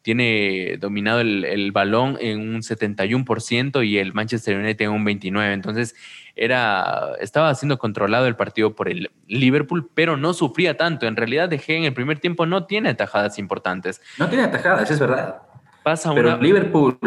tiene 0.00 0.78
dominado 0.80 1.20
el, 1.20 1.72
balón 1.72 2.16
en 2.20 2.40
un 2.40 2.62
71% 2.62 3.86
y 3.86 3.98
el 3.98 4.14
Manchester 4.14 4.56
United 4.56 4.86
en 4.86 4.92
un 4.92 5.04
29%. 5.04 5.52
Entonces 5.52 5.94
era, 6.36 7.12
estaba 7.20 7.54
siendo 7.54 7.78
controlado 7.78 8.26
el 8.26 8.36
partido 8.36 8.74
por 8.74 8.88
el 8.88 9.10
Liverpool, 9.26 9.90
pero 9.92 10.16
no 10.16 10.32
sufría 10.32 10.78
tanto. 10.78 11.06
En 11.06 11.16
realidad 11.16 11.50
dejé 11.50 11.76
en 11.76 11.84
el 11.84 11.92
primer 11.92 12.18
tiempo 12.18 12.46
no 12.46 12.64
tiene 12.64 12.88
atajadas 12.88 13.38
importantes. 13.38 14.00
No 14.18 14.26
tiene 14.26 14.44
atajadas, 14.44 14.90
es 14.90 14.98
verdad. 14.98 15.42
Pasa 15.82 16.14
pero 16.14 16.38
Liverpool 16.38 16.98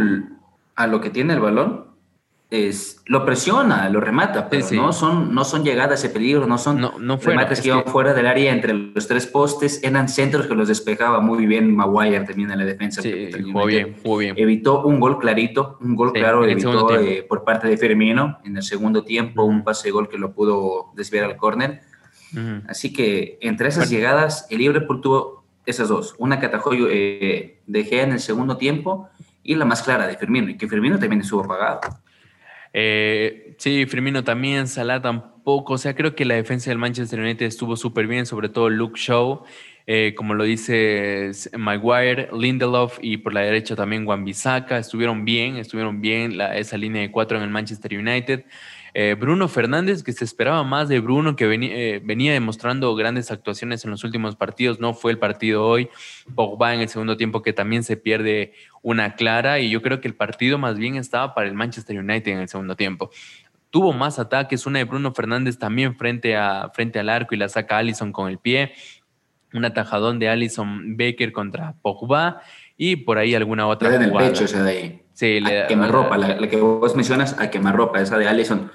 a 0.76 0.86
lo 0.86 1.02
que 1.02 1.10
tiene 1.10 1.34
el 1.34 1.40
balón 1.40 1.91
es, 2.52 3.02
lo 3.06 3.26
presiona, 3.26 3.88
lo 3.88 4.02
remata, 4.02 4.50
pero 4.50 4.68
no, 4.74 4.92
son, 4.92 5.34
no 5.34 5.46
son 5.46 5.64
llegadas 5.64 6.04
de 6.04 6.10
peligro, 6.10 6.46
no 6.46 6.58
son 6.58 6.82
no, 6.82 7.18
remates 7.18 7.62
que 7.62 7.70
iban 7.70 7.86
fuera 7.86 8.14
del 8.14 8.28
área 8.28 8.52
entre 8.52 8.74
los 8.74 9.08
tres 9.08 9.26
postes, 9.26 9.82
eran 9.84 10.10
centros 10.10 10.48
que 10.48 10.54
los 10.54 10.68
despejaba 10.68 11.22
muy 11.22 11.46
bien 11.46 11.74
Maguire 11.74 12.26
también 12.26 12.52
en 12.52 12.60
la 12.60 12.66
defensa. 12.66 13.02
Sí, 13.02 13.30
jugó 13.42 13.66
bien, 13.66 13.96
jugó 14.04 14.18
bien. 14.18 14.36
Evitó 14.38 14.84
un 14.84 15.00
gol 15.00 15.18
clarito, 15.18 15.78
un 15.80 15.96
gol 15.96 16.12
claro 16.12 16.44
evitó 16.44 16.94
eh, 17.00 17.26
por 17.28 17.46
parte 17.46 17.70
de 17.70 17.78
Firmino 17.78 18.40
en 18.44 18.58
el 18.58 18.64
segundo 18.64 19.06
tiempo, 19.06 19.44
un 19.44 19.64
pase 19.64 19.88
de 19.88 19.92
gol 19.94 20.10
que 20.10 20.18
lo 20.18 20.34
pudo 20.34 20.92
desviar 20.94 21.24
al 21.24 21.38
córner. 21.38 21.84
Así 22.68 22.92
que 22.92 23.38
entre 23.42 23.70
esas 23.70 23.90
llegadas, 23.90 24.48
el 24.50 24.58
Liverpool 24.58 25.00
tuvo 25.00 25.46
esas 25.66 25.88
dos, 25.88 26.16
una 26.18 26.40
que 26.40 26.48
atajó 26.48 26.72
eh, 26.74 27.62
de 27.66 27.84
Gea 27.86 28.04
en 28.04 28.12
el 28.12 28.20
segundo 28.20 28.58
tiempo 28.58 29.10
y 29.42 29.56
la 29.56 29.64
más 29.64 29.84
clara 29.84 30.06
de 30.06 30.18
Firmino, 30.18 30.50
y 30.50 30.58
que 30.58 30.68
Firmino 30.68 31.00
también 31.00 31.22
estuvo 31.22 31.48
pagado. 31.48 31.80
Eh, 32.74 33.56
sí, 33.58 33.86
Firmino 33.86 34.24
también, 34.24 34.68
Salah 34.68 35.02
tampoco. 35.02 35.74
O 35.74 35.78
sea, 35.78 35.96
creo 35.96 36.16
que 36.16 36.26
la 36.26 36.36
defensa 36.36 36.70
del 36.70 36.78
Manchester 36.78 37.20
United 37.20 37.46
estuvo 37.46 37.76
súper 37.76 38.08
bien, 38.08 38.26
sobre 38.26 38.50
todo 38.50 38.70
Luke 38.70 39.00
Shaw, 39.00 39.44
eh, 39.88 40.14
como 40.16 40.34
lo 40.36 40.44
dice 40.44 41.32
Maguire, 41.58 42.30
Lindelof 42.34 43.00
y 43.02 43.18
por 43.18 43.34
la 43.34 43.42
derecha 43.42 43.76
también 43.76 44.08
Wan-Bissaka. 44.08 44.78
Estuvieron 44.78 45.26
bien, 45.26 45.58
estuvieron 45.58 46.02
bien 46.02 46.40
esa 46.40 46.78
línea 46.78 47.02
de 47.02 47.12
cuatro 47.12 47.38
en 47.38 47.44
el 47.44 47.50
Manchester 47.50 47.98
United. 47.98 48.46
Eh, 48.94 49.16
Bruno 49.18 49.48
Fernández, 49.48 50.04
que 50.04 50.12
se 50.12 50.26
esperaba 50.26 50.64
más 50.64 50.90
de 50.90 51.00
Bruno, 51.00 51.36
que 51.36 51.48
venía, 51.48 52.34
demostrando 52.34 52.94
grandes 52.96 53.32
actuaciones 53.32 53.86
en 53.86 53.92
los 53.92 54.04
últimos 54.04 54.36
partidos, 54.36 54.80
no 54.80 54.94
fue 54.94 55.12
el 55.12 55.18
partido 55.18 55.66
hoy. 55.66 55.90
Pogba 56.36 56.74
en 56.74 56.82
el 56.82 56.90
segundo 56.90 57.16
tiempo 57.16 57.42
que 57.42 57.54
también 57.54 57.84
se 57.84 57.96
pierde 57.96 58.54
una 58.82 59.16
clara 59.16 59.60
y 59.60 59.70
yo 59.70 59.82
creo 59.82 60.02
que 60.02 60.08
el 60.08 60.16
partido 60.16 60.58
más 60.58 60.78
bien 60.78 60.96
estaba 60.96 61.34
para 61.34 61.48
el 61.48 61.54
Manchester 61.54 61.98
United 62.00 62.32
en 62.32 62.40
el 62.40 62.48
segundo 62.48 62.76
tiempo. 62.76 63.12
Tuvo 63.70 63.94
más 63.94 64.20
ataques, 64.20 64.66
una 64.66 64.80
de 64.80 64.86
Bruno 64.86 65.14
Fernández 65.14 65.58
también 65.58 65.96
frente, 65.96 66.36
a, 66.36 66.70
frente 66.74 67.00
al 67.00 67.10
arco 67.10 67.36
y 67.36 67.38
la 67.38 67.48
saca 67.48 67.78
Allison 67.78 68.12
con 68.12 68.30
el 68.30 68.38
pie, 68.38 68.74
un 69.54 69.66
atajadón 69.66 70.20
de 70.20 70.30
Allison 70.30 70.98
Baker 70.98 71.32
contra 71.32 71.76
Pogba 71.82 72.42
y 72.76 72.98
por 72.98 73.18
ahí 73.18 73.36
alguna 73.36 73.68
otra 73.68 73.94
en 73.96 74.02
el 74.02 74.12
pecho 74.12 74.46
esa 74.46 74.64
de 74.64 74.72
ahí. 74.72 75.02
Sí, 75.14 75.40
a 75.46 75.68
quemarropa, 75.68 76.18
la, 76.18 76.36
la, 76.36 76.48
que 76.48 76.58
vos 76.58 76.96
mencionas 76.96 77.38
a 77.40 77.50
quemarropa, 77.50 78.02
esa 78.02 78.18
de 78.18 78.28
Allison 78.28 78.72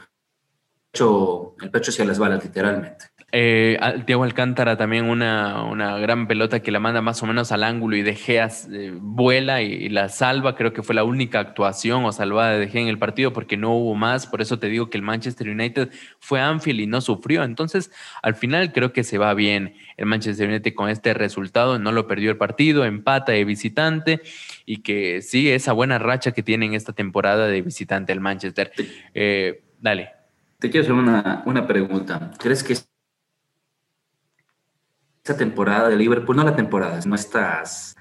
el 1.61 1.71
pecho 1.71 1.91
hacia 1.91 2.05
las 2.05 2.19
balas, 2.19 2.43
literalmente. 2.43 3.07
Eh, 3.33 3.77
Diego 4.07 4.23
Alcántara 4.23 4.77
también 4.77 5.05
una, 5.05 5.65
una, 5.65 5.99
gran 5.99 6.29
pelota 6.29 6.61
que 6.61 6.71
la 6.71 6.79
manda 6.79 7.03
más 7.03 7.21
o 7.25 7.27
menos 7.27 7.51
al 7.51 7.65
ángulo 7.65 7.97
y 7.97 8.03
De 8.03 8.15
Gea 8.15 8.49
eh, 8.71 8.97
vuela 8.99 9.63
y, 9.63 9.89
la 9.89 10.09
salva. 10.09 10.55
Creo 10.55 10.73
que 10.73 10.83
fue 10.83 10.95
la 10.95 11.03
única 11.03 11.41
actuación 11.41 12.05
o 12.05 12.13
salvada 12.13 12.53
de 12.53 12.61
De 12.61 12.69
Gea 12.69 12.83
en 12.83 12.89
el 12.89 12.99
partido 12.99 13.33
porque 13.33 13.57
no 13.57 13.73
hubo 13.73 13.97
más. 13.97 14.29
Por 14.29 14.43
eso 14.43 14.61
te 14.61 14.69
digo 14.69 14.91
que 14.91 14.97
el 14.97 15.03
Manchester 15.03 15.49
United 15.49 15.91
fue 16.21 16.41
Anfield 16.41 16.81
y 16.81 16.87
no 16.87 17.01
sufrió. 17.01 17.43
Entonces, 17.43 17.91
al 18.23 18.37
final 18.37 18.73
creo 18.73 18.93
que 18.93 19.03
se 19.03 19.19
va 19.19 19.35
bien 19.35 19.75
el 19.97 20.07
Manchester 20.07 20.49
United 20.49 20.75
con 20.75 20.89
este 20.89 21.13
resultado. 21.13 21.81
No 21.81 21.91
lo 21.91 22.07
perdió 22.07 22.31
el 22.31 22.37
partido, 22.37 22.85
empata 22.85 23.33
de 23.33 23.45
visitante 23.45 24.23
y 24.65 24.83
que 24.83 25.21
sigue 25.21 25.57
esa 25.57 25.73
buena 25.73 25.99
racha 25.99 26.31
que 26.31 26.45
tiene 26.45 26.67
en 26.67 26.75
esta 26.75 26.93
temporada 26.93 27.49
de 27.49 27.61
visitante 27.61 28.13
el 28.13 28.21
Manchester. 28.21 28.71
Eh, 29.15 29.65
dale. 29.81 30.11
Te 30.59 30.71
quiero 30.71 30.85
hacer 30.85 30.95
una, 30.95 31.43
una 31.45 31.67
pregunta. 31.67 32.31
¿Crees 32.39 32.63
que 32.63 32.77
esta 35.27 35.37
temporada 35.37 35.89
de 35.89 35.97
Liverpool, 35.97 36.37
no 36.37 36.45
la 36.45 36.55
temporada, 36.55 37.01
no 37.05 37.17
estas, 37.17 37.97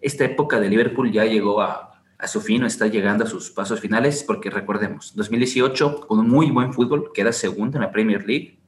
esta 0.00 0.24
época 0.24 0.60
de 0.60 0.68
Liverpool 0.68 1.10
ya 1.10 1.24
llegó 1.24 1.60
a, 1.60 2.00
a 2.16 2.28
su 2.28 2.40
fin 2.40 2.62
o 2.62 2.66
está 2.66 2.86
llegando 2.86 3.24
a 3.24 3.26
sus 3.26 3.50
pasos 3.50 3.80
finales? 3.80 4.22
Porque 4.22 4.48
recordemos, 4.48 5.12
2018 5.16 6.06
con 6.06 6.20
un 6.20 6.28
muy 6.28 6.52
buen 6.52 6.72
fútbol, 6.72 7.10
queda 7.12 7.32
segundo 7.32 7.78
en 7.78 7.82
la 7.82 7.90
Premier 7.90 8.24
League 8.24 8.60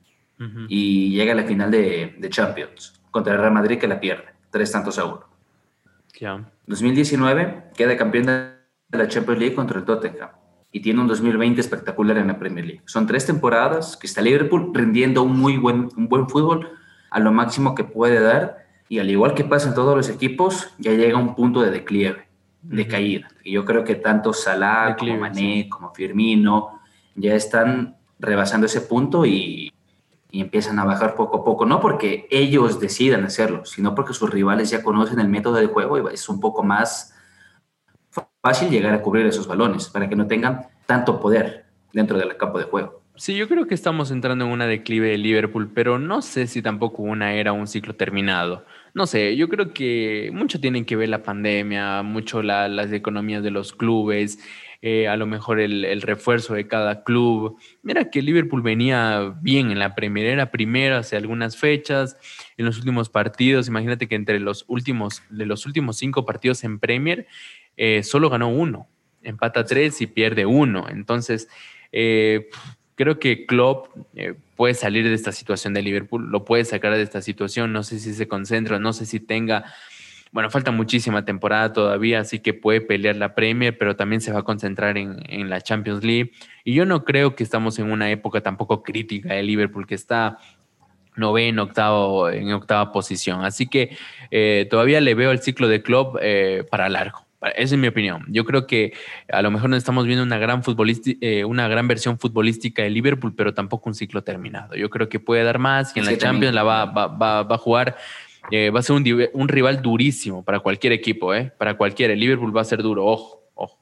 y 0.69 1.13
llega 1.15 1.35
a 1.35 1.37
la 1.37 1.45
final 1.45 1.71
de, 1.71 2.17
de, 2.19 2.29
Champions 2.31 3.01
contra 3.13 3.35
el 3.35 3.39
Real 3.39 3.53
Madrid 3.53 3.79
que 3.79 3.87
la 3.87 4.01
pierde, 4.01 4.25
tres 4.51 4.73
tantos 4.73 4.99
a 4.99 5.05
uno. 5.05 5.25
2019 6.67 7.71
queda 7.77 7.97
campeón 7.97 8.27
de 8.27 8.99
la 8.99 9.07
Champions 9.07 9.39
League 9.39 9.55
contra 9.55 9.79
el 9.79 9.85
Tottenham 9.85 10.31
y 10.73 10.81
tiene 10.81 11.01
un 11.01 11.07
2020 11.07 11.61
espectacular 11.61 12.19
en 12.19 12.27
la 12.27 12.39
Premier 12.41 12.65
League. 12.65 12.83
Son 12.87 13.07
tres 13.07 13.25
temporadas 13.27 13.97
que 13.97 14.09
está 14.09 14.21
Liverpool 14.21 14.73
rindiendo 14.75 15.23
un 15.23 15.39
muy 15.39 15.59
buen, 15.59 15.91
un 15.97 16.09
buen 16.09 16.29
fútbol 16.29 16.80
a 17.11 17.21
lo 17.21 17.33
máximo 17.33 17.75
que 17.75 17.85
puede 17.85 18.21
dar 18.21 18.67
y 18.89 18.99
al 18.99 19.11
igual 19.11 19.35
que 19.35 19.45
pasa 19.45 19.69
en 19.69 19.75
todos 19.75 19.97
los 19.97 20.09
equipos, 20.09 20.71
ya 20.79 20.93
llega 20.93 21.19
un 21.19 21.35
punto 21.35 21.61
de 21.61 21.71
declive, 21.71 22.27
de 22.63 22.87
caída. 22.89 23.29
Y 23.45 23.53
yo 23.53 23.65
creo 23.65 23.85
que 23.85 23.95
tanto 23.95 24.33
Salah 24.33 24.97
como 24.99 25.17
Mané, 25.17 25.69
como 25.69 25.95
Firmino, 25.95 26.81
ya 27.15 27.35
están 27.35 27.97
rebasando 28.19 28.67
ese 28.67 28.81
punto 28.81 29.25
y, 29.25 29.73
y 30.31 30.41
empiezan 30.41 30.79
a 30.79 30.85
bajar 30.85 31.15
poco 31.15 31.39
a 31.39 31.45
poco, 31.45 31.67
no 31.67 31.81
porque 31.81 32.27
ellos 32.31 32.81
decidan 32.81 33.25
hacerlo, 33.25 33.65
sino 33.65 33.95
porque 33.95 34.15
sus 34.15 34.31
rivales 34.31 34.71
ya 34.71 34.83
conocen 34.83 35.21
el 35.21 35.29
método 35.29 35.57
de 35.57 35.67
juego 35.67 35.99
y 35.99 36.15
es 36.15 36.29
un 36.29 36.41
poco 36.41 36.63
más 36.63 37.15
fácil 38.43 38.71
llegar 38.71 38.95
a 38.95 39.03
cubrir 39.03 39.27
esos 39.27 39.47
balones 39.47 39.89
para 39.89 40.09
que 40.09 40.17
no 40.17 40.27
tengan 40.27 40.67
tanto 40.87 41.21
poder 41.21 41.67
dentro 41.93 42.19
del 42.19 42.37
campo 42.37 42.59
de 42.59 42.65
juego. 42.65 43.03
Sí, 43.21 43.37
yo 43.37 43.49
creo 43.49 43.67
que 43.67 43.75
estamos 43.75 44.11
entrando 44.11 44.47
en 44.47 44.51
una 44.51 44.67
declive 44.67 45.11
de 45.11 45.19
Liverpool, 45.19 45.71
pero 45.75 45.99
no 45.99 46.23
sé 46.23 46.47
si 46.47 46.63
tampoco 46.63 47.03
una 47.03 47.35
era 47.35 47.53
un 47.53 47.67
ciclo 47.67 47.95
terminado. 47.95 48.65
No 48.95 49.07
sé, 49.07 49.37
yo 49.37 49.51
creo 49.51 49.75
que 49.75 50.31
mucho 50.33 50.59
tiene 50.59 50.87
que 50.87 50.97
ver 50.97 51.11
la 51.11 51.23
pandemia, 51.23 52.03
mucho 52.03 52.43
las 52.43 52.91
economías 52.93 53.43
de 53.43 53.51
los 53.51 53.75
clubes, 53.75 54.39
eh, 54.81 55.07
a 55.07 55.19
lo 55.19 55.27
mejor 55.27 55.61
el, 55.61 56.01
refuerzo 56.01 56.55
de 56.55 56.67
cada 56.67 57.05
club. 57.05 57.59
Mira 57.83 58.09
que 58.09 58.23
Liverpool 58.23 58.63
venía 58.63 59.35
bien 59.43 59.71
en 59.71 59.81
la 59.81 59.95
Premier, 59.95 60.25
era 60.25 60.51
primero 60.51 60.97
hace 60.97 61.19
algunas 61.19 61.59
fechas, 61.59 62.17
en 62.57 62.65
los 62.65 62.79
últimos 62.79 63.11
partidos, 63.11 63.69
imagínate 63.69 64.09
que 64.09 64.15
entre 64.15 64.41
los 64.41 64.65
últimos, 64.67 65.23
de 65.29 65.45
los 65.45 65.67
últimos 65.67 65.99
cinco 65.99 66.25
partidos 66.25 66.65
en 66.65 66.79
Premier, 66.79 67.27
eh, 67.77 68.03
solo 68.03 68.31
ganó 68.31 68.49
uno, 68.49 68.89
empata 69.23 69.67
tres 69.67 70.01
y 70.01 70.07
pierde 70.07 70.47
uno. 70.47 70.87
Entonces, 70.89 71.51
eh, 71.93 72.49
creo 73.01 73.19
que 73.19 73.47
Klopp 73.47 73.87
eh, 74.15 74.35
puede 74.57 74.75
salir 74.75 75.09
de 75.09 75.15
esta 75.15 75.33
situación 75.33 75.73
de 75.73 75.81
Liverpool, 75.81 76.31
lo 76.31 76.45
puede 76.45 76.67
sacar 76.67 76.95
de 76.95 77.01
esta 77.01 77.23
situación, 77.23 77.73
no 77.73 77.83
sé 77.83 77.99
si 77.99 78.13
se 78.13 78.29
concentra, 78.29 78.79
no 78.79 78.93
sé 78.93 79.07
si 79.07 79.21
tenga, 79.21 79.65
bueno, 80.33 80.51
falta 80.51 80.71
muchísima 80.71 81.25
temporada 81.25 81.73
todavía, 81.73 82.21
así 82.21 82.41
que 82.41 82.53
puede 82.53 82.83
pelear 82.83 83.17
la 83.17 83.35
Premier, 83.35 83.79
pero 83.79 83.97
también 83.97 84.21
se 84.21 84.33
va 84.33 84.41
a 84.41 84.43
concentrar 84.43 84.99
en, 84.99 85.49
la 85.49 85.63
Champions 85.63 86.05
League. 86.05 86.33
Y 86.63 86.75
yo 86.75 86.85
no 86.85 87.07
creo 87.07 87.35
que 87.35 87.43
estamos 87.43 87.79
en 87.79 87.91
una 87.91 88.11
época 88.11 88.43
tampoco 88.43 88.83
crítica 88.83 89.33
de 89.33 89.45
Liverpool, 89.45 89.87
que 89.87 89.95
está 89.95 90.37
noveno, 91.17 91.63
octavo, 91.63 92.29
en 92.29 92.53
octava 92.53 92.93
posición. 92.93 93.47
Así 93.47 93.67
que 93.67 93.97
todavía 94.69 95.01
le 95.01 95.15
veo 95.15 95.31
el 95.31 95.39
ciclo 95.39 95.69
de 95.69 95.81
Klopp 95.81 96.19
para 96.71 96.91
largo. 96.91 97.30
Esa 97.43 97.75
es 97.75 97.81
mi 97.81 97.89
opinión. 97.89 98.27
Yo 98.29 98.45
creo 98.45 98.67
que 98.67 98.93
a 99.33 99.41
lo 99.41 99.51
mejor 99.51 99.71
no 99.71 99.77
estamos 99.77 100.05
viendo 100.05 100.23
una 100.23 100.37
gran, 100.37 100.63
eh, 101.21 101.45
una 101.45 101.69
gran 101.69 101.89
versión 101.89 102.19
futbolística 102.19 102.83
de 102.83 102.91
Liverpool, 102.91 103.35
pero 103.35 103.55
tampoco 103.55 103.89
un 103.89 103.95
ciclo 103.95 104.23
terminado. 104.23 104.75
Yo 104.75 104.91
creo 104.91 105.09
que 105.09 105.21
puede 105.21 105.43
dar 105.43 105.59
más 105.59 105.97
y 105.97 106.01
en 106.01 106.07
la 106.07 106.19
Champions 106.19 106.55
la 106.55 106.63
va, 106.63 106.85
va, 106.85 107.41
a 107.41 107.59
jugar. 107.59 107.97
Eh, 108.51 108.69
va 108.71 108.81
a 108.81 108.83
ser 108.83 108.97
un, 109.33 109.49
rival 109.49 109.81
durísimo 109.81 110.45
para 110.45 110.61
cualquier 110.61 110.93
equipo, 110.93 111.35
¿eh? 111.35 111.51
Para 111.57 111.79
cualquiera. 111.79 112.13
El 112.13 112.21
Liverpool 112.21 112.55
va 112.55 112.61
a 112.61 112.65
ser 112.65 112.83
duro, 112.83 113.07
ojo, 113.07 113.49
ojo. 113.55 113.79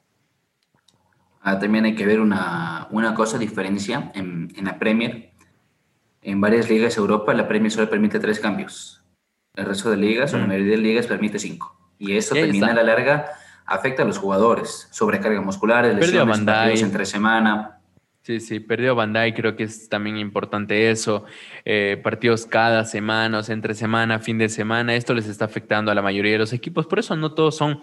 Ah, 1.41 1.59
también 1.59 1.83
hay 1.83 1.95
que 1.95 2.05
ver 2.05 2.21
una, 2.21 2.87
una 2.91 3.13
cosa, 3.13 3.37
diferencia 3.37 4.09
en, 4.15 4.53
en, 4.55 4.65
la 4.65 4.79
Premier. 4.79 5.31
En 6.21 6.39
varias 6.39 6.69
ligas 6.69 6.95
de 6.95 7.01
Europa, 7.01 7.33
la 7.33 7.47
Premier 7.47 7.71
solo 7.71 7.89
permite 7.89 8.19
tres 8.19 8.39
cambios. 8.39 9.03
El 9.53 9.65
resto 9.65 9.91
de 9.91 9.97
ligas, 9.97 10.33
o 10.33 10.37
la 10.37 10.45
mm. 10.45 10.47
mayoría 10.47 10.71
de 10.71 10.77
ligas, 10.77 11.07
permite 11.07 11.39
cinco. 11.39 11.77
Y 11.97 12.15
eso 12.15 12.33
termina 12.35 12.67
a 12.67 12.73
la 12.73 12.83
larga 12.83 13.33
afecta 13.69 14.03
a 14.03 14.05
los 14.05 14.17
jugadores, 14.17 14.87
sobrecarga 14.91 15.41
muscular, 15.41 15.85
lesiones, 15.85 16.39
partidos 16.41 16.81
entre 16.81 17.05
semana. 17.05 17.75
Sí, 18.23 18.39
sí, 18.39 18.59
perdió 18.59 18.95
Bandai, 18.95 19.33
creo 19.33 19.55
que 19.55 19.63
es 19.63 19.89
también 19.89 20.17
importante 20.17 20.91
eso. 20.91 21.25
Eh, 21.65 21.99
partidos 22.03 22.45
cada 22.45 22.85
semana, 22.85 23.39
o 23.39 23.43
sea, 23.43 23.53
entre 23.53 23.73
semana, 23.73 24.19
fin 24.19 24.37
de 24.37 24.49
semana, 24.49 24.95
esto 24.95 25.13
les 25.13 25.27
está 25.27 25.45
afectando 25.45 25.91
a 25.91 25.95
la 25.95 26.01
mayoría 26.01 26.33
de 26.33 26.37
los 26.39 26.53
equipos, 26.53 26.85
por 26.85 26.99
eso 26.99 27.15
no 27.15 27.33
todos 27.33 27.55
son 27.55 27.79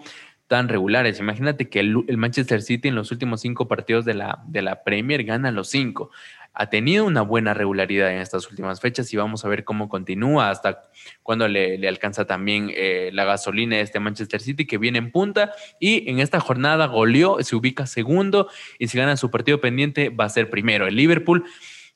tan 0.47 0.69
regulares. 0.69 1.19
Imagínate 1.19 1.67
que 1.69 1.79
el, 1.79 2.17
Manchester 2.17 2.61
City 2.61 2.87
en 2.87 2.95
los 2.95 3.11
últimos 3.11 3.41
cinco 3.41 3.67
partidos 3.67 4.05
de 4.05 4.13
la, 4.13 4.41
de 4.47 4.61
la 4.61 4.83
Premier 4.83 5.23
gana 5.23 5.51
los 5.51 5.69
cinco 5.69 6.11
ha 6.59 6.71
tenido 6.71 7.05
una 7.05 7.21
buena 7.21 7.53
regularidad 7.53 8.11
en 8.11 8.19
estas 8.19 8.49
últimas 8.49 8.81
fechas 8.81 9.13
y 9.13 9.17
vamos 9.17 9.45
a 9.45 9.47
ver 9.47 9.63
cómo 9.63 9.89
continúa 9.89 10.49
hasta 10.49 10.89
cuando 11.21 11.47
le, 11.47 11.87
alcanza 11.87 12.25
también 12.25 12.71
eh, 12.73 13.11
la 13.13 13.25
gasolina 13.25 13.75
de 13.75 13.83
este 13.83 13.99
Manchester 13.99 14.41
City 14.41 14.65
que 14.65 14.79
viene 14.79 14.97
en 14.97 15.11
punta 15.11 15.51
y 15.79 16.09
en 16.09 16.17
esta 16.17 16.39
jornada 16.39 16.87
goleó, 16.87 17.37
se 17.43 17.55
ubica 17.55 17.85
segundo 17.85 18.49
y 18.79 18.87
si 18.87 18.97
gana 18.97 19.17
su 19.17 19.29
partido 19.29 19.61
pendiente 19.61 20.09
va 20.09 20.25
a 20.25 20.29
ser 20.29 20.49
primero. 20.49 20.87
El 20.87 20.95
Liverpool, 20.95 21.45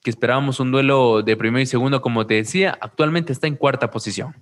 que 0.04 0.12
esperábamos 0.12 0.60
un 0.60 0.72
duelo 0.72 1.24
de 1.24 1.36
primero 1.36 1.64
y 1.64 1.66
segundo, 1.66 2.02
como 2.02 2.28
te 2.28 2.36
decía, 2.36 2.78
actualmente 2.80 3.34
está 3.34 3.48
en 3.48 3.56
cuarta 3.56 3.90
posición. 3.90 4.36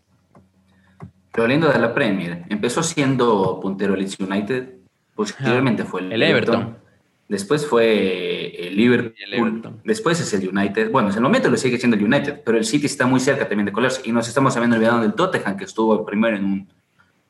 Pero 1.32 1.48
lindo 1.48 1.70
de 1.70 1.80
la 1.80 1.94
Premier, 1.94 2.44
empezó 2.50 2.84
siendo 2.84 3.62
puntero 3.62 3.96
Leeds 3.96 4.20
United, 4.20 4.74
posteriormente 5.16 5.86
fue 5.86 6.02
el, 6.02 6.22
Everton 6.22 6.89
Después 7.30 7.66
fue 7.68 8.68
el 8.68 8.76
Liverpool. 8.76 9.80
Después 9.84 10.20
es 10.20 10.34
el 10.34 10.50
United. 10.50 10.90
Bueno, 10.90 11.10
en 11.10 11.16
el 11.16 11.22
momento 11.22 11.48
lo 11.48 11.58
sigue 11.58 11.78
siendo 11.78 11.96
el 11.96 12.04
United, 12.04 12.42
pero 12.44 12.58
el 12.58 12.66
City 12.66 12.88
está 12.88 13.06
muy 13.06 13.20
cerca 13.20 13.48
también 13.48 13.68
de 13.68 13.72
colarse. 13.72 14.02
Y 14.04 14.12
nos 14.12 14.28
estamos 14.28 14.58
habiendo 14.58 14.76
olvidado 14.78 15.02
del 15.02 15.14
Tottenham, 15.14 15.56
que 15.56 15.66
estuvo 15.66 16.04
primero 16.04 16.36
en 16.36 16.44
un, 16.44 16.74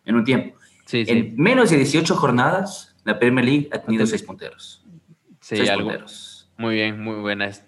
en 0.05 0.15
un 0.15 0.23
tiempo. 0.23 0.57
En 0.91 1.35
menos 1.35 1.69
de 1.69 1.77
18 1.77 2.15
jornadas, 2.15 2.95
la 3.03 3.19
Premier 3.19 3.45
League 3.45 3.69
ha 3.73 3.79
tenido 3.79 4.07
seis 4.07 4.23
punteros. 4.23 4.85
Sí, 5.41 5.57
seis 5.57 5.69
punteros. 5.71 6.28
Muy 6.59 6.75
bien, 6.75 7.01
muy 7.01 7.15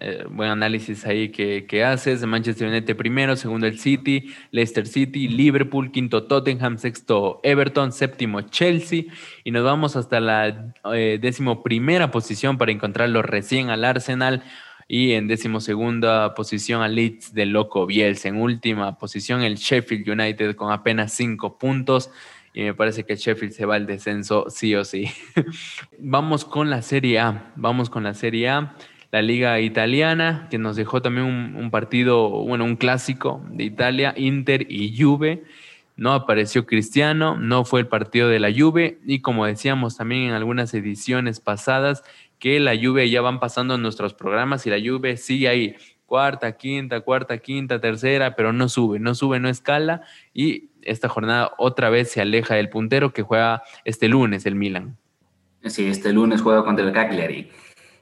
eh, 0.00 0.24
buen 0.28 0.50
análisis 0.50 1.06
ahí 1.06 1.30
que, 1.30 1.64
que, 1.66 1.82
haces. 1.82 2.26
Manchester 2.26 2.68
United 2.68 2.94
primero, 2.94 3.36
segundo 3.36 3.66
el 3.66 3.78
City, 3.78 4.34
Leicester 4.50 4.86
City, 4.86 5.28
Liverpool, 5.28 5.90
quinto 5.90 6.24
Tottenham, 6.24 6.76
sexto 6.76 7.40
Everton, 7.42 7.90
séptimo 7.90 8.42
Chelsea 8.42 9.04
y 9.44 9.50
nos 9.50 9.64
vamos 9.64 9.96
hasta 9.96 10.20
la 10.20 10.74
eh, 10.92 11.18
décimo 11.18 11.62
primera 11.62 12.10
posición 12.10 12.58
para 12.58 12.70
encontrarlo 12.70 13.22
recién 13.22 13.70
al 13.70 13.86
Arsenal 13.86 14.42
y 14.88 15.12
en 15.12 15.26
décimo 15.26 15.60
segunda 15.60 16.34
posición 16.34 16.82
al 16.82 16.94
Leeds 16.94 17.32
de 17.32 17.46
Loco 17.46 17.86
Bielsa. 17.86 18.28
En 18.28 18.36
última 18.36 18.98
posición 18.98 19.40
el 19.40 19.54
Sheffield 19.56 20.06
United 20.06 20.54
con 20.54 20.70
apenas 20.70 21.14
cinco 21.14 21.56
puntos 21.56 22.10
y 22.54 22.62
me 22.62 22.74
parece 22.74 23.04
que 23.04 23.16
Sheffield 23.16 23.52
se 23.52 23.64
va 23.64 23.76
al 23.76 23.86
descenso 23.86 24.46
sí 24.48 24.74
o 24.74 24.84
sí. 24.84 25.10
vamos 25.98 26.44
con 26.44 26.70
la 26.70 26.82
Serie 26.82 27.18
A, 27.18 27.52
vamos 27.56 27.88
con 27.88 28.04
la 28.04 28.14
Serie 28.14 28.48
A, 28.48 28.76
la 29.10 29.22
Liga 29.22 29.60
Italiana, 29.60 30.48
que 30.50 30.58
nos 30.58 30.76
dejó 30.76 31.02
también 31.02 31.26
un, 31.26 31.70
partido, 31.70 32.28
bueno, 32.30 32.64
un 32.64 32.76
clásico 32.76 33.42
de 33.50 33.64
Italia, 33.64 34.14
Inter 34.16 34.66
y 34.70 34.96
Juve. 35.00 35.44
No 35.96 36.14
apareció 36.14 36.64
Cristiano, 36.64 37.36
no 37.36 37.64
fue 37.64 37.80
el 37.80 37.86
partido 37.86 38.28
de 38.28 38.40
la 38.40 38.50
Juve 38.50 38.98
y 39.06 39.20
como 39.20 39.44
decíamos 39.44 39.96
también 39.98 40.22
en 40.22 40.32
algunas 40.32 40.72
ediciones 40.72 41.40
pasadas, 41.40 42.02
que 42.38 42.58
la 42.58 42.74
Juve 42.74 43.08
ya 43.08 43.20
van 43.20 43.38
pasando 43.38 43.76
en 43.76 43.82
nuestros 43.82 44.14
programas 44.14 44.66
y 44.66 44.70
la 44.70 44.78
Juve 44.78 45.16
sigue 45.16 45.48
ahí, 45.48 45.76
cuarta, 46.12 46.52
quinta, 46.58 47.00
cuarta, 47.00 47.38
quinta, 47.38 47.80
tercera, 47.80 48.36
pero 48.36 48.52
no 48.52 48.68
sube, 48.68 48.98
no 48.98 49.14
sube, 49.14 49.40
no 49.40 49.48
escala 49.48 50.02
y 50.34 50.68
esta 50.82 51.08
jornada 51.08 51.52
otra 51.56 51.88
vez 51.88 52.10
se 52.10 52.20
aleja 52.20 52.54
del 52.54 52.68
puntero 52.68 53.14
que 53.14 53.22
juega 53.22 53.62
este 53.86 54.08
lunes 54.08 54.44
el 54.44 54.54
Milan. 54.54 54.98
Sí, 55.64 55.86
este 55.86 56.12
lunes 56.12 56.42
juega 56.42 56.66
contra 56.66 56.84
el 56.84 56.92
Cagliari. 56.92 57.50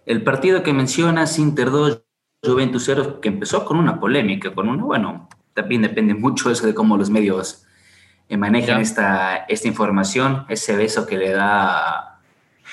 El 0.06 0.24
partido 0.24 0.64
que 0.64 0.72
mencionas, 0.72 1.38
Inter 1.38 1.70
2, 1.70 2.02
Juventus 2.42 2.82
0, 2.86 3.20
que 3.20 3.28
empezó 3.28 3.64
con 3.64 3.76
una 3.76 4.00
polémica, 4.00 4.52
con 4.52 4.68
una, 4.68 4.82
bueno, 4.82 5.28
también 5.54 5.82
depende 5.82 6.14
mucho 6.14 6.50
eso 6.50 6.66
de 6.66 6.74
cómo 6.74 6.96
los 6.96 7.10
medios 7.10 7.64
eh, 8.28 8.36
manejan 8.36 8.80
esta, 8.80 9.36
esta 9.48 9.68
información, 9.68 10.46
ese 10.48 10.74
beso 10.74 11.06
que 11.06 11.16
le 11.16 11.30
da 11.30 12.18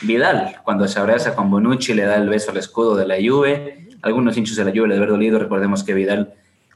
Vidal 0.02 0.62
cuando 0.64 0.88
se 0.88 1.00
abraza 1.00 1.36
con 1.36 1.52
Bonucci, 1.52 1.94
le 1.94 2.06
da 2.06 2.16
el 2.16 2.28
beso 2.28 2.50
al 2.50 2.58
escudo 2.58 2.96
de 2.96 3.06
la 3.06 3.18
Juve. 3.18 3.87
Algunos 4.02 4.38
hinchos 4.38 4.56
de 4.56 4.66
la 4.66 4.72
Juve 4.72 4.88
le 4.88 4.96
haber 4.96 5.10
dolido, 5.10 5.40
recordemos 5.40 5.84
que 5.84 5.94
Vidal 5.94 6.34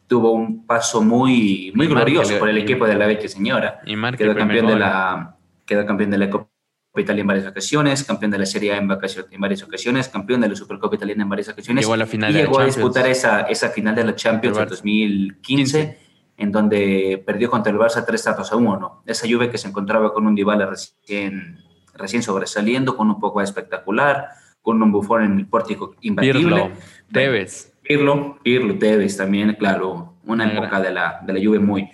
tuvo 0.07 0.33
un 0.33 0.65
paso 0.65 1.01
muy, 1.01 1.71
muy 1.73 1.87
glorioso 1.87 2.37
por 2.37 2.49
el 2.49 2.57
equipo 2.57 2.85
de 2.85 2.95
la 2.95 3.07
Vecchia 3.07 3.29
Señora. 3.29 3.79
Y 3.85 3.95
quedó 4.17 4.35
campeón, 4.35 4.67
de 4.67 4.75
la, 4.75 5.37
quedó 5.65 5.85
campeón 5.85 6.11
de 6.11 6.17
la 6.17 6.29
Copa 6.29 6.49
Italia 6.97 7.21
en 7.21 7.27
varias 7.27 7.47
ocasiones, 7.47 8.03
campeón 8.03 8.31
de 8.31 8.39
la 8.39 8.45
Serie 8.45 8.73
A 8.73 8.77
en, 8.77 8.89
varias 8.89 9.63
ocasiones, 9.63 10.09
campeón 10.09 10.41
de 10.41 10.49
la 10.49 10.55
Supercopa 10.55 10.97
Italiana 10.97 11.23
en 11.23 11.29
varias 11.29 11.47
ocasiones. 11.47 11.85
Llegó 11.85 11.93
a 11.93 11.97
la 11.97 12.05
final 12.05 12.31
y 12.31 12.39
llegó 12.39 12.59
a 12.59 12.65
disputar 12.65 13.07
esa, 13.07 13.43
esa 13.43 13.69
final 13.69 13.95
de 13.95 14.03
la 14.03 14.13
Champions 14.13 14.57
en 14.57 14.67
2015, 14.67 15.97
en 16.35 16.51
donde 16.51 17.23
perdió 17.25 17.49
contra 17.49 17.71
el 17.71 17.79
Barça 17.79 18.03
tres 18.05 18.21
tantos 18.21 18.51
a 18.51 18.57
uno. 18.57 19.03
Esa 19.05 19.27
lluvia 19.27 19.49
que 19.49 19.57
se 19.57 19.69
encontraba 19.69 20.13
con 20.13 20.27
un 20.27 20.35
Dybala 20.35 20.65
recién, 20.65 21.59
recién 21.93 22.21
sobresaliendo, 22.21 22.97
con 22.97 23.09
un 23.09 23.21
poco 23.21 23.41
espectacular, 23.41 24.27
con 24.61 24.81
un 24.81 24.91
bufón 24.91 25.23
en 25.23 25.39
el 25.39 25.47
pórtico 25.47 25.95
imbatible. 26.01 26.71
Tevez. 27.11 27.73
Pirlo, 27.81 28.37
Pirlo, 28.43 28.77
Tevez 28.77 29.17
también, 29.17 29.55
claro, 29.57 30.13
una 30.25 30.51
época 30.51 30.79
de 30.79 30.91
la, 30.91 31.19
de 31.25 31.33
la 31.33 31.39
Juve 31.43 31.59
muy, 31.59 31.89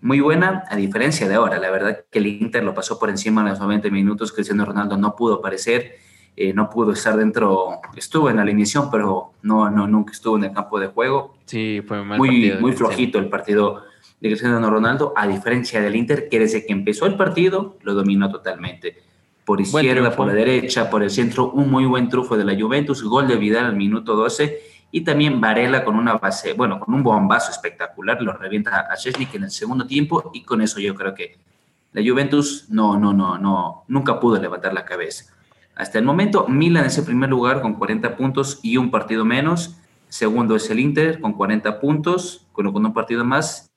muy 0.00 0.20
buena, 0.20 0.64
a 0.68 0.76
diferencia 0.76 1.28
de 1.28 1.34
ahora. 1.34 1.58
La 1.58 1.70
verdad 1.70 2.04
que 2.10 2.18
el 2.18 2.26
Inter 2.26 2.64
lo 2.64 2.74
pasó 2.74 2.98
por 2.98 3.10
encima 3.10 3.42
en 3.42 3.48
los 3.48 3.60
90 3.60 3.90
minutos, 3.90 4.32
Cristiano 4.32 4.64
Ronaldo 4.64 4.96
no 4.96 5.14
pudo 5.14 5.34
aparecer, 5.36 5.96
eh, 6.36 6.52
no 6.52 6.68
pudo 6.68 6.92
estar 6.92 7.16
dentro, 7.16 7.80
estuvo 7.96 8.28
en 8.28 8.36
la 8.36 8.42
alineación, 8.42 8.90
pero 8.90 9.32
no, 9.42 9.70
no, 9.70 9.86
nunca 9.86 10.12
estuvo 10.12 10.36
en 10.36 10.44
el 10.44 10.52
campo 10.52 10.80
de 10.80 10.88
juego. 10.88 11.36
Sí, 11.44 11.80
fue 11.86 12.02
muy, 12.02 12.52
muy 12.60 12.72
flojito 12.72 13.18
el 13.18 13.28
partido 13.28 13.84
de 14.20 14.28
Cristiano 14.30 14.70
Ronaldo, 14.70 15.12
a 15.16 15.26
diferencia 15.26 15.80
del 15.80 15.94
Inter, 15.94 16.28
que 16.28 16.38
desde 16.38 16.66
que 16.66 16.72
empezó 16.72 17.06
el 17.06 17.16
partido 17.16 17.76
lo 17.82 17.94
dominó 17.94 18.30
totalmente. 18.30 18.96
Por 19.44 19.60
izquierda, 19.60 20.14
por 20.16 20.26
la 20.26 20.32
derecha, 20.32 20.88
por 20.88 21.02
el 21.02 21.10
centro, 21.10 21.50
un 21.50 21.70
muy 21.70 21.84
buen 21.84 22.08
trufo 22.08 22.36
de 22.36 22.44
la 22.44 22.58
Juventus, 22.58 23.02
gol 23.02 23.28
de 23.28 23.36
Vidal 23.36 23.66
al 23.66 23.76
minuto 23.76 24.16
12 24.16 24.58
y 24.90 25.02
también 25.02 25.40
Varela 25.40 25.84
con 25.84 25.96
una 25.96 26.14
base, 26.14 26.52
bueno, 26.52 26.78
con 26.80 26.94
un 26.94 27.02
bombazo 27.02 27.50
espectacular, 27.50 28.22
lo 28.22 28.32
revienta 28.32 28.86
a 28.90 28.96
Chesnik 28.96 29.34
en 29.34 29.44
el 29.44 29.50
segundo 29.50 29.86
tiempo 29.86 30.30
y 30.32 30.42
con 30.42 30.62
eso 30.62 30.78
yo 30.80 30.94
creo 30.94 31.14
que 31.14 31.36
la 31.92 32.02
Juventus 32.02 32.66
no, 32.70 32.98
no, 32.98 33.12
no, 33.12 33.38
no, 33.38 33.84
nunca 33.88 34.18
pudo 34.18 34.40
levantar 34.40 34.72
la 34.72 34.84
cabeza. 34.84 35.34
Hasta 35.76 35.98
el 35.98 36.04
momento, 36.04 36.46
Milan 36.48 36.86
es 36.86 36.96
el 36.98 37.04
primer 37.04 37.28
lugar 37.28 37.60
con 37.60 37.74
40 37.74 38.16
puntos 38.16 38.60
y 38.62 38.76
un 38.76 38.90
partido 38.90 39.24
menos. 39.24 39.76
Segundo 40.08 40.54
es 40.54 40.70
el 40.70 40.78
Inter 40.78 41.20
con 41.20 41.32
40 41.32 41.80
puntos, 41.80 42.46
con, 42.52 42.66
un 42.66 42.94
partido 42.94 43.24
más. 43.24 43.68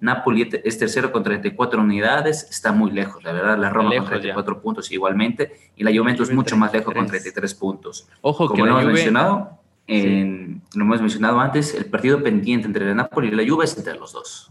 Napoli 0.00 0.48
es 0.64 0.78
tercero 0.78 1.10
con 1.10 1.22
34 1.22 1.80
unidades, 1.80 2.46
está 2.50 2.72
muy 2.72 2.90
lejos, 2.90 3.22
la 3.24 3.32
verdad. 3.32 3.58
La 3.58 3.70
Roma 3.70 3.96
con 3.96 4.06
34 4.06 4.60
puntos 4.60 4.92
igualmente 4.92 5.52
y 5.76 5.82
la 5.84 5.90
Juventus 5.90 6.30
mucho 6.32 6.56
más 6.56 6.72
lejos 6.72 6.94
con 6.94 7.06
33 7.06 7.54
puntos. 7.54 8.08
Ojo 8.20 8.46
Como 8.46 8.62
que 8.62 8.70
lo 8.70 8.78
hemos 8.78 8.92
mencionado, 8.92 9.58
lo 9.86 10.84
hemos 10.84 11.00
mencionado 11.00 11.40
antes, 11.40 11.74
el 11.74 11.86
partido 11.86 12.22
pendiente 12.22 12.66
entre 12.66 12.88
el 12.88 12.96
Napoli 12.96 13.28
y 13.28 13.30
la 13.32 13.48
Juve 13.48 13.64
es 13.64 13.76
entre 13.76 13.94
los 13.98 14.12
dos. 14.12 14.50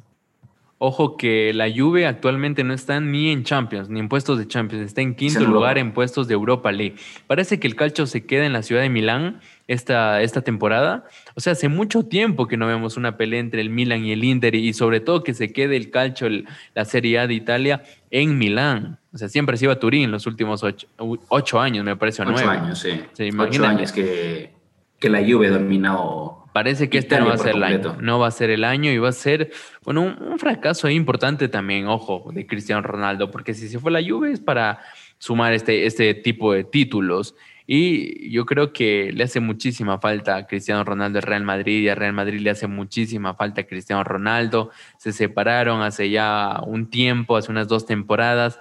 Ojo 0.79 1.17
que 1.17 1.53
la 1.53 1.67
Juve 1.69 2.05
actualmente 2.05 2.63
no 2.63 2.73
está 2.73 2.99
ni 2.99 3.31
en 3.31 3.43
Champions, 3.43 3.89
ni 3.89 3.99
en 3.99 4.09
puestos 4.09 4.37
de 4.37 4.47
Champions, 4.47 4.85
está 4.85 5.01
en 5.01 5.15
quinto 5.15 5.39
lugar 5.45 5.77
en 5.79 5.91
puestos 5.91 6.27
de 6.27 6.35
Europa 6.35 6.71
League. 6.71 6.95
Parece 7.25 7.59
que 7.59 7.67
el 7.67 7.75
calcio 7.75 8.05
se 8.05 8.25
queda 8.25 8.45
en 8.45 8.53
la 8.53 8.61
ciudad 8.61 8.83
de 8.83 8.89
Milán 8.89 9.39
esta, 9.67 10.21
esta 10.21 10.41
temporada. 10.41 11.05
O 11.35 11.39
sea, 11.39 11.53
hace 11.53 11.67
mucho 11.67 12.03
tiempo 12.03 12.47
que 12.47 12.57
no 12.57 12.67
vemos 12.67 12.95
una 12.95 13.17
pelea 13.17 13.39
entre 13.39 13.61
el 13.61 13.71
Milan 13.71 14.05
y 14.05 14.11
el 14.11 14.23
Inter 14.23 14.53
y 14.53 14.73
sobre 14.73 14.99
todo 14.99 15.23
que 15.23 15.33
se 15.33 15.51
quede 15.51 15.77
el 15.77 15.89
calcio, 15.89 16.27
la 16.75 16.85
Serie 16.85 17.19
A 17.19 17.27
de 17.27 17.33
Italia 17.33 17.83
en 18.11 18.37
Milán. 18.37 18.99
O 19.13 19.17
sea, 19.17 19.29
siempre 19.29 19.57
se 19.57 19.65
iba 19.65 19.73
a 19.73 19.79
Turín 19.79 20.11
los 20.11 20.27
últimos 20.27 20.63
ocho, 20.63 21.59
años, 21.59 21.83
me 21.83 21.95
parece, 21.95 22.21
ocho 22.21 22.31
nueve. 22.31 22.49
años, 22.49 22.79
sí. 22.79 23.01
ocho 23.39 23.65
años 23.65 23.91
que 23.91 24.57
que 24.99 25.09
la 25.09 25.19
Juve 25.19 25.49
dominó. 25.49 26.36
Parece 26.57 26.89
que 26.89 26.97
este 26.97 27.19
no 27.19 27.27
va 27.27 27.35
a 27.35 27.37
ser 27.37 27.55
el 27.55 27.63
año. 27.63 27.97
No 28.01 28.17
va 28.17 28.27
a 28.29 28.31
ser 28.31 28.49
el 28.49 28.63
año 28.63 28.91
y 28.91 28.97
va 28.97 29.09
a 29.09 29.11
ser, 29.11 29.51
bueno, 29.83 30.01
un, 30.01 30.39
fracaso 30.39 30.89
importante 30.89 31.49
también, 31.49 31.85
ojo, 31.85 32.31
de 32.33 32.47
Cristiano 32.47 32.81
Ronaldo, 32.81 33.29
porque 33.29 33.53
si 33.53 33.69
se 33.69 33.77
fue 33.77 33.91
la 33.91 34.01
Juve 34.01 34.31
es 34.31 34.39
para 34.39 34.79
sumar 35.19 35.53
este, 35.53 35.85
este 35.85 36.15
tipo 36.15 36.53
de 36.53 36.63
títulos. 36.63 37.35
Y 37.67 38.31
yo 38.31 38.47
creo 38.47 38.73
que 38.73 39.11
le 39.13 39.23
hace 39.25 39.39
muchísima 39.39 39.99
falta 39.99 40.35
a 40.35 40.47
Cristiano 40.47 40.83
Ronaldo 40.83 41.19
al 41.19 41.25
Real 41.25 41.43
Madrid 41.43 41.83
y 41.83 41.89
a 41.89 41.93
Real 41.93 42.13
Madrid 42.13 42.39
le 42.39 42.49
hace 42.49 42.65
muchísima 42.65 43.35
falta 43.35 43.61
a 43.61 43.63
Cristiano 43.65 44.03
Ronaldo. 44.03 44.71
Se 44.97 45.11
separaron 45.11 45.83
hace 45.83 46.09
ya 46.09 46.59
un 46.65 46.89
tiempo, 46.89 47.37
hace 47.37 47.51
unas 47.51 47.67
dos 47.67 47.85
temporadas, 47.85 48.59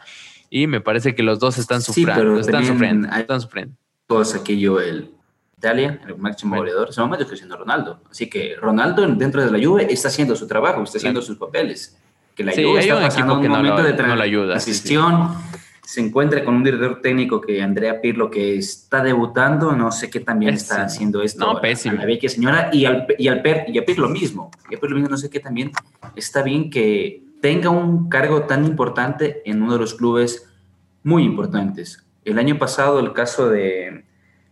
y 0.51 0.67
me 0.67 0.83
parece 0.83 1.15
que 1.15 1.23
los 1.23 1.39
dos 1.39 1.57
están 1.57 1.81
sufriendo. 1.81 2.41
están 2.41 2.67
sufriendo, 2.67 3.09
están 3.09 3.41
sufriendo. 3.41 3.75
Todo 4.07 4.23
aquello, 4.39 4.83
el 4.83 5.16
Italia, 5.59 5.99
el 6.07 6.19
máximo 6.19 6.55
goleador, 6.57 6.91
es 6.91 6.99
momento 6.99 7.25
está 7.25 7.35
siendo 7.35 7.57
Ronaldo. 7.57 8.01
Así 8.11 8.29
que 8.29 8.57
Ronaldo 8.61 9.07
dentro 9.07 9.43
de 9.43 9.51
la 9.51 9.67
Juve 9.67 9.87
está 9.91 10.09
haciendo 10.09 10.37
su 10.37 10.47
trabajo, 10.47 10.83
está 10.83 10.99
haciendo 10.99 11.23
sus 11.23 11.39
papeles. 11.39 11.97
Que 12.35 12.45
la 12.45 12.53
Juve 12.53 12.81
está 12.81 13.01
pasando 13.01 13.39
un, 13.39 13.49
momento 13.49 13.83
de 13.83 13.95
transición. 13.95 15.31
se 15.83 16.03
encuentre 16.03 16.45
con 16.45 16.57
un 16.57 16.63
director 16.63 17.01
técnico 17.01 17.41
que 17.41 17.63
Andrea 17.63 18.03
Pirlo, 18.03 18.31
que 18.31 18.59
está 18.59 19.03
debutando, 19.03 19.73
no 19.73 19.91
sé 19.93 20.11
qué 20.11 20.21
también 20.21 20.53
está 20.53 20.83
haciendo 20.83 21.23
esto. 21.23 21.55
No, 21.55 21.59
pésimo. 21.59 22.03
A 22.03 22.05
la 22.05 22.29
señora 22.29 22.69
y 22.71 22.85
al, 22.85 23.07
y 23.17 23.29
al 23.29 23.41
per, 23.41 23.65
y 23.69 23.79
a 23.79 23.85
Pirlo 23.87 24.11
mismo. 24.11 24.51
Y 24.69 24.75
a 24.75 24.79
Pirlo 24.79 24.97
mismo, 24.97 25.09
no 25.09 25.17
sé 25.17 25.31
qué 25.31 25.41
también 25.41 25.73
está 26.15 26.43
bien 26.43 26.69
que 26.69 27.23
tenga 27.41 27.71
un 27.71 28.11
cargo 28.11 28.43
tan 28.43 28.67
importante 28.67 29.41
en 29.47 29.63
uno 29.63 29.73
de 29.73 29.79
los 29.79 29.95
clubes 29.95 30.51
muy 31.03 31.23
importantes. 31.25 32.05
El 32.27 32.39
año 32.39 32.59
pasado, 32.59 33.01
el 33.01 33.15
caso 33.15 33.49
de, 33.49 34.06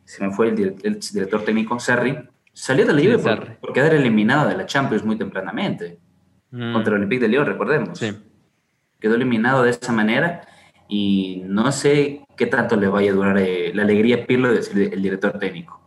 se 0.05 0.25
me 0.25 0.33
fue 0.33 0.49
el, 0.49 0.57
director 0.57 1.45
técnico, 1.45 1.79
Sarri, 1.79 2.17
salió 2.53 2.87
de 2.87 2.93
la 2.93 3.01
Juve 3.01 3.19
por, 3.61 3.73
quedar 3.73 3.95
eliminado 3.95 4.49
de 4.49 4.57
la 4.57 4.67
Champions 4.67 5.05
muy 5.05 5.17
tempranamente 5.17 5.99
mm. 6.51 6.73
contra 6.73 6.93
el 6.93 6.99
Olympique 6.99 7.23
de 7.23 7.29
Lyon, 7.29 7.47
recordemos. 7.47 7.99
Sí. 7.99 8.13
Quedó 9.01 9.15
eliminado 9.15 9.63
de 9.63 9.71
esa 9.71 9.93
manera 9.93 10.43
y 10.89 11.43
no 11.47 11.73
sé 11.73 12.25
qué 12.37 12.47
tanto 12.47 12.77
le 12.77 12.89
vaya 12.89 13.11
a 13.11 13.15
durar 13.15 13.39
eh, 13.39 13.73
la 13.75 13.83
alegría 13.83 14.17
a 14.17 14.27
Pirlo 14.27 14.53
de 14.53 14.63
ser 14.63 14.93
el 14.93 15.03
director 15.03 15.39
técnico. 15.39 15.81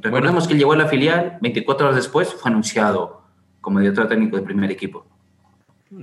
Recordemos 0.00 0.46
que 0.46 0.54
llegó 0.54 0.72
a 0.72 0.76
la 0.76 0.86
filial, 0.86 1.38
24 1.40 1.86
horas 1.86 1.96
después 1.96 2.32
fue 2.32 2.50
anunciado 2.50 3.22
como 3.60 3.80
director 3.80 4.08
técnico 4.08 4.36
del 4.36 4.44
primer 4.44 4.70
equipo. 4.70 5.06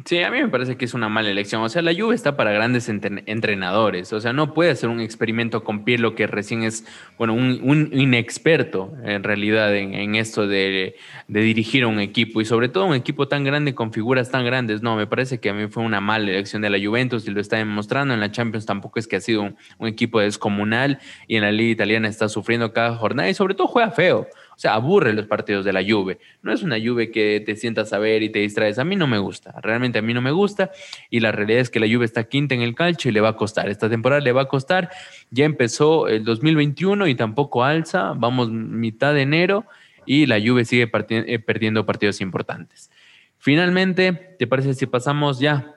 Sí, 0.05 0.17
a 0.23 0.31
mí 0.31 0.41
me 0.41 0.47
parece 0.47 0.77
que 0.77 0.85
es 0.85 0.95
una 0.95 1.09
mala 1.09 1.29
elección. 1.29 1.61
O 1.61 1.69
sea, 1.69 1.83
la 1.83 1.93
Juve 1.93 2.15
está 2.15 2.35
para 2.35 2.51
grandes 2.51 2.89
entrenadores. 2.89 4.13
O 4.13 4.19
sea, 4.19 4.33
no 4.33 4.51
puede 4.51 4.71
hacer 4.71 4.89
un 4.89 4.99
experimento 4.99 5.63
con 5.63 5.85
Pirlo 5.85 6.15
que 6.15 6.25
recién 6.25 6.63
es, 6.63 6.87
bueno, 7.19 7.35
un, 7.35 7.91
inexperto 7.93 8.91
en 9.03 9.21
realidad 9.21 9.75
en, 9.75 10.15
esto 10.15 10.47
de, 10.47 10.95
dirigir 11.27 11.85
un 11.85 11.99
equipo 11.99 12.41
y 12.41 12.45
sobre 12.45 12.67
todo 12.67 12.87
un 12.87 12.95
equipo 12.95 13.27
tan 13.27 13.43
grande 13.43 13.75
con 13.75 13.93
figuras 13.93 14.31
tan 14.31 14.43
grandes. 14.43 14.81
No, 14.81 14.95
me 14.95 15.05
parece 15.05 15.39
que 15.39 15.51
a 15.51 15.53
mí 15.53 15.67
fue 15.67 15.83
una 15.83 16.01
mala 16.01 16.31
elección 16.31 16.63
de 16.63 16.71
la 16.71 16.83
Juventus 16.83 17.27
y 17.27 17.31
lo 17.31 17.39
está 17.39 17.57
demostrando. 17.57 18.15
En 18.15 18.19
la 18.21 18.31
Champions 18.31 18.65
tampoco 18.65 18.97
es 18.97 19.07
que 19.07 19.17
ha 19.17 19.21
sido 19.21 19.43
un, 19.43 19.55
un 19.77 19.87
equipo 19.87 20.19
descomunal 20.19 20.97
y 21.27 21.35
en 21.35 21.43
la 21.43 21.51
Liga 21.51 21.71
Italiana 21.71 22.07
está 22.07 22.27
sufriendo 22.27 22.73
cada 22.73 22.95
jornada 22.95 23.29
y 23.29 23.35
sobre 23.35 23.53
todo 23.53 23.67
juega 23.67 23.91
feo. 23.91 24.27
O 24.55 24.59
sea, 24.59 24.73
aburre 24.75 25.11
los 25.11 25.27
partidos 25.27 25.65
de 25.65 25.73
la 25.73 25.83
Juve. 25.83 26.17
No 26.41 26.53
es 26.53 26.63
una 26.63 26.77
Juve 26.79 27.11
que 27.11 27.43
te 27.45 27.57
sientas 27.57 27.91
a 27.91 27.99
ver 27.99 28.23
y 28.23 28.29
te 28.29 28.39
distraes. 28.39 28.79
A 28.79 28.85
mí 28.85 28.95
no 28.95 29.05
me 29.05 29.17
gusta. 29.17 29.53
Realmente 29.61 29.99
a 29.99 30.01
mí 30.01 30.13
no 30.13 30.21
me 30.21 30.31
gusta. 30.31 30.71
Y 31.09 31.19
la 31.19 31.33
realidad 31.33 31.59
es 31.59 31.69
que 31.69 31.81
la 31.81 31.87
Juve 31.87 32.05
está 32.05 32.23
quinta 32.23 32.55
en 32.55 32.61
el 32.61 32.73
calcio 32.73 33.09
y 33.09 33.13
le 33.13 33.19
va 33.19 33.29
a 33.29 33.35
costar. 33.35 33.67
Esta 33.67 33.89
temporada 33.89 34.21
le 34.21 34.31
va 34.31 34.43
a 34.43 34.47
costar. 34.47 34.89
Ya 35.29 35.43
empezó 35.43 36.07
el 36.07 36.23
2021 36.23 37.05
y 37.07 37.15
tampoco 37.15 37.65
alza. 37.65 38.13
Vamos 38.15 38.49
mitad 38.49 39.13
de 39.13 39.23
enero 39.23 39.65
y 40.05 40.25
la 40.25 40.39
Juve 40.39 40.63
sigue 40.63 40.89
eh, 41.09 41.39
perdiendo 41.39 41.85
partidos 41.85 42.21
importantes. 42.21 42.89
Finalmente, 43.37 44.13
¿te 44.39 44.47
parece 44.47 44.73
si 44.73 44.85
pasamos 44.85 45.39
ya 45.39 45.75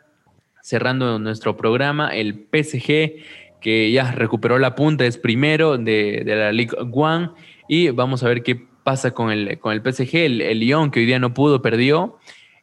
cerrando 0.62 1.18
nuestro 1.18 1.56
programa? 1.56 2.14
El 2.14 2.46
PSG 2.52 3.24
que 3.60 3.90
ya 3.90 4.12
recuperó 4.12 4.58
la 4.58 4.76
punta, 4.76 5.04
es 5.04 5.18
primero 5.18 5.78
de, 5.78 6.22
de 6.24 6.36
la 6.36 6.52
League 6.52 6.76
One 6.92 7.30
y 7.66 7.90
vamos 7.90 8.22
a 8.22 8.28
ver 8.28 8.42
qué 8.42 8.67
pasa 8.88 9.10
con 9.10 9.30
el, 9.30 9.58
con 9.58 9.74
el 9.74 9.82
PSG. 9.82 10.16
El, 10.16 10.40
el 10.40 10.60
Lyon, 10.60 10.90
que 10.90 11.00
hoy 11.00 11.04
día 11.04 11.18
no 11.18 11.34
pudo, 11.34 11.60
perdió. 11.60 12.16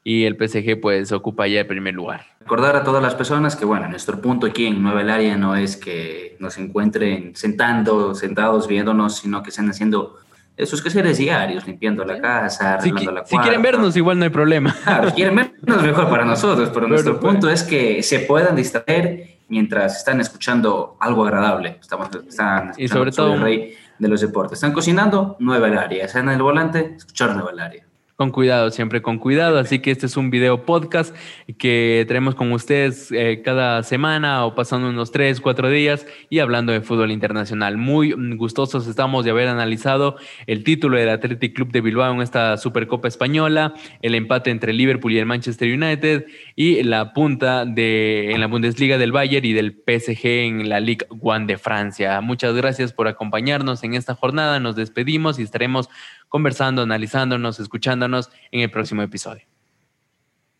Y 0.04 0.24
el 0.24 0.36
PSG, 0.36 0.82
pues, 0.82 1.12
ocupa 1.12 1.46
ya 1.46 1.60
el 1.60 1.68
primer 1.68 1.94
lugar. 1.94 2.26
Recordar 2.40 2.76
a 2.76 2.84
todas 2.84 3.04
las 3.04 3.14
personas 3.14 3.56
que, 3.56 3.64
bueno, 3.64 3.88
nuestro 3.90 4.20
punto 4.20 4.48
aquí 4.48 4.66
en 4.66 4.82
Nueva 4.82 5.02
Área 5.02 5.38
no 5.38 5.56
es 5.56 5.78
que 5.78 6.36
nos 6.40 6.58
encuentren 6.58 7.36
sentando, 7.36 8.16
sentados 8.16 8.68
viéndonos, 8.68 9.18
sino 9.18 9.44
que 9.44 9.52
estén 9.52 9.70
haciendo 9.70 10.18
sus 10.66 10.82
quehaceres 10.82 11.20
diarios, 11.20 11.68
limpiando 11.68 12.04
la 12.04 12.20
casa, 12.20 12.74
arreglando 12.74 13.12
la 13.12 13.22
cuarta. 13.22 13.30
Si 13.30 13.38
quieren 13.38 13.62
vernos, 13.62 13.96
igual 13.96 14.18
no 14.18 14.24
hay 14.24 14.32
problema. 14.32 14.76
Claro, 14.84 15.10
si 15.10 15.16
quieren 15.16 15.36
vernos, 15.36 15.84
mejor 15.84 16.10
para 16.10 16.26
nosotros, 16.26 16.72
pero, 16.74 16.88
nuestro 16.88 17.20
pues. 17.20 17.34
punto 17.34 17.52
es 17.52 17.62
que 17.62 18.02
se 18.02 18.22
puedan 18.22 18.56
distraer 18.56 19.38
mientras 19.48 19.98
están 19.98 20.22
escuchando 20.22 20.98
algo 21.00 21.24
agradable. 21.24 21.78
Estamos, 21.80 22.10
están 22.28 22.72
y 22.78 22.88
sobre 22.88 23.12
todo, 23.12 23.36
el 23.36 23.42
rey 23.42 23.76
de 24.00 24.08
los 24.08 24.22
deportes. 24.22 24.58
Están 24.58 24.74
cocinando, 24.74 25.36
nueva 25.40 25.68
el 25.68 25.78
área. 25.78 26.06
Están 26.06 26.30
en 26.30 26.36
el 26.36 26.42
volante, 26.42 26.96
escuchar 26.98 27.36
nueva 27.36 27.52
el 27.52 27.60
área. 27.60 27.86
Con 28.18 28.32
cuidado, 28.32 28.72
siempre 28.72 29.02
con 29.02 29.18
cuidado. 29.20 29.60
Así 29.60 29.80
que 29.80 29.92
este 29.92 30.06
es 30.06 30.16
un 30.16 30.30
video 30.30 30.64
podcast 30.64 31.14
que 31.58 32.06
traemos 32.08 32.34
con 32.34 32.54
ustedes 32.54 33.12
eh, 33.12 33.42
cada 33.44 33.84
semana 33.84 34.46
o 34.46 34.56
pasando 34.56 34.88
unos 34.88 35.12
tres, 35.12 35.42
cuatro 35.42 35.70
días 35.70 36.08
y 36.30 36.40
hablando 36.40 36.72
de 36.72 36.80
fútbol 36.80 37.12
internacional. 37.12 37.76
Muy 37.76 38.14
gustosos 38.38 38.88
estamos 38.88 39.26
de 39.26 39.32
haber 39.32 39.50
analizado 39.50 40.16
el 40.48 40.64
título 40.64 40.98
del 40.98 41.10
Athletic 41.10 41.56
Club 41.56 41.74
de 41.74 41.82
Bilbao 41.82 42.14
en 42.14 42.22
esta 42.22 42.56
Supercopa 42.56 43.10
Española, 43.10 43.74
el 44.02 44.16
empate 44.16 44.50
entre 44.50 44.72
Liverpool 44.72 45.12
y 45.12 45.20
el 45.20 45.26
Manchester 45.26 45.68
United 45.74 46.26
y 46.56 46.84
la 46.84 47.12
punta 47.12 47.66
de, 47.66 48.32
en 48.32 48.40
la 48.40 48.48
Bundesliga 48.48 48.98
del 48.98 49.12
Bayern 49.12 49.46
y 49.46 49.52
del 49.52 49.74
PSG 49.74 50.26
en 50.26 50.70
la 50.70 50.80
Ligue 50.80 51.06
One 51.22 51.48
de 51.48 51.58
Francia. 51.58 52.22
Muchas 52.22 52.56
gracias 52.56 52.94
por 52.94 53.10
acompañarnos 53.10 53.84
en 53.84 53.94
esta 53.94 54.16
jornada. 54.16 54.62
Nos 54.62 54.78
despedimos 54.78 55.38
y 55.38 55.42
estaremos 55.42 55.90
conversando, 56.30 56.82
analizándonos, 56.82 57.60
escuchándonos 57.60 58.30
en 58.52 58.62
el 58.62 58.72
próximo 58.72 59.02
episodio. 59.02 59.44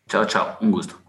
Chao, 0.08 0.24
chao. 0.24 0.56
Un 0.60 0.70
gusto. 0.70 1.05